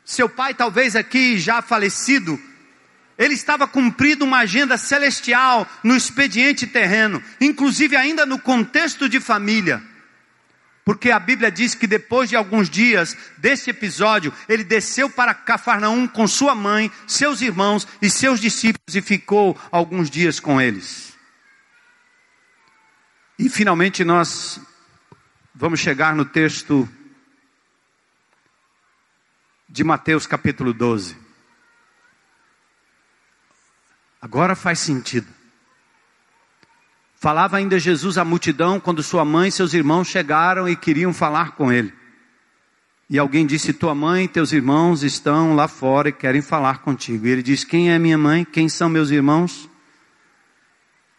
seu 0.04 0.28
pai 0.28 0.54
talvez 0.54 0.96
aqui 0.96 1.38
já 1.38 1.60
falecido, 1.60 2.40
ele 3.16 3.34
estava 3.34 3.66
cumprindo 3.66 4.24
uma 4.24 4.38
agenda 4.38 4.76
celestial 4.76 5.68
no 5.82 5.96
expediente 5.96 6.66
terreno, 6.66 7.22
inclusive 7.40 7.96
ainda 7.96 8.26
no 8.26 8.38
contexto 8.38 9.08
de 9.08 9.20
família. 9.20 9.82
Porque 10.84 11.10
a 11.10 11.18
Bíblia 11.18 11.50
diz 11.50 11.74
que 11.74 11.86
depois 11.86 12.28
de 12.28 12.36
alguns 12.36 12.68
dias 12.68 13.16
desse 13.38 13.70
episódio, 13.70 14.32
ele 14.48 14.62
desceu 14.62 15.08
para 15.08 15.32
Cafarnaum 15.32 16.06
com 16.06 16.26
sua 16.26 16.54
mãe, 16.54 16.90
seus 17.06 17.40
irmãos 17.40 17.88
e 18.02 18.10
seus 18.10 18.38
discípulos 18.38 18.94
e 18.94 19.00
ficou 19.00 19.58
alguns 19.70 20.10
dias 20.10 20.38
com 20.38 20.60
eles. 20.60 21.13
E 23.38 23.48
finalmente 23.48 24.04
nós 24.04 24.60
vamos 25.52 25.80
chegar 25.80 26.14
no 26.14 26.24
texto 26.24 26.88
de 29.68 29.82
Mateus 29.82 30.24
capítulo 30.24 30.72
12. 30.72 31.16
Agora 34.22 34.54
faz 34.54 34.78
sentido. 34.78 35.26
Falava 37.16 37.56
ainda 37.56 37.78
Jesus 37.78 38.18
à 38.18 38.24
multidão 38.24 38.78
quando 38.78 39.02
sua 39.02 39.24
mãe 39.24 39.48
e 39.48 39.52
seus 39.52 39.74
irmãos 39.74 40.06
chegaram 40.06 40.68
e 40.68 40.76
queriam 40.76 41.12
falar 41.12 41.56
com 41.56 41.72
ele. 41.72 41.92
E 43.10 43.18
alguém 43.18 43.44
disse: 43.44 43.72
Tua 43.72 43.96
mãe 43.96 44.26
e 44.26 44.28
teus 44.28 44.52
irmãos 44.52 45.02
estão 45.02 45.56
lá 45.56 45.66
fora 45.66 46.08
e 46.08 46.12
querem 46.12 46.40
falar 46.40 46.78
contigo. 46.78 47.26
E 47.26 47.30
ele 47.30 47.42
diz: 47.42 47.64
Quem 47.64 47.90
é 47.90 47.98
minha 47.98 48.16
mãe? 48.16 48.44
Quem 48.44 48.68
são 48.68 48.88
meus 48.88 49.10
irmãos? 49.10 49.68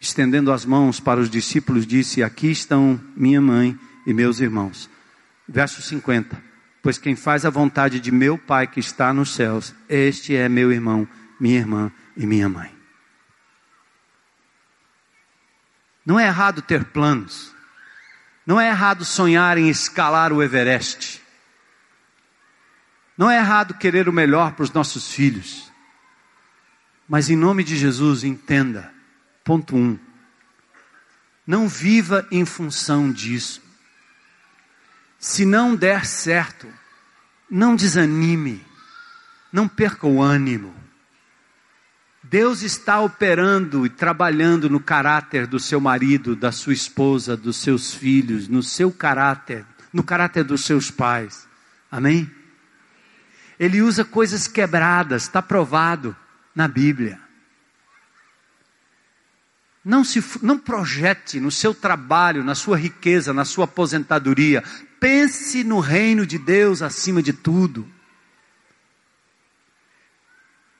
Estendendo 0.06 0.52
as 0.52 0.64
mãos 0.64 1.00
para 1.00 1.20
os 1.20 1.28
discípulos, 1.28 1.86
disse: 1.86 2.22
Aqui 2.22 2.50
estão 2.50 3.00
minha 3.16 3.40
mãe 3.40 3.78
e 4.06 4.12
meus 4.12 4.40
irmãos. 4.40 4.88
Verso 5.48 5.82
50. 5.82 6.42
Pois 6.82 6.98
quem 6.98 7.16
faz 7.16 7.44
a 7.44 7.50
vontade 7.50 7.98
de 7.98 8.12
meu 8.12 8.38
Pai 8.38 8.66
que 8.66 8.80
está 8.80 9.12
nos 9.12 9.34
céus, 9.34 9.74
este 9.88 10.36
é 10.36 10.48
meu 10.48 10.72
irmão, 10.72 11.06
minha 11.40 11.58
irmã 11.58 11.92
e 12.16 12.26
minha 12.26 12.48
mãe. 12.48 12.72
Não 16.04 16.20
é 16.20 16.26
errado 16.26 16.62
ter 16.62 16.84
planos. 16.84 17.52
Não 18.46 18.60
é 18.60 18.68
errado 18.68 19.04
sonhar 19.04 19.58
em 19.58 19.68
escalar 19.68 20.32
o 20.32 20.40
Everest. 20.40 21.20
Não 23.18 23.28
é 23.28 23.38
errado 23.38 23.74
querer 23.74 24.08
o 24.08 24.12
melhor 24.12 24.52
para 24.52 24.62
os 24.62 24.72
nossos 24.72 25.10
filhos. 25.10 25.72
Mas 27.08 27.28
em 27.28 27.36
nome 27.36 27.64
de 27.64 27.76
Jesus, 27.76 28.22
entenda. 28.22 28.95
Ponto 29.46 29.76
um. 29.76 29.96
Não 31.46 31.68
viva 31.68 32.26
em 32.32 32.44
função 32.44 33.12
disso. 33.12 33.62
Se 35.20 35.46
não 35.46 35.76
der 35.76 36.04
certo, 36.04 36.66
não 37.48 37.76
desanime, 37.76 38.66
não 39.52 39.68
perca 39.68 40.04
o 40.04 40.20
ânimo. 40.20 40.74
Deus 42.24 42.62
está 42.62 43.00
operando 43.00 43.86
e 43.86 43.88
trabalhando 43.88 44.68
no 44.68 44.80
caráter 44.80 45.46
do 45.46 45.60
seu 45.60 45.80
marido, 45.80 46.34
da 46.34 46.50
sua 46.50 46.72
esposa, 46.72 47.36
dos 47.36 47.58
seus 47.58 47.94
filhos, 47.94 48.48
no 48.48 48.64
seu 48.64 48.90
caráter, 48.90 49.64
no 49.92 50.02
caráter 50.02 50.42
dos 50.42 50.64
seus 50.64 50.90
pais. 50.90 51.46
Amém? 51.88 52.28
Ele 53.60 53.80
usa 53.80 54.04
coisas 54.04 54.48
quebradas, 54.48 55.22
está 55.22 55.40
provado 55.40 56.16
na 56.52 56.66
Bíblia. 56.66 57.25
Não, 59.86 60.02
se, 60.02 60.20
não 60.42 60.58
projete 60.58 61.38
no 61.38 61.48
seu 61.48 61.72
trabalho, 61.72 62.42
na 62.42 62.56
sua 62.56 62.76
riqueza, 62.76 63.32
na 63.32 63.44
sua 63.44 63.66
aposentadoria. 63.66 64.60
Pense 64.98 65.62
no 65.62 65.78
reino 65.78 66.26
de 66.26 66.38
Deus 66.38 66.82
acima 66.82 67.22
de 67.22 67.32
tudo. 67.32 67.88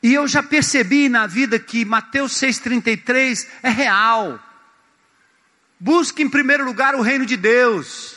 E 0.02 0.12
eu 0.12 0.26
já 0.26 0.42
percebi 0.42 1.08
na 1.08 1.24
vida 1.24 1.56
que 1.56 1.84
Mateus 1.84 2.32
6,33 2.32 3.46
é 3.62 3.68
real. 3.68 4.40
Busque 5.78 6.24
em 6.24 6.28
primeiro 6.28 6.64
lugar 6.64 6.96
o 6.96 7.00
reino 7.00 7.24
de 7.24 7.36
Deus. 7.36 8.15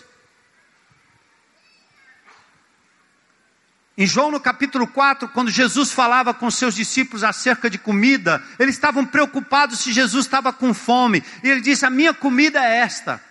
Em 3.99 4.07
João 4.07 4.31
no 4.31 4.39
capítulo 4.39 4.87
4, 4.87 5.27
quando 5.27 5.51
Jesus 5.51 5.91
falava 5.91 6.33
com 6.33 6.49
seus 6.49 6.73
discípulos 6.73 7.21
acerca 7.21 7.69
de 7.69 7.77
comida, 7.77 8.41
eles 8.57 8.75
estavam 8.75 9.05
preocupados 9.05 9.79
se 9.79 9.91
Jesus 9.91 10.25
estava 10.25 10.53
com 10.53 10.73
fome. 10.73 11.21
E 11.43 11.49
ele 11.49 11.59
disse: 11.59 11.85
A 11.85 11.89
minha 11.89 12.13
comida 12.13 12.63
é 12.63 12.77
esta: 12.77 13.21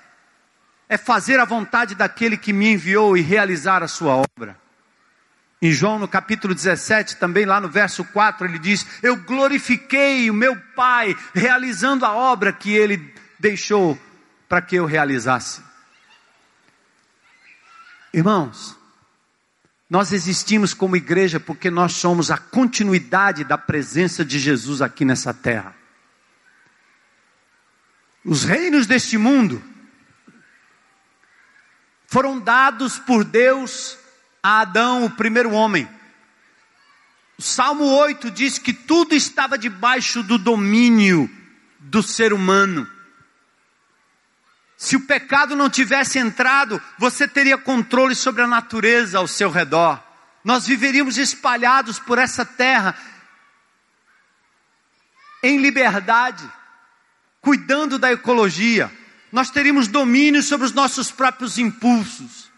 é 0.86 0.98
fazer 0.98 1.40
a 1.40 1.46
vontade 1.46 1.94
daquele 1.94 2.36
que 2.36 2.52
me 2.52 2.70
enviou 2.70 3.16
e 3.16 3.22
realizar 3.22 3.82
a 3.82 3.88
sua 3.88 4.22
obra. 4.36 4.58
Em 5.62 5.72
João 5.72 5.98
no 5.98 6.06
capítulo 6.06 6.54
17, 6.54 7.16
também 7.16 7.46
lá 7.46 7.62
no 7.62 7.70
verso 7.70 8.04
4, 8.04 8.46
ele 8.46 8.58
diz: 8.58 8.86
Eu 9.02 9.16
glorifiquei 9.16 10.30
o 10.30 10.34
meu 10.34 10.54
Pai, 10.76 11.16
realizando 11.34 12.04
a 12.04 12.12
obra 12.12 12.52
que 12.52 12.74
ele 12.74 13.14
deixou 13.38 13.98
para 14.46 14.60
que 14.60 14.76
eu 14.76 14.84
realizasse. 14.84 15.62
Irmãos, 18.12 18.77
nós 19.88 20.12
existimos 20.12 20.74
como 20.74 20.96
igreja 20.96 21.40
porque 21.40 21.70
nós 21.70 21.94
somos 21.94 22.30
a 22.30 22.36
continuidade 22.36 23.42
da 23.42 23.56
presença 23.56 24.24
de 24.24 24.38
Jesus 24.38 24.82
aqui 24.82 25.04
nessa 25.04 25.32
terra. 25.32 25.74
Os 28.24 28.44
reinos 28.44 28.86
deste 28.86 29.16
mundo 29.16 29.62
foram 32.06 32.38
dados 32.38 32.98
por 32.98 33.24
Deus 33.24 33.96
a 34.42 34.60
Adão, 34.60 35.04
o 35.04 35.10
primeiro 35.10 35.52
homem. 35.52 35.88
O 37.38 37.42
Salmo 37.42 37.84
8 37.84 38.30
diz 38.30 38.58
que 38.58 38.72
tudo 38.72 39.14
estava 39.14 39.56
debaixo 39.56 40.22
do 40.22 40.36
domínio 40.36 41.30
do 41.78 42.02
ser 42.02 42.32
humano. 42.32 42.88
Se 44.78 44.94
o 44.94 45.00
pecado 45.00 45.56
não 45.56 45.68
tivesse 45.68 46.20
entrado, 46.20 46.80
você 46.96 47.26
teria 47.26 47.58
controle 47.58 48.14
sobre 48.14 48.42
a 48.42 48.46
natureza 48.46 49.18
ao 49.18 49.26
seu 49.26 49.50
redor. 49.50 50.00
Nós 50.44 50.68
viveríamos 50.68 51.18
espalhados 51.18 51.98
por 51.98 52.16
essa 52.16 52.44
terra 52.44 52.96
em 55.42 55.58
liberdade, 55.58 56.48
cuidando 57.40 57.98
da 57.98 58.12
ecologia. 58.12 58.88
Nós 59.32 59.50
teríamos 59.50 59.88
domínio 59.88 60.44
sobre 60.44 60.64
os 60.64 60.72
nossos 60.72 61.10
próprios 61.10 61.58
impulsos. 61.58 62.48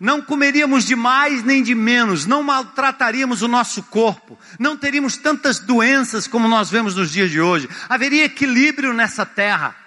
Não 0.00 0.20
comeríamos 0.20 0.84
de 0.84 0.96
mais 0.96 1.44
nem 1.44 1.62
de 1.62 1.74
menos, 1.74 2.26
não 2.26 2.42
maltrataríamos 2.42 3.42
o 3.42 3.48
nosso 3.48 3.80
corpo, 3.84 4.36
não 4.58 4.76
teríamos 4.76 5.16
tantas 5.16 5.60
doenças 5.60 6.26
como 6.26 6.48
nós 6.48 6.68
vemos 6.68 6.96
nos 6.96 7.12
dias 7.12 7.30
de 7.30 7.40
hoje. 7.40 7.68
Haveria 7.88 8.24
equilíbrio 8.24 8.92
nessa 8.92 9.24
terra 9.24 9.83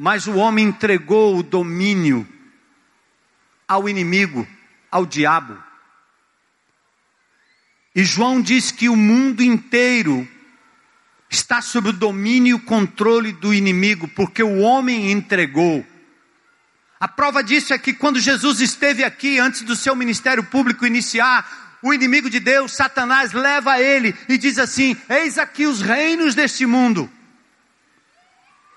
mas 0.00 0.28
o 0.28 0.36
homem 0.36 0.66
entregou 0.66 1.36
o 1.36 1.42
domínio 1.42 2.24
ao 3.66 3.88
inimigo, 3.88 4.46
ao 4.88 5.04
diabo. 5.04 5.60
E 7.96 8.04
João 8.04 8.40
diz 8.40 8.70
que 8.70 8.88
o 8.88 8.94
mundo 8.94 9.42
inteiro 9.42 10.26
está 11.28 11.60
sob 11.60 11.88
o 11.88 11.92
domínio 11.92 12.50
e 12.50 12.54
o 12.54 12.60
controle 12.60 13.32
do 13.32 13.52
inimigo, 13.52 14.06
porque 14.06 14.40
o 14.40 14.60
homem 14.60 15.10
entregou. 15.10 15.84
A 17.00 17.08
prova 17.08 17.42
disso 17.42 17.74
é 17.74 17.78
que 17.78 17.92
quando 17.92 18.20
Jesus 18.20 18.60
esteve 18.60 19.02
aqui, 19.02 19.40
antes 19.40 19.62
do 19.62 19.74
seu 19.74 19.96
ministério 19.96 20.44
público 20.44 20.86
iniciar, 20.86 21.78
o 21.82 21.92
inimigo 21.92 22.30
de 22.30 22.38
Deus, 22.38 22.70
Satanás, 22.76 23.32
leva 23.32 23.82
ele 23.82 24.14
e 24.28 24.38
diz 24.38 24.60
assim: 24.60 24.96
Eis 25.08 25.38
aqui 25.38 25.66
os 25.66 25.82
reinos 25.82 26.36
deste 26.36 26.64
mundo. 26.66 27.10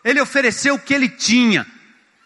Ele 0.04 0.22
ofereceu 0.22 0.76
o 0.76 0.80
que 0.80 0.94
ele 0.94 1.10
tinha. 1.10 1.66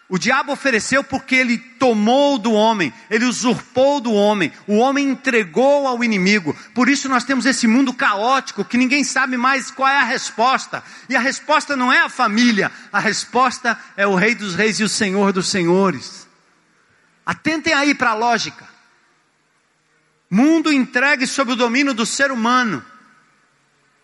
O 0.07 0.19
diabo 0.19 0.51
ofereceu 0.51 1.03
porque 1.03 1.35
ele 1.35 1.57
tomou 1.57 2.37
do 2.37 2.53
homem, 2.53 2.93
ele 3.09 3.25
usurpou 3.25 3.99
do 3.99 4.13
homem, 4.13 4.51
o 4.67 4.75
homem 4.75 5.09
entregou 5.09 5.87
ao 5.87 6.03
inimigo. 6.03 6.55
Por 6.75 6.87
isso 6.87 7.09
nós 7.09 7.23
temos 7.23 7.43
esse 7.47 7.65
mundo 7.65 7.91
caótico 7.91 8.63
que 8.63 8.77
ninguém 8.77 9.03
sabe 9.03 9.35
mais 9.35 9.71
qual 9.71 9.89
é 9.89 9.97
a 9.97 10.03
resposta. 10.03 10.83
E 11.09 11.15
a 11.15 11.19
resposta 11.19 11.75
não 11.75 11.91
é 11.91 12.01
a 12.01 12.09
família, 12.09 12.71
a 12.93 12.99
resposta 12.99 13.79
é 13.97 14.05
o 14.05 14.13
Rei 14.13 14.35
dos 14.35 14.53
Reis 14.53 14.79
e 14.79 14.83
o 14.83 14.89
Senhor 14.89 15.33
dos 15.33 15.47
Senhores. 15.47 16.27
Atentem 17.25 17.73
aí 17.73 17.95
para 17.95 18.11
a 18.11 18.15
lógica. 18.15 18.69
Mundo 20.29 20.71
entregue 20.71 21.25
sob 21.25 21.53
o 21.53 21.55
domínio 21.55 21.95
do 21.95 22.05
ser 22.05 22.31
humano 22.31 22.85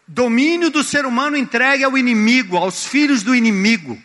domínio 0.08 0.70
do 0.70 0.84
ser 0.84 1.06
humano 1.06 1.38
entregue 1.38 1.84
ao 1.84 1.98
inimigo, 1.98 2.58
aos 2.58 2.86
filhos 2.86 3.24
do 3.24 3.36
inimigo. 3.36 4.02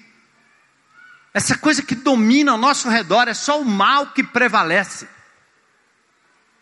Essa 1.33 1.57
coisa 1.59 1.83
que 1.83 1.95
domina 1.95 2.53
ao 2.53 2.59
nosso 2.59 2.89
redor 2.89 3.29
é 3.29 3.35
só 3.35 3.61
o 3.61 3.65
mal 3.65 4.13
que 4.13 4.23
prevalece. 4.23 5.07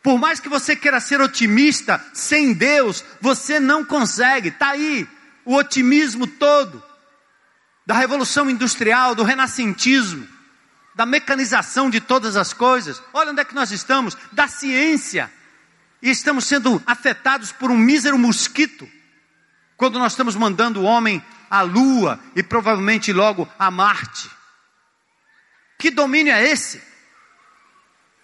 Por 0.03 0.19
mais 0.19 0.41
que 0.41 0.49
você 0.49 0.75
queira 0.75 1.01
ser 1.01 1.21
otimista, 1.21 2.05
sem 2.13 2.53
Deus, 2.53 3.05
você 3.21 3.61
não 3.61 3.85
consegue. 3.85 4.49
Está 4.49 4.71
aí 4.71 5.09
o 5.45 5.55
otimismo 5.55 6.27
todo 6.27 6.83
da 7.87 7.95
revolução 7.95 8.49
industrial, 8.49 9.15
do 9.15 9.23
renascentismo, 9.23 10.27
da 10.95 11.05
mecanização 11.05 11.91
de 11.91 12.01
todas 12.01 12.37
as 12.37 12.53
coisas. 12.53 13.03
Olha 13.13 13.31
onde 13.31 13.41
é 13.41 13.45
que 13.45 13.55
nós 13.55 13.71
estamos, 13.71 14.17
da 14.33 14.49
ciência. 14.49 15.31
E 16.03 16.11
estamos 16.11 16.47
sendo 16.47 16.83
afetados 16.87 17.53
por 17.53 17.71
um 17.71 17.77
mísero 17.77 18.19
mosquito 18.19 18.89
quando 19.77 19.99
nós 19.99 20.13
estamos 20.13 20.37
mandando 20.37 20.81
o 20.81 20.85
homem 20.85 21.23
à 21.51 21.63
lua 21.63 22.21
e 22.35 22.43
provavelmente 22.43 23.13
logo 23.13 23.49
a 23.59 23.71
Marte. 23.71 24.31
Que 25.79 25.91
domínio 25.91 26.33
é 26.33 26.51
esse? 26.51 26.81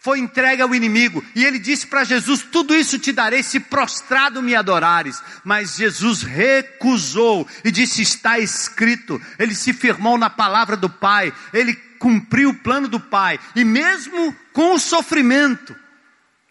Foi 0.00 0.18
entregue 0.18 0.62
ao 0.62 0.74
inimigo, 0.74 1.22
e 1.34 1.44
ele 1.44 1.58
disse 1.58 1.86
para 1.86 2.04
Jesus: 2.04 2.42
Tudo 2.42 2.74
isso 2.74 2.98
te 2.98 3.12
darei 3.12 3.42
se 3.42 3.60
prostrado 3.60 4.42
me 4.42 4.54
adorares. 4.54 5.22
Mas 5.44 5.76
Jesus 5.76 6.22
recusou 6.22 7.46
e 7.62 7.70
disse: 7.70 8.00
Está 8.00 8.38
escrito. 8.38 9.20
Ele 9.38 9.54
se 9.54 9.74
firmou 9.74 10.16
na 10.16 10.30
palavra 10.30 10.74
do 10.74 10.88
Pai, 10.88 11.30
ele 11.52 11.74
cumpriu 11.98 12.48
o 12.48 12.54
plano 12.54 12.88
do 12.88 12.98
Pai, 12.98 13.38
e 13.54 13.62
mesmo 13.62 14.34
com 14.54 14.72
o 14.74 14.78
sofrimento, 14.78 15.76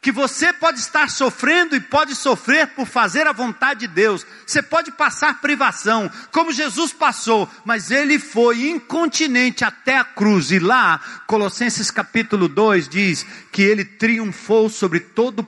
que 0.01 0.11
você 0.11 0.53
pode 0.53 0.79
estar 0.79 1.09
sofrendo 1.09 1.75
e 1.75 1.79
pode 1.81 2.15
sofrer 2.15 2.67
por 2.67 2.85
fazer 2.85 3.27
a 3.27 3.33
vontade 3.33 3.81
de 3.81 3.87
Deus. 3.87 4.25
Você 4.45 4.61
pode 4.61 4.91
passar 4.91 5.41
privação, 5.41 6.09
como 6.31 6.53
Jesus 6.53 6.93
passou, 6.93 7.49
mas 7.65 7.91
ele 7.91 8.17
foi 8.17 8.69
incontinente 8.69 9.65
até 9.65 9.97
a 9.97 10.05
cruz. 10.05 10.51
E 10.51 10.59
lá, 10.59 11.01
Colossenses 11.27 11.91
capítulo 11.91 12.47
2 12.47 12.87
diz 12.87 13.25
que 13.51 13.61
ele 13.61 13.83
triunfou 13.83 14.69
sobre 14.69 15.01
todo, 15.01 15.45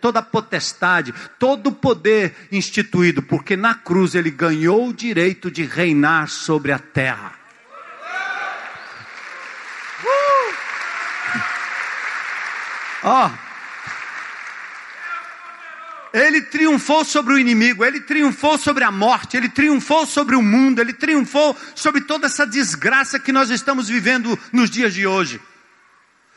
toda 0.00 0.18
a 0.18 0.22
potestade, 0.22 1.14
todo 1.38 1.68
o 1.68 1.72
poder 1.72 2.34
instituído, 2.50 3.22
porque 3.22 3.56
na 3.56 3.74
cruz 3.74 4.16
ele 4.16 4.30
ganhou 4.30 4.88
o 4.88 4.94
direito 4.94 5.50
de 5.50 5.64
reinar 5.64 6.28
sobre 6.28 6.72
a 6.72 6.78
terra. 6.78 7.34
Ó. 13.04 13.51
Ele 16.12 16.42
triunfou 16.42 17.04
sobre 17.04 17.32
o 17.32 17.38
inimigo, 17.38 17.84
ele 17.84 18.00
triunfou 18.00 18.58
sobre 18.58 18.84
a 18.84 18.90
morte, 18.90 19.36
ele 19.36 19.48
triunfou 19.48 20.06
sobre 20.06 20.36
o 20.36 20.42
mundo, 20.42 20.80
ele 20.80 20.92
triunfou 20.92 21.56
sobre 21.74 22.02
toda 22.02 22.26
essa 22.26 22.46
desgraça 22.46 23.18
que 23.18 23.32
nós 23.32 23.48
estamos 23.48 23.88
vivendo 23.88 24.38
nos 24.52 24.68
dias 24.68 24.92
de 24.92 25.06
hoje. 25.06 25.40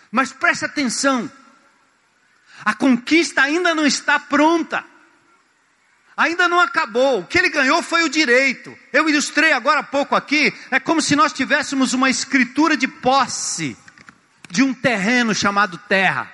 Mas 0.09 0.31
preste 0.31 0.63
atenção, 0.63 1.29
a 2.63 2.73
conquista 2.73 3.41
ainda 3.41 3.75
não 3.75 3.85
está 3.85 4.17
pronta. 4.17 4.83
Ainda 6.15 6.47
não 6.47 6.61
acabou. 6.61 7.19
O 7.19 7.25
que 7.25 7.37
ele 7.37 7.49
ganhou 7.49 7.83
foi 7.83 8.03
o 8.03 8.09
direito. 8.09 8.77
Eu 8.93 9.09
ilustrei 9.09 9.51
agora 9.51 9.81
há 9.81 9.83
pouco 9.83 10.15
aqui. 10.15 10.53
É 10.71 10.79
como 10.79 11.01
se 11.01 11.15
nós 11.15 11.33
tivéssemos 11.33 11.93
uma 11.93 12.09
escritura 12.09 12.77
de 12.77 12.87
posse 12.87 13.75
de 14.49 14.63
um 14.63 14.73
terreno 14.73 15.35
chamado 15.35 15.77
terra. 15.77 16.31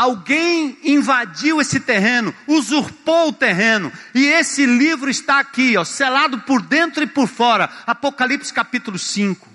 Alguém 0.00 0.78
invadiu 0.82 1.60
esse 1.60 1.78
terreno, 1.78 2.34
usurpou 2.46 3.28
o 3.28 3.32
terreno, 3.34 3.92
e 4.14 4.28
esse 4.28 4.64
livro 4.64 5.10
está 5.10 5.40
aqui, 5.40 5.76
ó, 5.76 5.84
selado 5.84 6.38
por 6.38 6.62
dentro 6.62 7.02
e 7.02 7.06
por 7.06 7.28
fora. 7.28 7.68
Apocalipse 7.86 8.50
capítulo 8.50 8.98
5. 8.98 9.46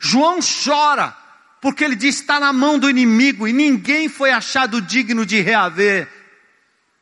João 0.00 0.38
chora, 0.40 1.14
porque 1.60 1.84
ele 1.84 1.94
diz: 1.94 2.14
está 2.14 2.40
na 2.40 2.50
mão 2.50 2.78
do 2.78 2.88
inimigo, 2.88 3.46
e 3.46 3.52
ninguém 3.52 4.08
foi 4.08 4.30
achado 4.30 4.80
digno 4.80 5.26
de 5.26 5.42
reaver. 5.42 6.08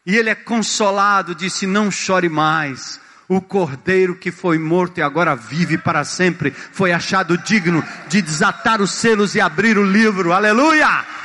E 0.05 0.17
ele 0.17 0.31
é 0.31 0.35
consolado, 0.35 1.37
disse: 1.37 1.69
não 1.69 1.89
chore 1.89 2.29
mais. 2.29 2.99
O 3.29 3.41
cordeiro 3.41 4.17
que 4.17 4.33
foi 4.33 4.59
morto 4.59 4.99
e 4.99 5.03
agora 5.03 5.37
vive 5.37 5.79
para 5.79 6.03
sempre, 6.03 6.51
foi 6.51 6.91
achado 6.91 7.39
digno 7.39 7.81
de 8.09 8.21
desatar 8.21 8.83
os 8.83 8.91
selos 8.91 9.37
e 9.37 9.41
abrir 9.41 9.79
o 9.79 9.85
livro. 9.85 10.33
Aleluia! 10.33 11.20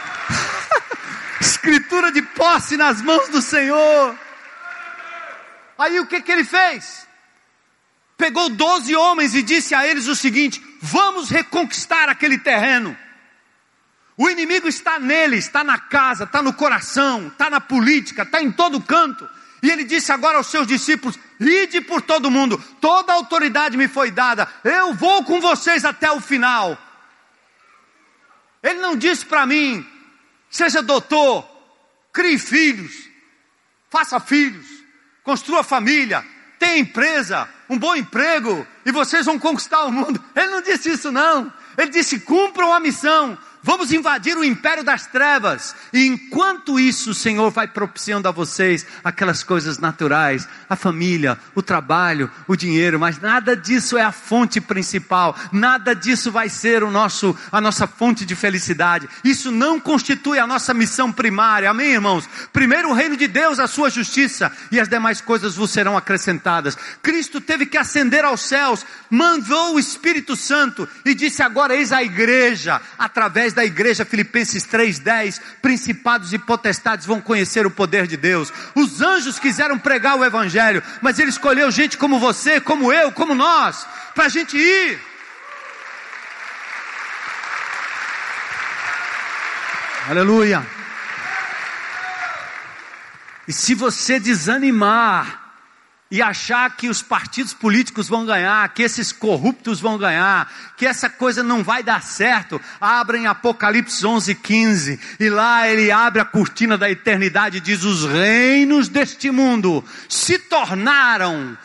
Escritura 1.46 2.12
de 2.12 2.22
posse 2.22 2.76
nas 2.76 3.02
mãos 3.02 3.30
do 3.30 3.42
Senhor. 3.42 4.18
Aí 5.78 6.00
o 6.00 6.08
que, 6.08 6.22
que 6.22 6.32
ele 6.32 6.44
fez? 6.44 7.06
Pegou 8.18 8.50
doze 8.50 8.96
homens 8.96 9.36
e 9.36 9.42
disse 9.42 9.76
a 9.76 9.86
eles 9.88 10.08
o 10.08 10.16
seguinte: 10.16 10.62
vamos 10.82 11.30
reconquistar 11.30 12.10
aquele 12.10 12.38
terreno. 12.38 12.98
O 14.18 14.30
inimigo 14.30 14.68
está 14.68 14.98
nele, 14.98 15.38
está 15.38 15.64
na 15.64 15.78
casa, 15.78 16.24
está 16.24 16.42
no 16.42 16.54
coração, 16.54 17.28
está 17.28 17.50
na 17.50 17.60
política, 17.60 18.24
está 18.24 18.42
em 18.42 18.52
todo 18.52 18.82
canto. 18.82 19.30
E 19.62 19.70
ele 19.70 19.84
disse 19.84 20.12
agora 20.12 20.38
aos 20.38 20.48
seus 20.48 20.66
discípulos: 20.66 21.20
ide 21.40 21.82
por 21.82 22.02
todo 22.02 22.32
mundo, 22.32 22.58
toda 22.80 23.14
autoridade 23.14 23.78
me 23.78 23.88
foi 23.88 24.10
dada, 24.10 24.48
eu 24.64 24.94
vou 24.94 25.24
com 25.24 25.42
vocês 25.42 25.84
até 25.84 26.10
o 26.12 26.22
final. 26.22 26.78
Ele 28.64 28.80
não 28.80 28.96
disse 28.96 29.26
para 29.26 29.46
mim, 29.46 29.86
Seja 30.56 30.82
doutor, 30.82 31.46
crie 32.14 32.40
filhos, 32.40 33.10
faça 33.90 34.22
filhos, 34.22 34.66
construa 35.22 35.66
família, 35.66 36.26
tenha 36.58 36.78
empresa, 36.78 37.50
um 37.70 37.78
bom 37.78 37.94
emprego, 37.94 38.66
e 38.86 38.92
vocês 38.94 39.26
vão 39.26 39.38
conquistar 39.38 39.84
o 39.84 39.92
mundo. 39.92 40.24
Ele 40.34 40.48
não 40.48 40.62
disse 40.62 40.94
isso, 40.94 41.12
não. 41.12 41.52
Ele 41.78 41.92
disse: 41.92 42.22
cumpram 42.22 42.74
a 42.74 42.80
missão, 42.80 43.38
Vamos 43.66 43.92
invadir 43.92 44.38
o 44.38 44.44
império 44.44 44.84
das 44.84 45.08
trevas. 45.08 45.76
E 45.92 46.06
enquanto 46.06 46.80
isso, 46.80 47.10
o 47.10 47.16
Senhor 47.16 47.50
vai 47.50 47.68
propiciando 47.68 48.28
a 48.28 48.32
vocês 48.32 48.86
aquelas 49.04 49.44
coisas 49.44 49.80
naturais, 49.80 50.48
a 50.70 50.76
família, 50.76 51.36
o 51.56 51.64
trabalho, 51.64 52.30
o 52.48 52.56
dinheiro, 52.56 53.00
mas 53.00 53.20
nada 53.20 53.58
disso 53.58 53.98
é 53.98 54.04
a 54.04 54.12
fonte 54.12 54.62
principal. 54.62 55.36
Nada 55.52 55.96
disso 55.96 56.32
vai 56.32 56.48
ser 56.48 56.84
o 56.84 56.92
nosso 56.92 57.36
a 57.52 57.60
nossa 57.60 57.88
fonte 57.88 58.24
de 58.24 58.36
felicidade. 58.36 59.10
Isso 59.24 59.52
não 59.52 59.80
constitui 59.80 60.38
a 60.38 60.46
nossa 60.46 60.72
missão 60.72 61.12
primária. 61.12 61.72
Amém, 61.72 61.94
irmãos. 61.94 62.30
Primeiro 62.54 62.92
o 62.92 62.94
reino 62.94 63.18
de 63.18 63.28
Deus, 63.28 63.58
a 63.58 63.66
sua 63.66 63.90
justiça 63.90 64.52
e 64.72 64.80
as 64.80 64.88
demais 64.88 65.22
coisas 65.22 65.56
vos 65.56 65.72
serão 65.72 65.98
acrescentadas. 65.98 66.78
Cristo 67.02 67.42
teve 67.42 67.66
que 67.66 67.80
ascender 67.80 68.24
aos 68.24 68.42
céus, 68.42 68.86
mandou 69.10 69.74
o 69.74 69.80
Espírito 69.80 70.36
Santo 70.36 70.88
e 71.04 71.16
disse 71.16 71.42
agora 71.42 71.76
eis 71.76 71.92
a 71.92 72.04
igreja 72.04 72.80
através 73.00 73.55
da 73.56 73.66
igreja, 73.66 74.06
Filipenses 74.06 74.66
3,10, 74.66 75.42
principados 75.62 76.34
e 76.34 76.38
potestades 76.38 77.06
vão 77.06 77.20
conhecer 77.20 77.66
o 77.66 77.72
poder 77.72 78.06
de 78.06 78.18
Deus. 78.18 78.54
Os 78.76 79.02
anjos 79.02 79.40
quiseram 79.40 79.80
pregar 79.80 80.18
o 80.18 80.24
Evangelho, 80.24 80.84
mas 81.02 81.18
ele 81.18 81.30
escolheu 81.30 81.72
gente 81.72 81.98
como 81.98 82.20
você, 82.20 82.60
como 82.60 82.92
eu, 82.94 83.12
como 83.12 83.34
nós, 83.34 83.88
para 84.14 84.26
a 84.26 84.30
gente 84.30 84.58
ir. 84.58 85.00
Aleluia. 90.08 90.66
E 93.48 93.54
se 93.54 93.74
você 93.74 94.20
desanimar, 94.20 95.45
e 96.16 96.22
achar 96.22 96.78
que 96.78 96.88
os 96.88 97.02
partidos 97.02 97.54
políticos 97.54 98.08
vão 98.08 98.26
ganhar, 98.26 98.74
que 98.74 98.84
esses 98.84 99.12
corruptos 99.12 99.82
vão 99.82 99.98
ganhar, 99.98 100.50
que 100.78 100.86
essa 100.86 101.10
coisa 101.10 101.44
não 101.44 101.62
vai 101.62 101.84
dar 101.84 102.02
certo, 102.02 102.62
abra 102.80 103.18
em 103.18 103.28
Apocalipse 103.28 104.08
11, 104.08 104.34
15, 104.36 105.00
e 105.20 105.30
lá 105.30 105.68
ele 105.68 105.92
abre 105.92 106.22
a 106.22 106.26
cortina 106.26 106.78
da 106.78 106.90
eternidade 106.90 107.58
e 107.58 107.60
diz: 107.60 107.84
Os 107.84 108.06
reinos 108.06 108.88
deste 108.88 109.30
mundo 109.30 109.84
se 110.08 110.40
tornaram 110.40 111.58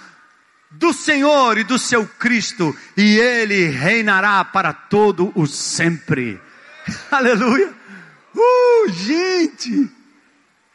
do 0.69 0.93
Senhor 0.93 1.57
e 1.57 1.63
do 1.63 1.79
seu 1.79 2.05
Cristo, 2.05 2.77
e 2.97 3.19
ele 3.21 3.69
reinará 3.69 4.45
para 4.45 4.73
todo 4.73 5.31
o 5.37 5.47
sempre. 5.47 6.41
Aleluia! 7.09 7.73
Uh, 8.35 8.93
gente! 8.95 10.00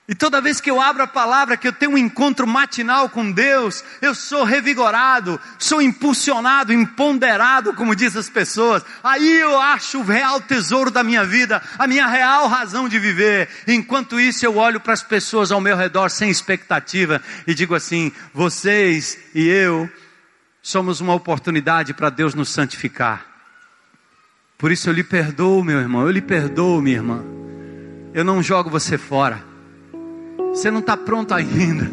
E 0.07 0.13
toda 0.13 0.39
vez 0.39 0.61
que 0.61 0.69
eu 0.69 0.79
abro 0.79 1.01
a 1.01 1.07
palavra, 1.07 1.57
que 1.57 1.67
eu 1.67 1.73
tenho 1.73 1.93
um 1.93 1.97
encontro 1.97 2.45
matinal 2.45 3.09
com 3.09 3.31
Deus, 3.31 3.83
eu 3.99 4.13
sou 4.13 4.43
revigorado, 4.43 5.41
sou 5.57 5.81
impulsionado, 5.81 6.71
empoderado, 6.71 7.73
como 7.73 7.95
diz 7.95 8.15
as 8.15 8.29
pessoas. 8.29 8.83
Aí 9.03 9.39
eu 9.39 9.59
acho 9.59 9.99
o 9.99 10.03
real 10.03 10.39
tesouro 10.39 10.91
da 10.91 11.03
minha 11.03 11.25
vida, 11.25 11.59
a 11.79 11.87
minha 11.87 12.05
real 12.05 12.47
razão 12.47 12.87
de 12.87 12.99
viver. 12.99 13.49
Enquanto 13.67 14.19
isso, 14.19 14.45
eu 14.45 14.57
olho 14.57 14.79
para 14.79 14.93
as 14.93 15.01
pessoas 15.01 15.51
ao 15.51 15.59
meu 15.59 15.75
redor 15.75 16.09
sem 16.09 16.29
expectativa 16.29 17.19
e 17.47 17.55
digo 17.55 17.73
assim: 17.73 18.11
vocês 18.31 19.17
e 19.33 19.47
eu 19.47 19.89
somos 20.61 21.01
uma 21.01 21.15
oportunidade 21.15 21.95
para 21.95 22.11
Deus 22.11 22.35
nos 22.35 22.49
santificar. 22.49 23.25
Por 24.55 24.71
isso 24.71 24.87
eu 24.87 24.93
lhe 24.93 25.03
perdoo, 25.03 25.63
meu 25.63 25.79
irmão, 25.79 26.03
eu 26.03 26.11
lhe 26.11 26.21
perdoo, 26.21 26.79
minha 26.79 26.97
irmã. 26.97 27.23
Eu 28.13 28.23
não 28.23 28.41
jogo 28.43 28.69
você 28.69 28.99
fora. 28.99 29.54
Você 30.55 30.71
não 30.71 30.79
está 30.79 30.95
pronto 30.95 31.33
ainda. 31.33 31.91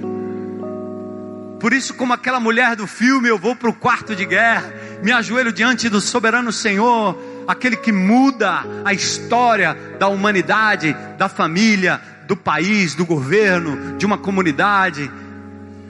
Por 1.58 1.72
isso, 1.72 1.94
como 1.94 2.12
aquela 2.12 2.38
mulher 2.38 2.76
do 2.76 2.86
filme, 2.86 3.28
eu 3.28 3.36
vou 3.36 3.56
para 3.56 3.68
o 3.68 3.74
quarto 3.74 4.14
de 4.14 4.24
guerra, 4.24 4.72
me 5.02 5.10
ajoelho 5.10 5.52
diante 5.52 5.88
do 5.88 6.00
soberano 6.00 6.52
Senhor, 6.52 7.18
aquele 7.46 7.76
que 7.76 7.90
muda 7.90 8.64
a 8.84 8.92
história 8.92 9.76
da 9.98 10.06
humanidade, 10.06 10.96
da 11.18 11.28
família, 11.28 12.00
do 12.26 12.36
país, 12.36 12.94
do 12.94 13.04
governo, 13.04 13.98
de 13.98 14.06
uma 14.06 14.16
comunidade. 14.16 15.10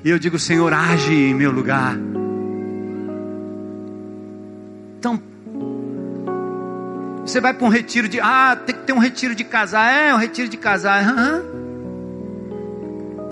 E 0.02 0.08
eu 0.10 0.18
digo, 0.18 0.38
Senhor, 0.38 0.72
age 0.72 1.12
em 1.12 1.34
meu 1.34 1.50
lugar. 1.50 1.94
Então, 4.98 5.22
você 7.24 7.40
vai 7.40 7.52
para 7.52 7.66
um 7.66 7.70
retiro 7.70 8.08
de. 8.08 8.18
Ah, 8.18 8.56
tem 8.56 8.74
que 8.74 8.82
ter 8.82 8.92
um 8.92 8.98
retiro 8.98 9.34
de 9.34 9.44
casar. 9.44 9.92
É, 9.92 10.14
um 10.14 10.18
retiro 10.18 10.48
de 10.48 10.56
casar. 10.56 11.02
Uhum. 11.06 11.61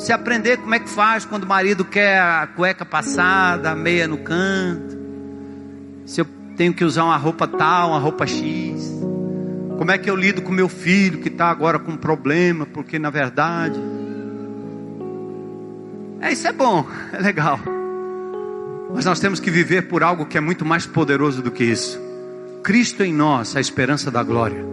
Você 0.01 0.15
aprender 0.15 0.57
como 0.57 0.75
é 0.75 0.79
que 0.79 0.89
faz 0.89 1.27
quando 1.27 1.45
o 1.45 1.47
marido 1.47 1.85
quer 1.85 2.19
a 2.19 2.47
cueca 2.47 2.87
passada, 2.87 3.71
a 3.71 3.77
meia 3.77 4.09
no 4.09 4.17
canto. 4.17 4.99
Se 6.07 6.23
eu 6.23 6.27
tenho 6.57 6.73
que 6.73 6.83
usar 6.87 7.05
uma 7.05 7.19
roupa 7.19 7.47
tal, 7.47 7.91
uma 7.91 7.99
roupa 7.99 8.27
X. 8.27 8.99
Como 9.77 9.91
é 9.91 9.99
que 9.99 10.09
eu 10.09 10.17
lido 10.17 10.41
com 10.41 10.51
meu 10.53 10.71
filho 10.71 11.19
que 11.19 11.29
está 11.29 11.51
agora 11.51 11.79
com 11.79 11.99
problema, 11.99 12.65
porque 12.65 12.99
na 12.99 13.11
verdade. 13.11 13.79
É, 16.19 16.33
isso 16.33 16.49
é 16.49 16.53
bom, 16.53 16.87
é 17.13 17.19
legal. 17.19 17.61
Mas 18.95 19.05
nós 19.05 19.21
temos 19.21 19.39
que 19.39 19.51
viver 19.51 19.83
por 19.83 20.03
algo 20.03 20.25
que 20.25 20.39
é 20.39 20.41
muito 20.41 20.65
mais 20.65 20.87
poderoso 20.87 21.43
do 21.43 21.51
que 21.51 21.63
isso. 21.63 22.01
Cristo 22.63 23.05
em 23.05 23.13
nós, 23.13 23.55
a 23.55 23.61
esperança 23.61 24.11
da 24.11 24.23
glória. 24.23 24.65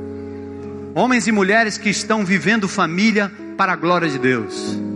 Homens 0.96 1.28
e 1.28 1.34
mulheres 1.34 1.78
que 1.78 1.90
estão 1.90 2.24
vivendo 2.24 2.66
família 2.66 3.30
para 3.58 3.74
a 3.74 3.76
glória 3.76 4.08
de 4.08 4.18
Deus. 4.18 4.88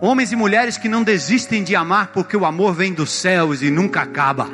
Homens 0.00 0.32
e 0.32 0.36
mulheres 0.36 0.78
que 0.78 0.88
não 0.88 1.02
desistem 1.02 1.62
de 1.64 1.74
amar 1.74 2.12
porque 2.12 2.36
o 2.36 2.44
amor 2.44 2.72
vem 2.72 2.92
dos 2.92 3.10
céus 3.10 3.62
e 3.62 3.70
nunca 3.70 4.02
acaba. 4.02 4.48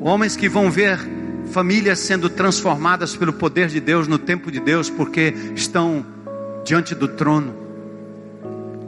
Homens 0.00 0.36
que 0.36 0.48
vão 0.48 0.70
ver 0.70 0.98
famílias 1.46 1.98
sendo 1.98 2.28
transformadas 2.28 3.16
pelo 3.16 3.32
poder 3.32 3.68
de 3.68 3.80
Deus 3.80 4.06
no 4.06 4.18
tempo 4.18 4.50
de 4.50 4.60
Deus 4.60 4.88
porque 4.88 5.34
estão 5.54 6.04
diante 6.64 6.94
do 6.94 7.08
trono 7.08 7.54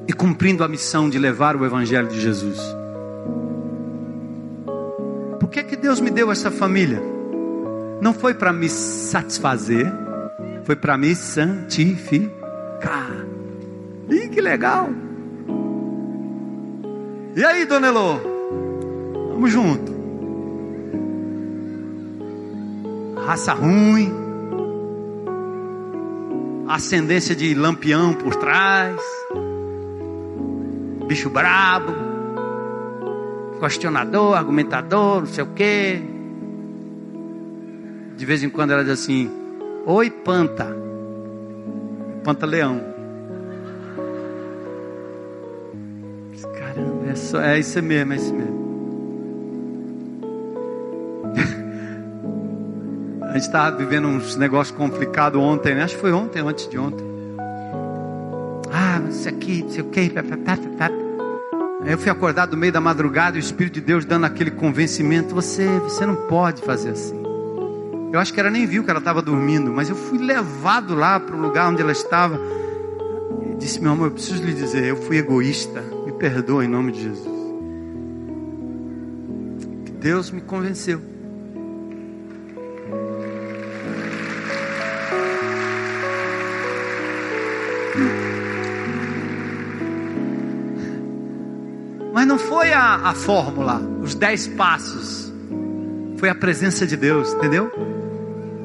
e 0.06 0.12
cumprindo 0.12 0.62
a 0.62 0.68
missão 0.68 1.08
de 1.08 1.18
levar 1.18 1.56
o 1.56 1.64
Evangelho 1.64 2.08
de 2.08 2.20
Jesus. 2.20 2.58
que 5.52 5.60
é 5.60 5.62
que 5.62 5.76
Deus 5.76 6.00
me 6.00 6.10
deu 6.10 6.32
essa 6.32 6.50
família? 6.50 7.00
Não 8.00 8.14
foi 8.14 8.32
para 8.32 8.52
me 8.52 8.68
satisfazer, 8.70 9.86
foi 10.64 10.76
para 10.76 10.96
me 10.96 11.14
santificar. 11.14 12.30
Ih, 14.08 14.28
que 14.28 14.40
legal! 14.40 14.88
E 17.34 17.44
aí, 17.44 17.64
dona 17.64 17.88
Elô? 17.88 18.18
Vamos 19.30 19.50
junto. 19.50 19.92
Raça 23.24 23.54
ruim, 23.54 24.12
ascendência 26.68 27.34
de 27.34 27.54
lampião 27.54 28.12
por 28.14 28.34
trás, 28.34 29.00
bicho 31.06 31.30
brabo, 31.30 31.92
questionador, 33.60 34.36
argumentador, 34.36 35.20
não 35.20 35.26
sei 35.26 35.44
o 35.44 35.48
quê. 35.54 36.02
De 38.16 38.26
vez 38.26 38.42
em 38.42 38.50
quando 38.50 38.72
ela 38.72 38.82
diz 38.82 38.92
assim: 38.92 39.41
Oi, 39.84 40.10
panta. 40.10 40.66
Panta 42.22 42.46
leão. 42.46 42.80
Caramba, 46.56 47.10
é, 47.10 47.16
só, 47.16 47.40
é 47.40 47.58
isso 47.58 47.82
mesmo, 47.82 48.12
é 48.12 48.16
isso 48.16 48.32
mesmo. 48.32 48.62
A 53.26 53.32
gente 53.32 53.42
estava 53.42 53.76
vivendo 53.76 54.06
uns 54.06 54.36
negócios 54.36 54.76
complicados 54.76 55.40
ontem, 55.40 55.74
né? 55.74 55.82
Acho 55.82 55.96
que 55.96 56.00
foi 56.00 56.12
ontem, 56.12 56.40
antes 56.40 56.68
de 56.68 56.78
ontem. 56.78 57.04
Ah, 58.72 59.00
isso 59.10 59.28
aqui, 59.28 59.64
não 59.64 59.70
sei 59.70 59.82
o 59.82 59.86
que. 59.86 60.12
Eu 61.84 61.98
fui 61.98 62.10
acordado 62.10 62.52
no 62.52 62.56
meio 62.56 62.72
da 62.72 62.80
madrugada 62.80 63.36
e 63.36 63.40
o 63.40 63.42
Espírito 63.42 63.74
de 63.74 63.80
Deus 63.80 64.04
dando 64.04 64.26
aquele 64.26 64.52
convencimento: 64.52 65.34
você, 65.34 65.66
você 65.80 66.06
não 66.06 66.14
pode 66.14 66.62
fazer 66.62 66.90
assim. 66.90 67.21
Eu 68.12 68.20
acho 68.20 68.30
que 68.34 68.38
ela 68.38 68.50
nem 68.50 68.66
viu 68.66 68.84
que 68.84 68.90
ela 68.90 68.98
estava 68.98 69.22
dormindo, 69.22 69.72
mas 69.72 69.88
eu 69.88 69.96
fui 69.96 70.18
levado 70.18 70.94
lá 70.94 71.18
para 71.18 71.34
o 71.34 71.40
lugar 71.40 71.70
onde 71.70 71.80
ela 71.80 71.92
estava. 71.92 72.38
E 73.50 73.54
disse: 73.54 73.80
Meu 73.80 73.92
amor, 73.92 74.08
eu 74.08 74.10
preciso 74.10 74.42
lhe 74.42 74.52
dizer, 74.52 74.84
eu 74.84 74.96
fui 74.96 75.16
egoísta. 75.16 75.82
Me 76.04 76.12
perdoa 76.12 76.62
em 76.62 76.68
nome 76.68 76.92
de 76.92 77.04
Jesus. 77.04 77.26
Que 79.86 79.92
Deus 79.92 80.30
me 80.30 80.42
convenceu. 80.42 81.00
Mas 92.12 92.26
não 92.26 92.38
foi 92.38 92.74
a, 92.74 93.08
a 93.08 93.14
fórmula, 93.14 93.80
os 94.02 94.14
dez 94.14 94.46
passos. 94.48 95.32
Foi 96.18 96.28
a 96.28 96.34
presença 96.34 96.86
de 96.86 96.94
Deus, 96.94 97.32
entendeu? 97.32 97.72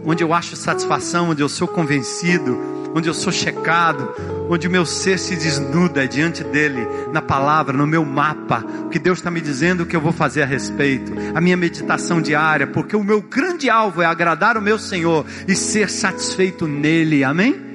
Onde 0.09 0.23
eu 0.23 0.33
acho 0.33 0.55
satisfação, 0.55 1.31
onde 1.31 1.43
eu 1.43 1.49
sou 1.49 1.67
convencido, 1.67 2.57
onde 2.95 3.09
eu 3.09 3.13
sou 3.13 3.29
checado, 3.29 4.09
onde 4.49 4.65
o 4.65 4.71
meu 4.71 4.85
ser 4.85 5.19
se 5.19 5.35
desnuda 5.35 6.07
diante 6.07 6.45
dele, 6.45 6.87
na 7.11 7.21
palavra, 7.21 7.75
no 7.75 7.85
meu 7.85 8.05
mapa, 8.05 8.63
o 8.85 8.89
que 8.89 8.99
Deus 8.99 9.19
está 9.19 9.29
me 9.29 9.41
dizendo, 9.41 9.83
o 9.83 9.85
que 9.85 9.97
eu 9.97 9.99
vou 9.99 10.13
fazer 10.13 10.43
a 10.43 10.45
respeito, 10.45 11.11
a 11.35 11.41
minha 11.41 11.57
meditação 11.57 12.21
diária, 12.21 12.65
porque 12.65 12.95
o 12.95 13.03
meu 13.03 13.21
grande 13.21 13.69
alvo 13.69 14.01
é 14.01 14.05
agradar 14.05 14.57
o 14.57 14.61
meu 14.61 14.79
Senhor 14.79 15.25
e 15.45 15.53
ser 15.57 15.89
satisfeito 15.89 16.65
nele, 16.65 17.25
amém? 17.25 17.67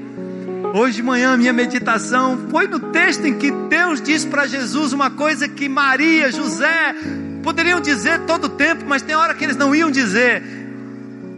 Hoje 0.74 0.96
de 0.96 1.02
manhã, 1.02 1.36
minha 1.36 1.52
meditação 1.52 2.46
foi 2.50 2.66
no 2.66 2.80
texto 2.80 3.26
em 3.26 3.34
que 3.34 3.50
Deus 3.68 4.00
diz 4.00 4.24
para 4.24 4.46
Jesus 4.46 4.94
uma 4.94 5.10
coisa 5.10 5.46
que 5.46 5.68
Maria, 5.68 6.32
José 6.32 6.96
poderiam 7.42 7.78
dizer 7.78 8.20
todo 8.20 8.44
o 8.44 8.48
tempo, 8.48 8.84
mas 8.88 9.02
tem 9.02 9.14
hora 9.14 9.34
que 9.34 9.44
eles 9.44 9.56
não 9.56 9.74
iam 9.74 9.90
dizer. 9.90 10.61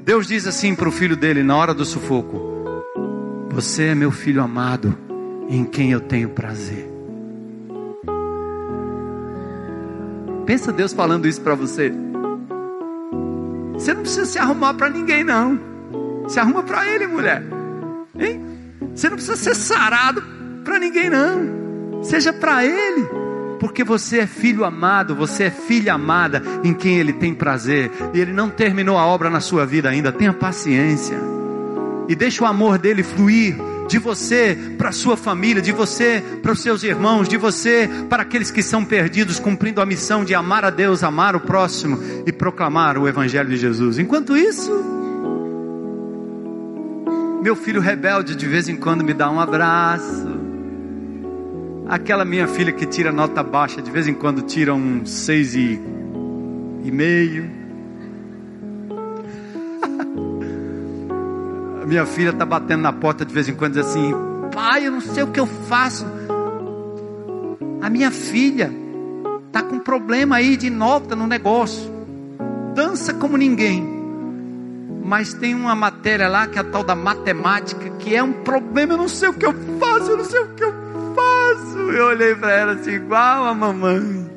Deus 0.05 0.27
diz 0.27 0.47
assim 0.47 0.75
para 0.75 0.87
o 0.87 0.93
filho 0.93 1.17
dele 1.17 1.43
na 1.43 1.57
hora 1.57 1.73
do 1.73 1.83
sufoco: 1.83 2.39
Você 3.51 3.85
é 3.85 3.95
meu 3.95 4.11
filho 4.11 4.43
amado, 4.43 4.95
em 5.49 5.65
quem 5.65 5.93
eu 5.93 6.01
tenho 6.01 6.29
prazer. 6.29 6.91
Pensa 10.45 10.71
Deus 10.71 10.93
falando 10.93 11.27
isso 11.27 11.41
para 11.41 11.55
você. 11.55 11.91
Você 13.73 13.95
não 13.95 14.03
precisa 14.03 14.27
se 14.27 14.39
arrumar 14.39 14.75
para 14.75 14.91
ninguém, 14.91 15.25
não. 15.25 15.59
Se 16.29 16.39
arruma 16.39 16.63
para 16.63 16.87
Ele, 16.87 17.07
mulher. 17.07 17.43
Hein? 18.19 18.45
Você 18.95 19.09
não 19.09 19.17
precisa 19.17 19.37
ser 19.37 19.55
sarado 19.55 20.23
para 20.63 20.79
ninguém, 20.79 21.09
não. 21.09 22.03
Seja 22.03 22.31
para 22.31 22.63
Ele. 22.63 23.24
Porque 23.65 23.83
você 23.83 24.19
é 24.19 24.27
filho 24.27 24.62
amado, 24.62 25.17
você 25.17 25.45
é 25.45 25.51
filha 25.51 25.95
amada 25.95 26.43
em 26.62 26.75
quem 26.75 26.99
Ele 26.99 27.15
tem 27.15 27.33
prazer. 27.33 27.91
E 28.12 28.21
Ele 28.21 28.31
não 28.31 28.51
terminou 28.51 28.99
a 28.99 29.07
obra 29.07 29.31
na 29.31 29.41
sua 29.41 29.65
vida 29.65 29.89
ainda. 29.89 30.12
Tenha 30.12 30.35
paciência. 30.35 31.17
E 32.07 32.15
deixa 32.15 32.45
o 32.45 32.47
amor 32.47 32.77
dele 32.77 33.03
fluir 33.03 33.57
de 33.89 33.99
você 33.99 34.55
para 34.77 34.93
sua 34.93 35.17
família, 35.17 35.62
de 35.62 35.73
você 35.73 36.23
para 36.43 36.53
os 36.53 36.61
seus 36.61 36.83
irmãos, 36.83 37.27
de 37.27 37.39
você 37.39 37.89
para 38.11 38.23
aqueles 38.23 38.51
que 38.51 38.62
são 38.62 38.85
perdidos, 38.85 39.39
cumprindo 39.39 39.81
a 39.81 39.87
missão 39.87 40.27
de 40.27 40.35
amar 40.35 40.67
a 40.67 40.71
Deus, 40.71 41.03
amar 41.03 41.35
o 41.35 41.41
próximo 41.41 41.99
e 42.27 42.33
proclamar 42.33 42.99
o 42.99 43.09
Evangelho 43.09 43.49
de 43.49 43.57
Jesus. 43.57 43.99
Enquanto 43.99 44.37
isso, 44.37 44.71
meu 47.43 47.57
filho 47.57 47.81
rebelde 47.81 48.37
de 48.37 48.47
vez 48.47 48.69
em 48.69 48.77
quando 48.77 49.03
me 49.03 49.15
dá 49.15 49.31
um 49.31 49.41
abraço. 49.41 50.34
Aquela 51.89 52.24
minha 52.24 52.49
filha 52.49 52.72
que 52.72 52.87
tira 52.87 53.12
nota 53.12 53.43
baixa, 53.43 53.82
de 53.82 53.91
vez 53.91 54.09
em 54.09 54.14
quando 54.14 54.41
tira 54.43 54.74
um 54.74 55.05
seis 55.05 55.55
e, 55.55 55.78
e 56.82 56.91
meio. 56.91 57.51
A 61.82 61.87
minha 61.87 62.07
filha 62.07 62.30
está 62.30 62.47
batendo 62.47 62.80
na 62.80 62.93
porta 62.93 63.24
de 63.24 63.35
vez 63.35 63.49
em 63.49 63.55
quando 63.55 63.74
diz 63.74 63.87
assim: 63.87 64.12
Pai, 64.53 64.87
eu 64.87 64.93
não 64.93 65.03
sei 65.03 65.22
o 65.22 65.26
que 65.26 65.39
eu 65.39 65.47
faço. 65.47 66.07
A 67.82 67.91
minha 67.91 68.11
filha 68.11 68.72
está 69.47 69.62
com 69.62 69.78
problema 69.78 70.37
aí 70.37 70.57
de 70.57 70.70
nota 70.70 71.14
no 71.14 71.26
negócio. 71.26 71.93
Dança 72.74 73.12
como 73.12 73.37
ninguém 73.37 73.93
mas 75.07 75.35
tem 75.35 75.55
uma 75.55 75.74
matéria 75.74 76.28
lá 76.28 76.47
que 76.47 76.57
é 76.57 76.62
a 76.62 76.64
tal 76.64 76.82
da 76.82 76.95
matemática, 76.95 77.91
que 77.99 78.16
é 78.16 78.22
um 78.22 78.32
problema, 78.32 78.95
eu 78.95 78.97
não 78.97 79.07
sei 79.07 79.28
o 79.28 79.35
que 79.35 79.45
eu 79.45 79.53
faço, 79.78 80.11
eu 80.11 80.16
não 80.16 80.24
sei 80.24 80.41
o 80.41 80.49
que 80.55 80.64
eu 80.64 80.72
Eu 81.95 82.07
olhei 82.07 82.35
para 82.35 82.53
ela 82.53 82.73
assim, 82.73 82.93
igual 82.93 83.45
a 83.45 83.55
mamãe. 83.55 84.31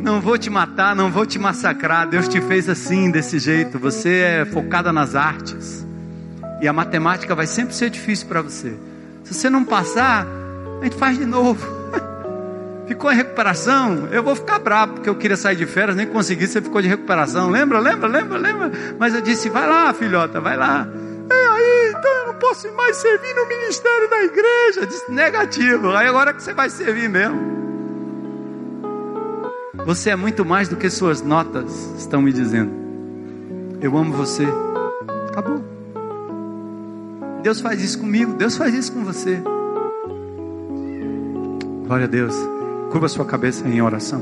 Não 0.00 0.20
vou 0.20 0.38
te 0.38 0.48
matar, 0.48 0.96
não 0.96 1.10
vou 1.10 1.26
te 1.26 1.38
massacrar. 1.38 2.08
Deus 2.08 2.26
te 2.26 2.40
fez 2.40 2.68
assim, 2.68 3.10
desse 3.10 3.38
jeito. 3.38 3.78
Você 3.78 4.20
é 4.20 4.44
focada 4.44 4.92
nas 4.92 5.14
artes. 5.14 5.86
E 6.60 6.66
a 6.66 6.72
matemática 6.72 7.34
vai 7.34 7.46
sempre 7.46 7.74
ser 7.74 7.90
difícil 7.90 8.26
para 8.26 8.42
você. 8.42 8.74
Se 9.24 9.34
você 9.34 9.50
não 9.50 9.64
passar, 9.64 10.26
a 10.80 10.84
gente 10.84 10.96
faz 10.96 11.18
de 11.18 11.26
novo 11.26 11.77
ficou 12.88 13.12
em 13.12 13.16
recuperação, 13.16 14.08
eu 14.10 14.22
vou 14.22 14.34
ficar 14.34 14.58
bravo, 14.58 14.94
porque 14.94 15.08
eu 15.08 15.14
queria 15.14 15.36
sair 15.36 15.54
de 15.54 15.66
férias, 15.66 15.94
nem 15.94 16.06
consegui, 16.06 16.46
você 16.46 16.60
ficou 16.60 16.80
de 16.80 16.88
recuperação. 16.88 17.50
Lembra, 17.50 17.78
lembra, 17.78 18.08
lembra, 18.08 18.38
lembra? 18.38 18.72
Mas 18.98 19.14
eu 19.14 19.20
disse, 19.20 19.50
vai 19.50 19.68
lá, 19.68 19.92
filhota, 19.92 20.40
vai 20.40 20.56
lá. 20.56 20.88
É 21.30 21.46
aí, 21.48 21.94
então 21.96 22.10
eu 22.10 22.26
não 22.28 22.34
posso 22.34 22.72
mais 22.72 22.96
servir 22.96 23.34
no 23.34 23.46
ministério 23.46 24.08
da 24.08 24.24
igreja. 24.24 24.80
Eu 24.80 24.86
disse, 24.86 25.12
negativo. 25.12 25.90
Aí 25.92 26.08
agora 26.08 26.32
que 26.32 26.42
você 26.42 26.54
vai 26.54 26.70
servir 26.70 27.08
mesmo. 27.08 27.58
Você 29.84 30.10
é 30.10 30.16
muito 30.16 30.44
mais 30.44 30.68
do 30.68 30.76
que 30.76 30.88
suas 30.88 31.22
notas 31.22 31.94
estão 31.98 32.22
me 32.22 32.32
dizendo. 32.32 32.72
Eu 33.80 33.96
amo 33.96 34.12
você. 34.14 34.44
Acabou. 35.28 35.62
Deus 37.42 37.60
faz 37.60 37.82
isso 37.82 37.98
comigo, 38.00 38.32
Deus 38.34 38.56
faz 38.56 38.74
isso 38.74 38.92
com 38.92 39.04
você. 39.04 39.40
Glória 41.86 42.04
a 42.04 42.08
Deus. 42.08 42.34
Curva 42.90 43.06
sua 43.06 43.26
cabeça 43.26 43.68
em 43.68 43.82
oração. 43.82 44.20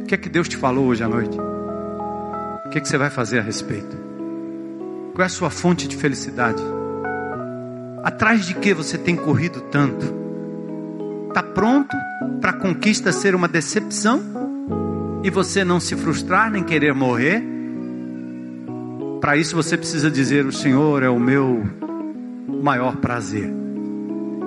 O 0.00 0.04
que 0.06 0.14
é 0.14 0.18
que 0.18 0.30
Deus 0.30 0.48
te 0.48 0.56
falou 0.56 0.86
hoje 0.86 1.04
à 1.04 1.08
noite? 1.08 1.36
O 2.64 2.70
que 2.70 2.78
é 2.78 2.80
que 2.80 2.88
você 2.88 2.96
vai 2.96 3.10
fazer 3.10 3.38
a 3.38 3.42
respeito? 3.42 3.94
Qual 5.14 5.22
é 5.22 5.26
a 5.26 5.28
sua 5.28 5.50
fonte 5.50 5.86
de 5.86 5.94
felicidade? 5.94 6.62
Atrás 8.02 8.46
de 8.46 8.54
que 8.54 8.72
você 8.72 8.96
tem 8.96 9.14
corrido 9.14 9.60
tanto? 9.70 10.06
Está 11.28 11.42
pronto 11.42 11.94
para 12.40 12.50
a 12.50 12.54
conquista 12.54 13.12
ser 13.12 13.34
uma 13.34 13.46
decepção? 13.46 14.22
E 15.22 15.28
você 15.28 15.62
não 15.62 15.78
se 15.78 15.94
frustrar 15.94 16.50
nem 16.50 16.64
querer 16.64 16.94
morrer? 16.94 17.44
Para 19.20 19.36
isso 19.36 19.54
você 19.54 19.76
precisa 19.76 20.10
dizer: 20.10 20.46
O 20.46 20.52
Senhor 20.52 21.02
é 21.02 21.10
o 21.10 21.20
meu 21.20 21.62
maior 22.48 22.96
prazer, 22.96 23.52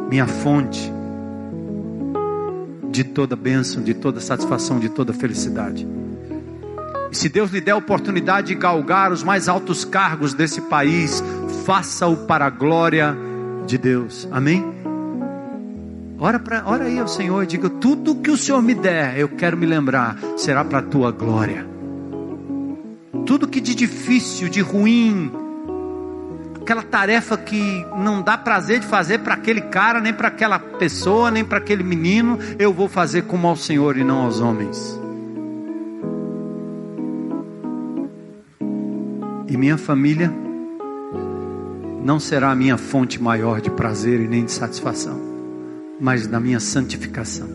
minha 0.10 0.26
fonte 0.26 0.92
de 2.96 3.04
toda 3.04 3.36
bênção, 3.36 3.84
de 3.84 3.94
toda 3.94 4.22
satisfação, 4.22 4.80
de 4.80 4.88
toda 4.90 5.14
felicidade. 5.14 5.86
E 7.12 7.16
se 7.18 7.28
Deus 7.28 7.52
lhe 7.52 7.60
der 7.60 7.72
a 7.72 7.78
oportunidade 7.78 8.48
de 8.48 8.56
galgar 8.56 9.12
os 9.12 9.24
mais 9.24 9.50
altos 9.50 9.84
cargos 9.84 10.34
desse 10.34 10.62
país, 10.62 11.22
faça-o 11.66 12.16
para 12.26 12.46
a 12.46 12.50
glória 12.50 13.16
de 13.68 13.78
Deus. 13.78 14.28
Amém? 14.32 14.66
Ora, 16.18 16.40
pra, 16.40 16.64
ora 16.66 16.86
aí 16.86 16.98
ao 16.98 17.08
Senhor 17.08 17.44
e 17.44 17.48
diga: 17.48 17.70
tudo 17.70 18.16
que 18.16 18.32
o 18.32 18.38
Senhor 18.38 18.62
me 18.62 18.74
der, 18.74 19.20
eu 19.20 19.28
quero 19.28 19.58
me 19.58 19.66
lembrar, 19.66 20.18
será 20.38 20.64
para 20.64 20.80
a 20.80 20.84
tua 20.84 21.12
glória. 21.12 21.68
Tudo 23.26 23.48
que 23.48 23.60
de 23.60 23.76
difícil, 23.76 24.48
de 24.48 24.62
ruim, 24.62 25.32
aquela 26.66 26.82
tarefa 26.82 27.38
que 27.38 27.86
não 27.96 28.24
dá 28.24 28.36
prazer 28.36 28.80
de 28.80 28.88
fazer 28.88 29.20
para 29.20 29.36
aquele 29.36 29.62
cara, 29.62 30.02
nem 30.02 30.12
para 30.12 30.30
aquela 30.30 30.58
pessoa, 30.58 31.30
nem 31.30 31.46
para 31.46 31.60
aquele 31.60 31.84
menino, 31.84 32.40
eu 32.58 32.74
vou 32.74 32.90
fazer 32.90 33.22
como 33.26 33.48
ao 33.48 33.56
Senhor 33.56 33.96
e 33.98 34.04
não 34.04 34.24
aos 34.24 34.42
homens. 34.42 35.00
E 39.48 39.56
minha 39.56 39.78
família 39.78 40.34
não 42.04 42.20
será 42.20 42.50
a 42.50 42.56
minha 42.56 42.80
fonte 42.80 43.22
maior 43.22 43.62
de 43.62 43.70
prazer 43.70 44.20
e 44.20 44.28
nem 44.28 44.44
de 44.44 44.52
satisfação, 44.52 45.22
mas 46.02 46.26
da 46.26 46.40
minha 46.40 46.60
santificação. 46.60 47.48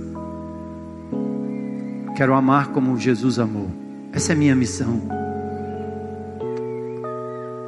Quero 2.15 2.33
amar 2.35 2.69
como 2.69 2.97
Jesus 2.97 3.41
amou. 3.41 3.73
Essa 4.13 4.35
é 4.35 4.37
minha 4.37 4.55
missão. 4.55 5.03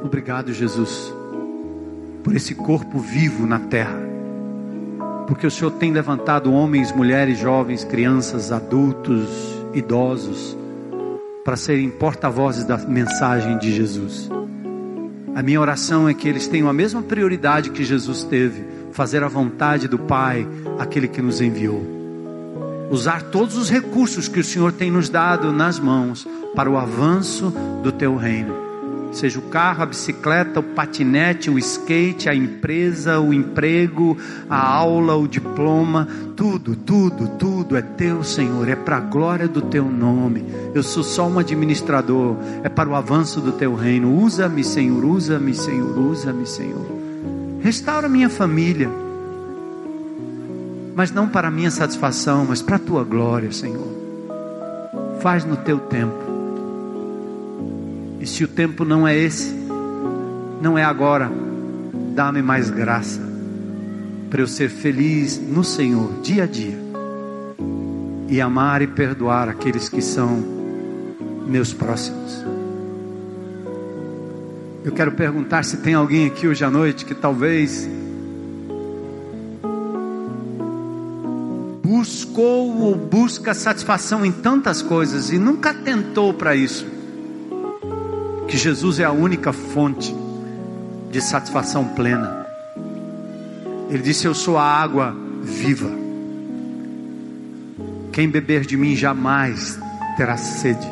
Obrigado, 0.05 0.53
Jesus 0.53 1.13
por 2.23 2.35
esse 2.35 2.55
corpo 2.55 2.99
vivo 2.99 3.45
na 3.45 3.59
terra. 3.59 3.99
Porque 5.27 5.45
o 5.45 5.51
Senhor 5.51 5.71
tem 5.71 5.91
levantado 5.91 6.51
homens, 6.51 6.91
mulheres, 6.91 7.37
jovens, 7.37 7.83
crianças, 7.83 8.51
adultos, 8.51 9.27
idosos, 9.73 10.57
para 11.43 11.57
serem 11.57 11.89
porta-vozes 11.89 12.63
da 12.63 12.77
mensagem 12.77 13.57
de 13.57 13.73
Jesus. 13.73 14.29
A 15.35 15.41
minha 15.41 15.59
oração 15.59 16.07
é 16.07 16.13
que 16.13 16.27
eles 16.27 16.47
tenham 16.47 16.69
a 16.69 16.73
mesma 16.73 17.01
prioridade 17.01 17.71
que 17.71 17.83
Jesus 17.83 18.23
teve, 18.23 18.63
fazer 18.91 19.23
a 19.23 19.27
vontade 19.27 19.87
do 19.87 19.97
Pai, 19.97 20.47
aquele 20.77 21.07
que 21.07 21.21
nos 21.21 21.41
enviou. 21.41 21.81
Usar 22.91 23.23
todos 23.23 23.57
os 23.57 23.69
recursos 23.69 24.27
que 24.27 24.39
o 24.39 24.43
Senhor 24.43 24.71
tem 24.71 24.91
nos 24.91 25.09
dado 25.09 25.51
nas 25.51 25.79
mãos 25.79 26.27
para 26.55 26.69
o 26.69 26.77
avanço 26.77 27.51
do 27.81 27.91
teu 27.91 28.15
reino 28.15 28.62
seja 29.17 29.39
o 29.39 29.43
carro, 29.43 29.83
a 29.83 29.85
bicicleta, 29.85 30.59
o 30.59 30.63
patinete, 30.63 31.49
o 31.49 31.57
skate, 31.59 32.29
a 32.29 32.35
empresa, 32.35 33.19
o 33.19 33.33
emprego, 33.33 34.17
a 34.49 34.57
aula, 34.57 35.15
o 35.15 35.27
diploma, 35.27 36.07
tudo, 36.35 36.75
tudo, 36.75 37.27
tudo 37.37 37.77
é 37.77 37.81
teu, 37.81 38.23
Senhor, 38.23 38.67
é 38.67 38.75
para 38.75 38.97
a 38.97 39.01
glória 39.01 39.47
do 39.47 39.61
teu 39.61 39.85
nome. 39.85 40.45
Eu 40.73 40.83
sou 40.83 41.03
só 41.03 41.27
um 41.27 41.39
administrador, 41.39 42.35
é 42.63 42.69
para 42.69 42.89
o 42.89 42.95
avanço 42.95 43.39
do 43.39 43.51
teu 43.51 43.75
reino. 43.75 44.15
Usa-me, 44.15 44.63
Senhor, 44.63 45.03
usa-me, 45.05 45.53
Senhor, 45.53 45.97
usa-me, 45.97 46.45
Senhor. 46.45 46.85
Restaura 47.61 48.09
minha 48.09 48.29
família, 48.29 48.89
mas 50.95 51.11
não 51.11 51.27
para 51.27 51.49
minha 51.49 51.71
satisfação, 51.71 52.45
mas 52.47 52.61
para 52.61 52.75
a 52.75 52.79
tua 52.79 53.03
glória, 53.03 53.51
Senhor. 53.51 53.87
Faz 55.21 55.45
no 55.45 55.55
teu 55.55 55.79
tempo. 55.79 56.32
E 58.23 58.25
se 58.25 58.41
o 58.41 58.47
tempo 58.47 58.85
não 58.85 59.05
é 59.05 59.17
esse, 59.17 59.53
não 60.61 60.77
é 60.77 60.83
agora, 60.85 61.29
dá-me 62.15 62.41
mais 62.41 62.69
graça 62.69 63.19
para 64.29 64.39
eu 64.39 64.47
ser 64.47 64.69
feliz 64.69 65.37
no 65.37 65.61
Senhor 65.61 66.21
dia 66.21 66.43
a 66.43 66.47
dia 66.47 66.79
e 68.29 68.39
amar 68.39 68.81
e 68.81 68.87
perdoar 68.87 69.49
aqueles 69.49 69.89
que 69.89 70.01
são 70.01 70.41
meus 71.45 71.73
próximos. 71.73 72.41
Eu 74.85 74.93
quero 74.93 75.11
perguntar 75.11 75.65
se 75.65 75.75
tem 75.75 75.93
alguém 75.93 76.27
aqui 76.27 76.47
hoje 76.47 76.63
à 76.63 76.71
noite 76.71 77.03
que 77.03 77.13
talvez 77.13 77.89
buscou 81.83 82.83
ou 82.83 82.95
busca 82.95 83.53
satisfação 83.53 84.25
em 84.25 84.31
tantas 84.31 84.81
coisas 84.81 85.29
e 85.29 85.37
nunca 85.37 85.73
tentou 85.73 86.33
para 86.33 86.55
isso 86.55 86.92
que 88.53 88.57
Jesus 88.59 88.99
é 88.99 89.03
a 89.03 89.11
única 89.11 89.51
fonte 89.51 90.15
de 91.09 91.19
satisfação 91.19 91.87
plena. 91.87 92.45
Ele 93.89 94.03
disse: 94.03 94.27
Eu 94.27 94.35
sou 94.35 94.59
a 94.59 94.63
água 94.63 95.11
viva. 95.41 95.89
Quem 98.11 98.29
beber 98.29 98.63
de 98.63 98.77
mim 98.77 98.95
jamais 98.95 99.79
terá 100.17 100.37
sede. 100.37 100.87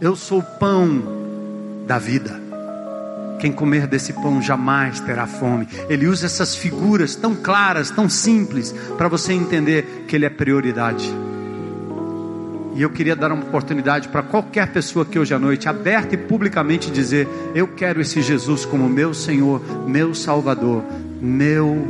Eu 0.00 0.16
sou 0.16 0.38
o 0.38 0.58
pão 0.58 1.02
da 1.86 1.98
vida. 1.98 2.40
Quem 3.38 3.52
comer 3.52 3.86
desse 3.86 4.14
pão 4.14 4.40
jamais 4.40 4.98
terá 4.98 5.26
fome. 5.26 5.68
Ele 5.90 6.06
usa 6.06 6.24
essas 6.24 6.56
figuras 6.56 7.14
tão 7.14 7.34
claras, 7.34 7.90
tão 7.90 8.08
simples, 8.08 8.74
para 8.96 9.08
você 9.08 9.34
entender 9.34 10.06
que 10.08 10.16
Ele 10.16 10.24
é 10.24 10.30
prioridade. 10.30 11.14
E 12.80 12.82
eu 12.82 12.88
queria 12.88 13.14
dar 13.14 13.30
uma 13.30 13.42
oportunidade 13.42 14.08
para 14.08 14.22
qualquer 14.22 14.72
pessoa 14.72 15.04
que 15.04 15.18
hoje 15.18 15.34
à 15.34 15.38
noite, 15.38 15.68
aberta 15.68 16.14
e 16.14 16.16
publicamente, 16.16 16.90
dizer: 16.90 17.28
Eu 17.54 17.68
quero 17.68 18.00
esse 18.00 18.22
Jesus 18.22 18.64
como 18.64 18.88
meu 18.88 19.12
Senhor, 19.12 19.60
meu 19.86 20.14
Salvador, 20.14 20.82
meu 21.20 21.86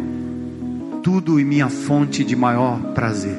tudo 1.01 1.39
e 1.39 1.45
minha 1.45 1.69
fonte 1.69 2.25
de 2.25 2.35
maior 2.35 2.77
prazer. 2.93 3.39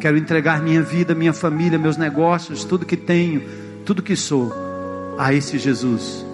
Quero 0.00 0.16
entregar 0.16 0.62
minha 0.62 0.80
vida, 0.82 1.16
minha 1.16 1.32
família, 1.32 1.76
meus 1.80 1.96
negócios, 1.96 2.62
tudo 2.62 2.86
que 2.86 2.96
tenho, 2.96 3.42
tudo 3.84 4.00
que 4.00 4.14
sou, 4.14 4.52
a 5.18 5.34
esse 5.34 5.58
Jesus, 5.58 6.24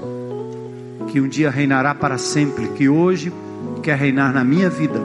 que 1.08 1.22
um 1.22 1.26
dia 1.26 1.48
reinará 1.48 1.94
para 1.94 2.18
sempre, 2.18 2.68
que 2.68 2.86
hoje 2.86 3.32
quer 3.82 3.96
reinar 3.96 4.30
na 4.34 4.44
minha 4.44 4.68
vida. 4.68 5.00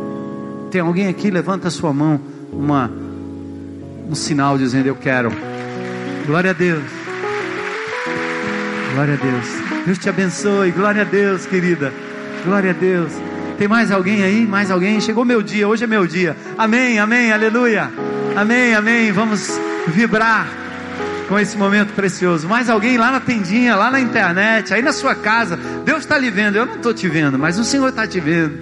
Tem 0.70 0.82
alguém 0.82 1.08
aqui? 1.08 1.32
Levanta 1.32 1.70
a 1.70 1.72
sua 1.72 1.94
mão, 1.94 2.20
uma 2.52 3.01
um 4.12 4.16
sinal 4.16 4.58
dizendo: 4.58 4.88
Eu 4.88 4.96
quero. 4.96 5.32
Glória 6.28 6.52
a 6.52 6.54
Deus. 6.54 6.84
Glória 8.94 9.14
a 9.14 9.18
Deus. 9.18 9.48
Deus 9.86 9.98
te 9.98 10.10
abençoe. 10.10 10.72
Glória 10.72 11.02
a 11.02 11.06
Deus, 11.06 11.46
querida. 11.46 11.94
Glória 12.44 12.72
a 12.72 12.74
Deus. 12.74 13.14
Tem 13.58 13.68
mais 13.68 13.90
alguém 13.90 14.24
aí? 14.24 14.46
Mais 14.46 14.70
alguém? 14.70 15.00
Chegou 15.00 15.24
meu 15.24 15.42
dia. 15.42 15.68
Hoje 15.68 15.86
é 15.86 15.88
meu 15.88 16.06
dia. 16.06 16.36
Amém, 16.58 17.00
amém, 17.00 17.32
aleluia. 17.32 17.90
Amém, 18.36 18.76
amém. 18.76 19.12
Vamos 19.12 19.58
vibrar 19.88 20.48
com 21.30 21.40
esse 21.40 21.58
momento 21.58 21.94
precioso. 21.94 22.50
Mais 22.50 22.70
alguém 22.70 22.98
lá 22.98 23.12
na 23.12 23.22
tendinha, 23.22 23.76
lá 23.76 23.90
na 23.90 24.02
internet, 24.02 24.74
aí 24.74 24.82
na 24.82 24.92
sua 24.92 25.16
casa. 25.16 25.58
Deus 25.86 26.00
está 26.00 26.18
lhe 26.18 26.30
vendo. 26.30 26.58
Eu 26.58 26.66
não 26.66 26.76
estou 26.76 26.94
te 26.94 27.08
vendo, 27.08 27.40
mas 27.40 27.58
o 27.58 27.64
Senhor 27.64 27.88
está 27.88 28.06
te 28.06 28.20
vendo. 28.20 28.60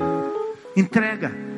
Entrega. 0.76 1.49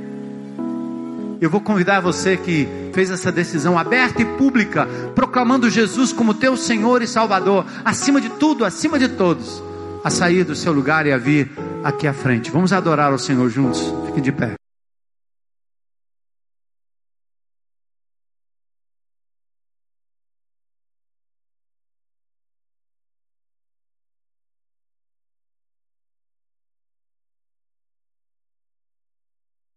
Eu 1.41 1.49
vou 1.49 1.59
convidar 1.59 1.99
você 1.99 2.37
que 2.37 2.67
fez 2.93 3.09
essa 3.09 3.31
decisão 3.31 3.75
aberta 3.75 4.21
e 4.21 4.25
pública, 4.25 4.87
proclamando 5.15 5.71
Jesus 5.71 6.13
como 6.13 6.35
teu 6.35 6.55
Senhor 6.55 7.01
e 7.01 7.07
Salvador, 7.07 7.65
acima 7.83 8.21
de 8.21 8.29
tudo, 8.29 8.63
acima 8.63 8.99
de 8.99 9.09
todos, 9.09 9.63
a 10.03 10.11
sair 10.11 10.43
do 10.43 10.55
seu 10.55 10.71
lugar 10.71 11.07
e 11.07 11.11
a 11.11 11.17
vir 11.17 11.49
aqui 11.83 12.05
à 12.05 12.13
frente. 12.13 12.51
Vamos 12.51 12.71
adorar 12.71 13.11
o 13.11 13.17
Senhor 13.17 13.49
juntos. 13.49 13.91
Fique 14.05 14.21
de 14.21 14.31
pé. 14.31 14.53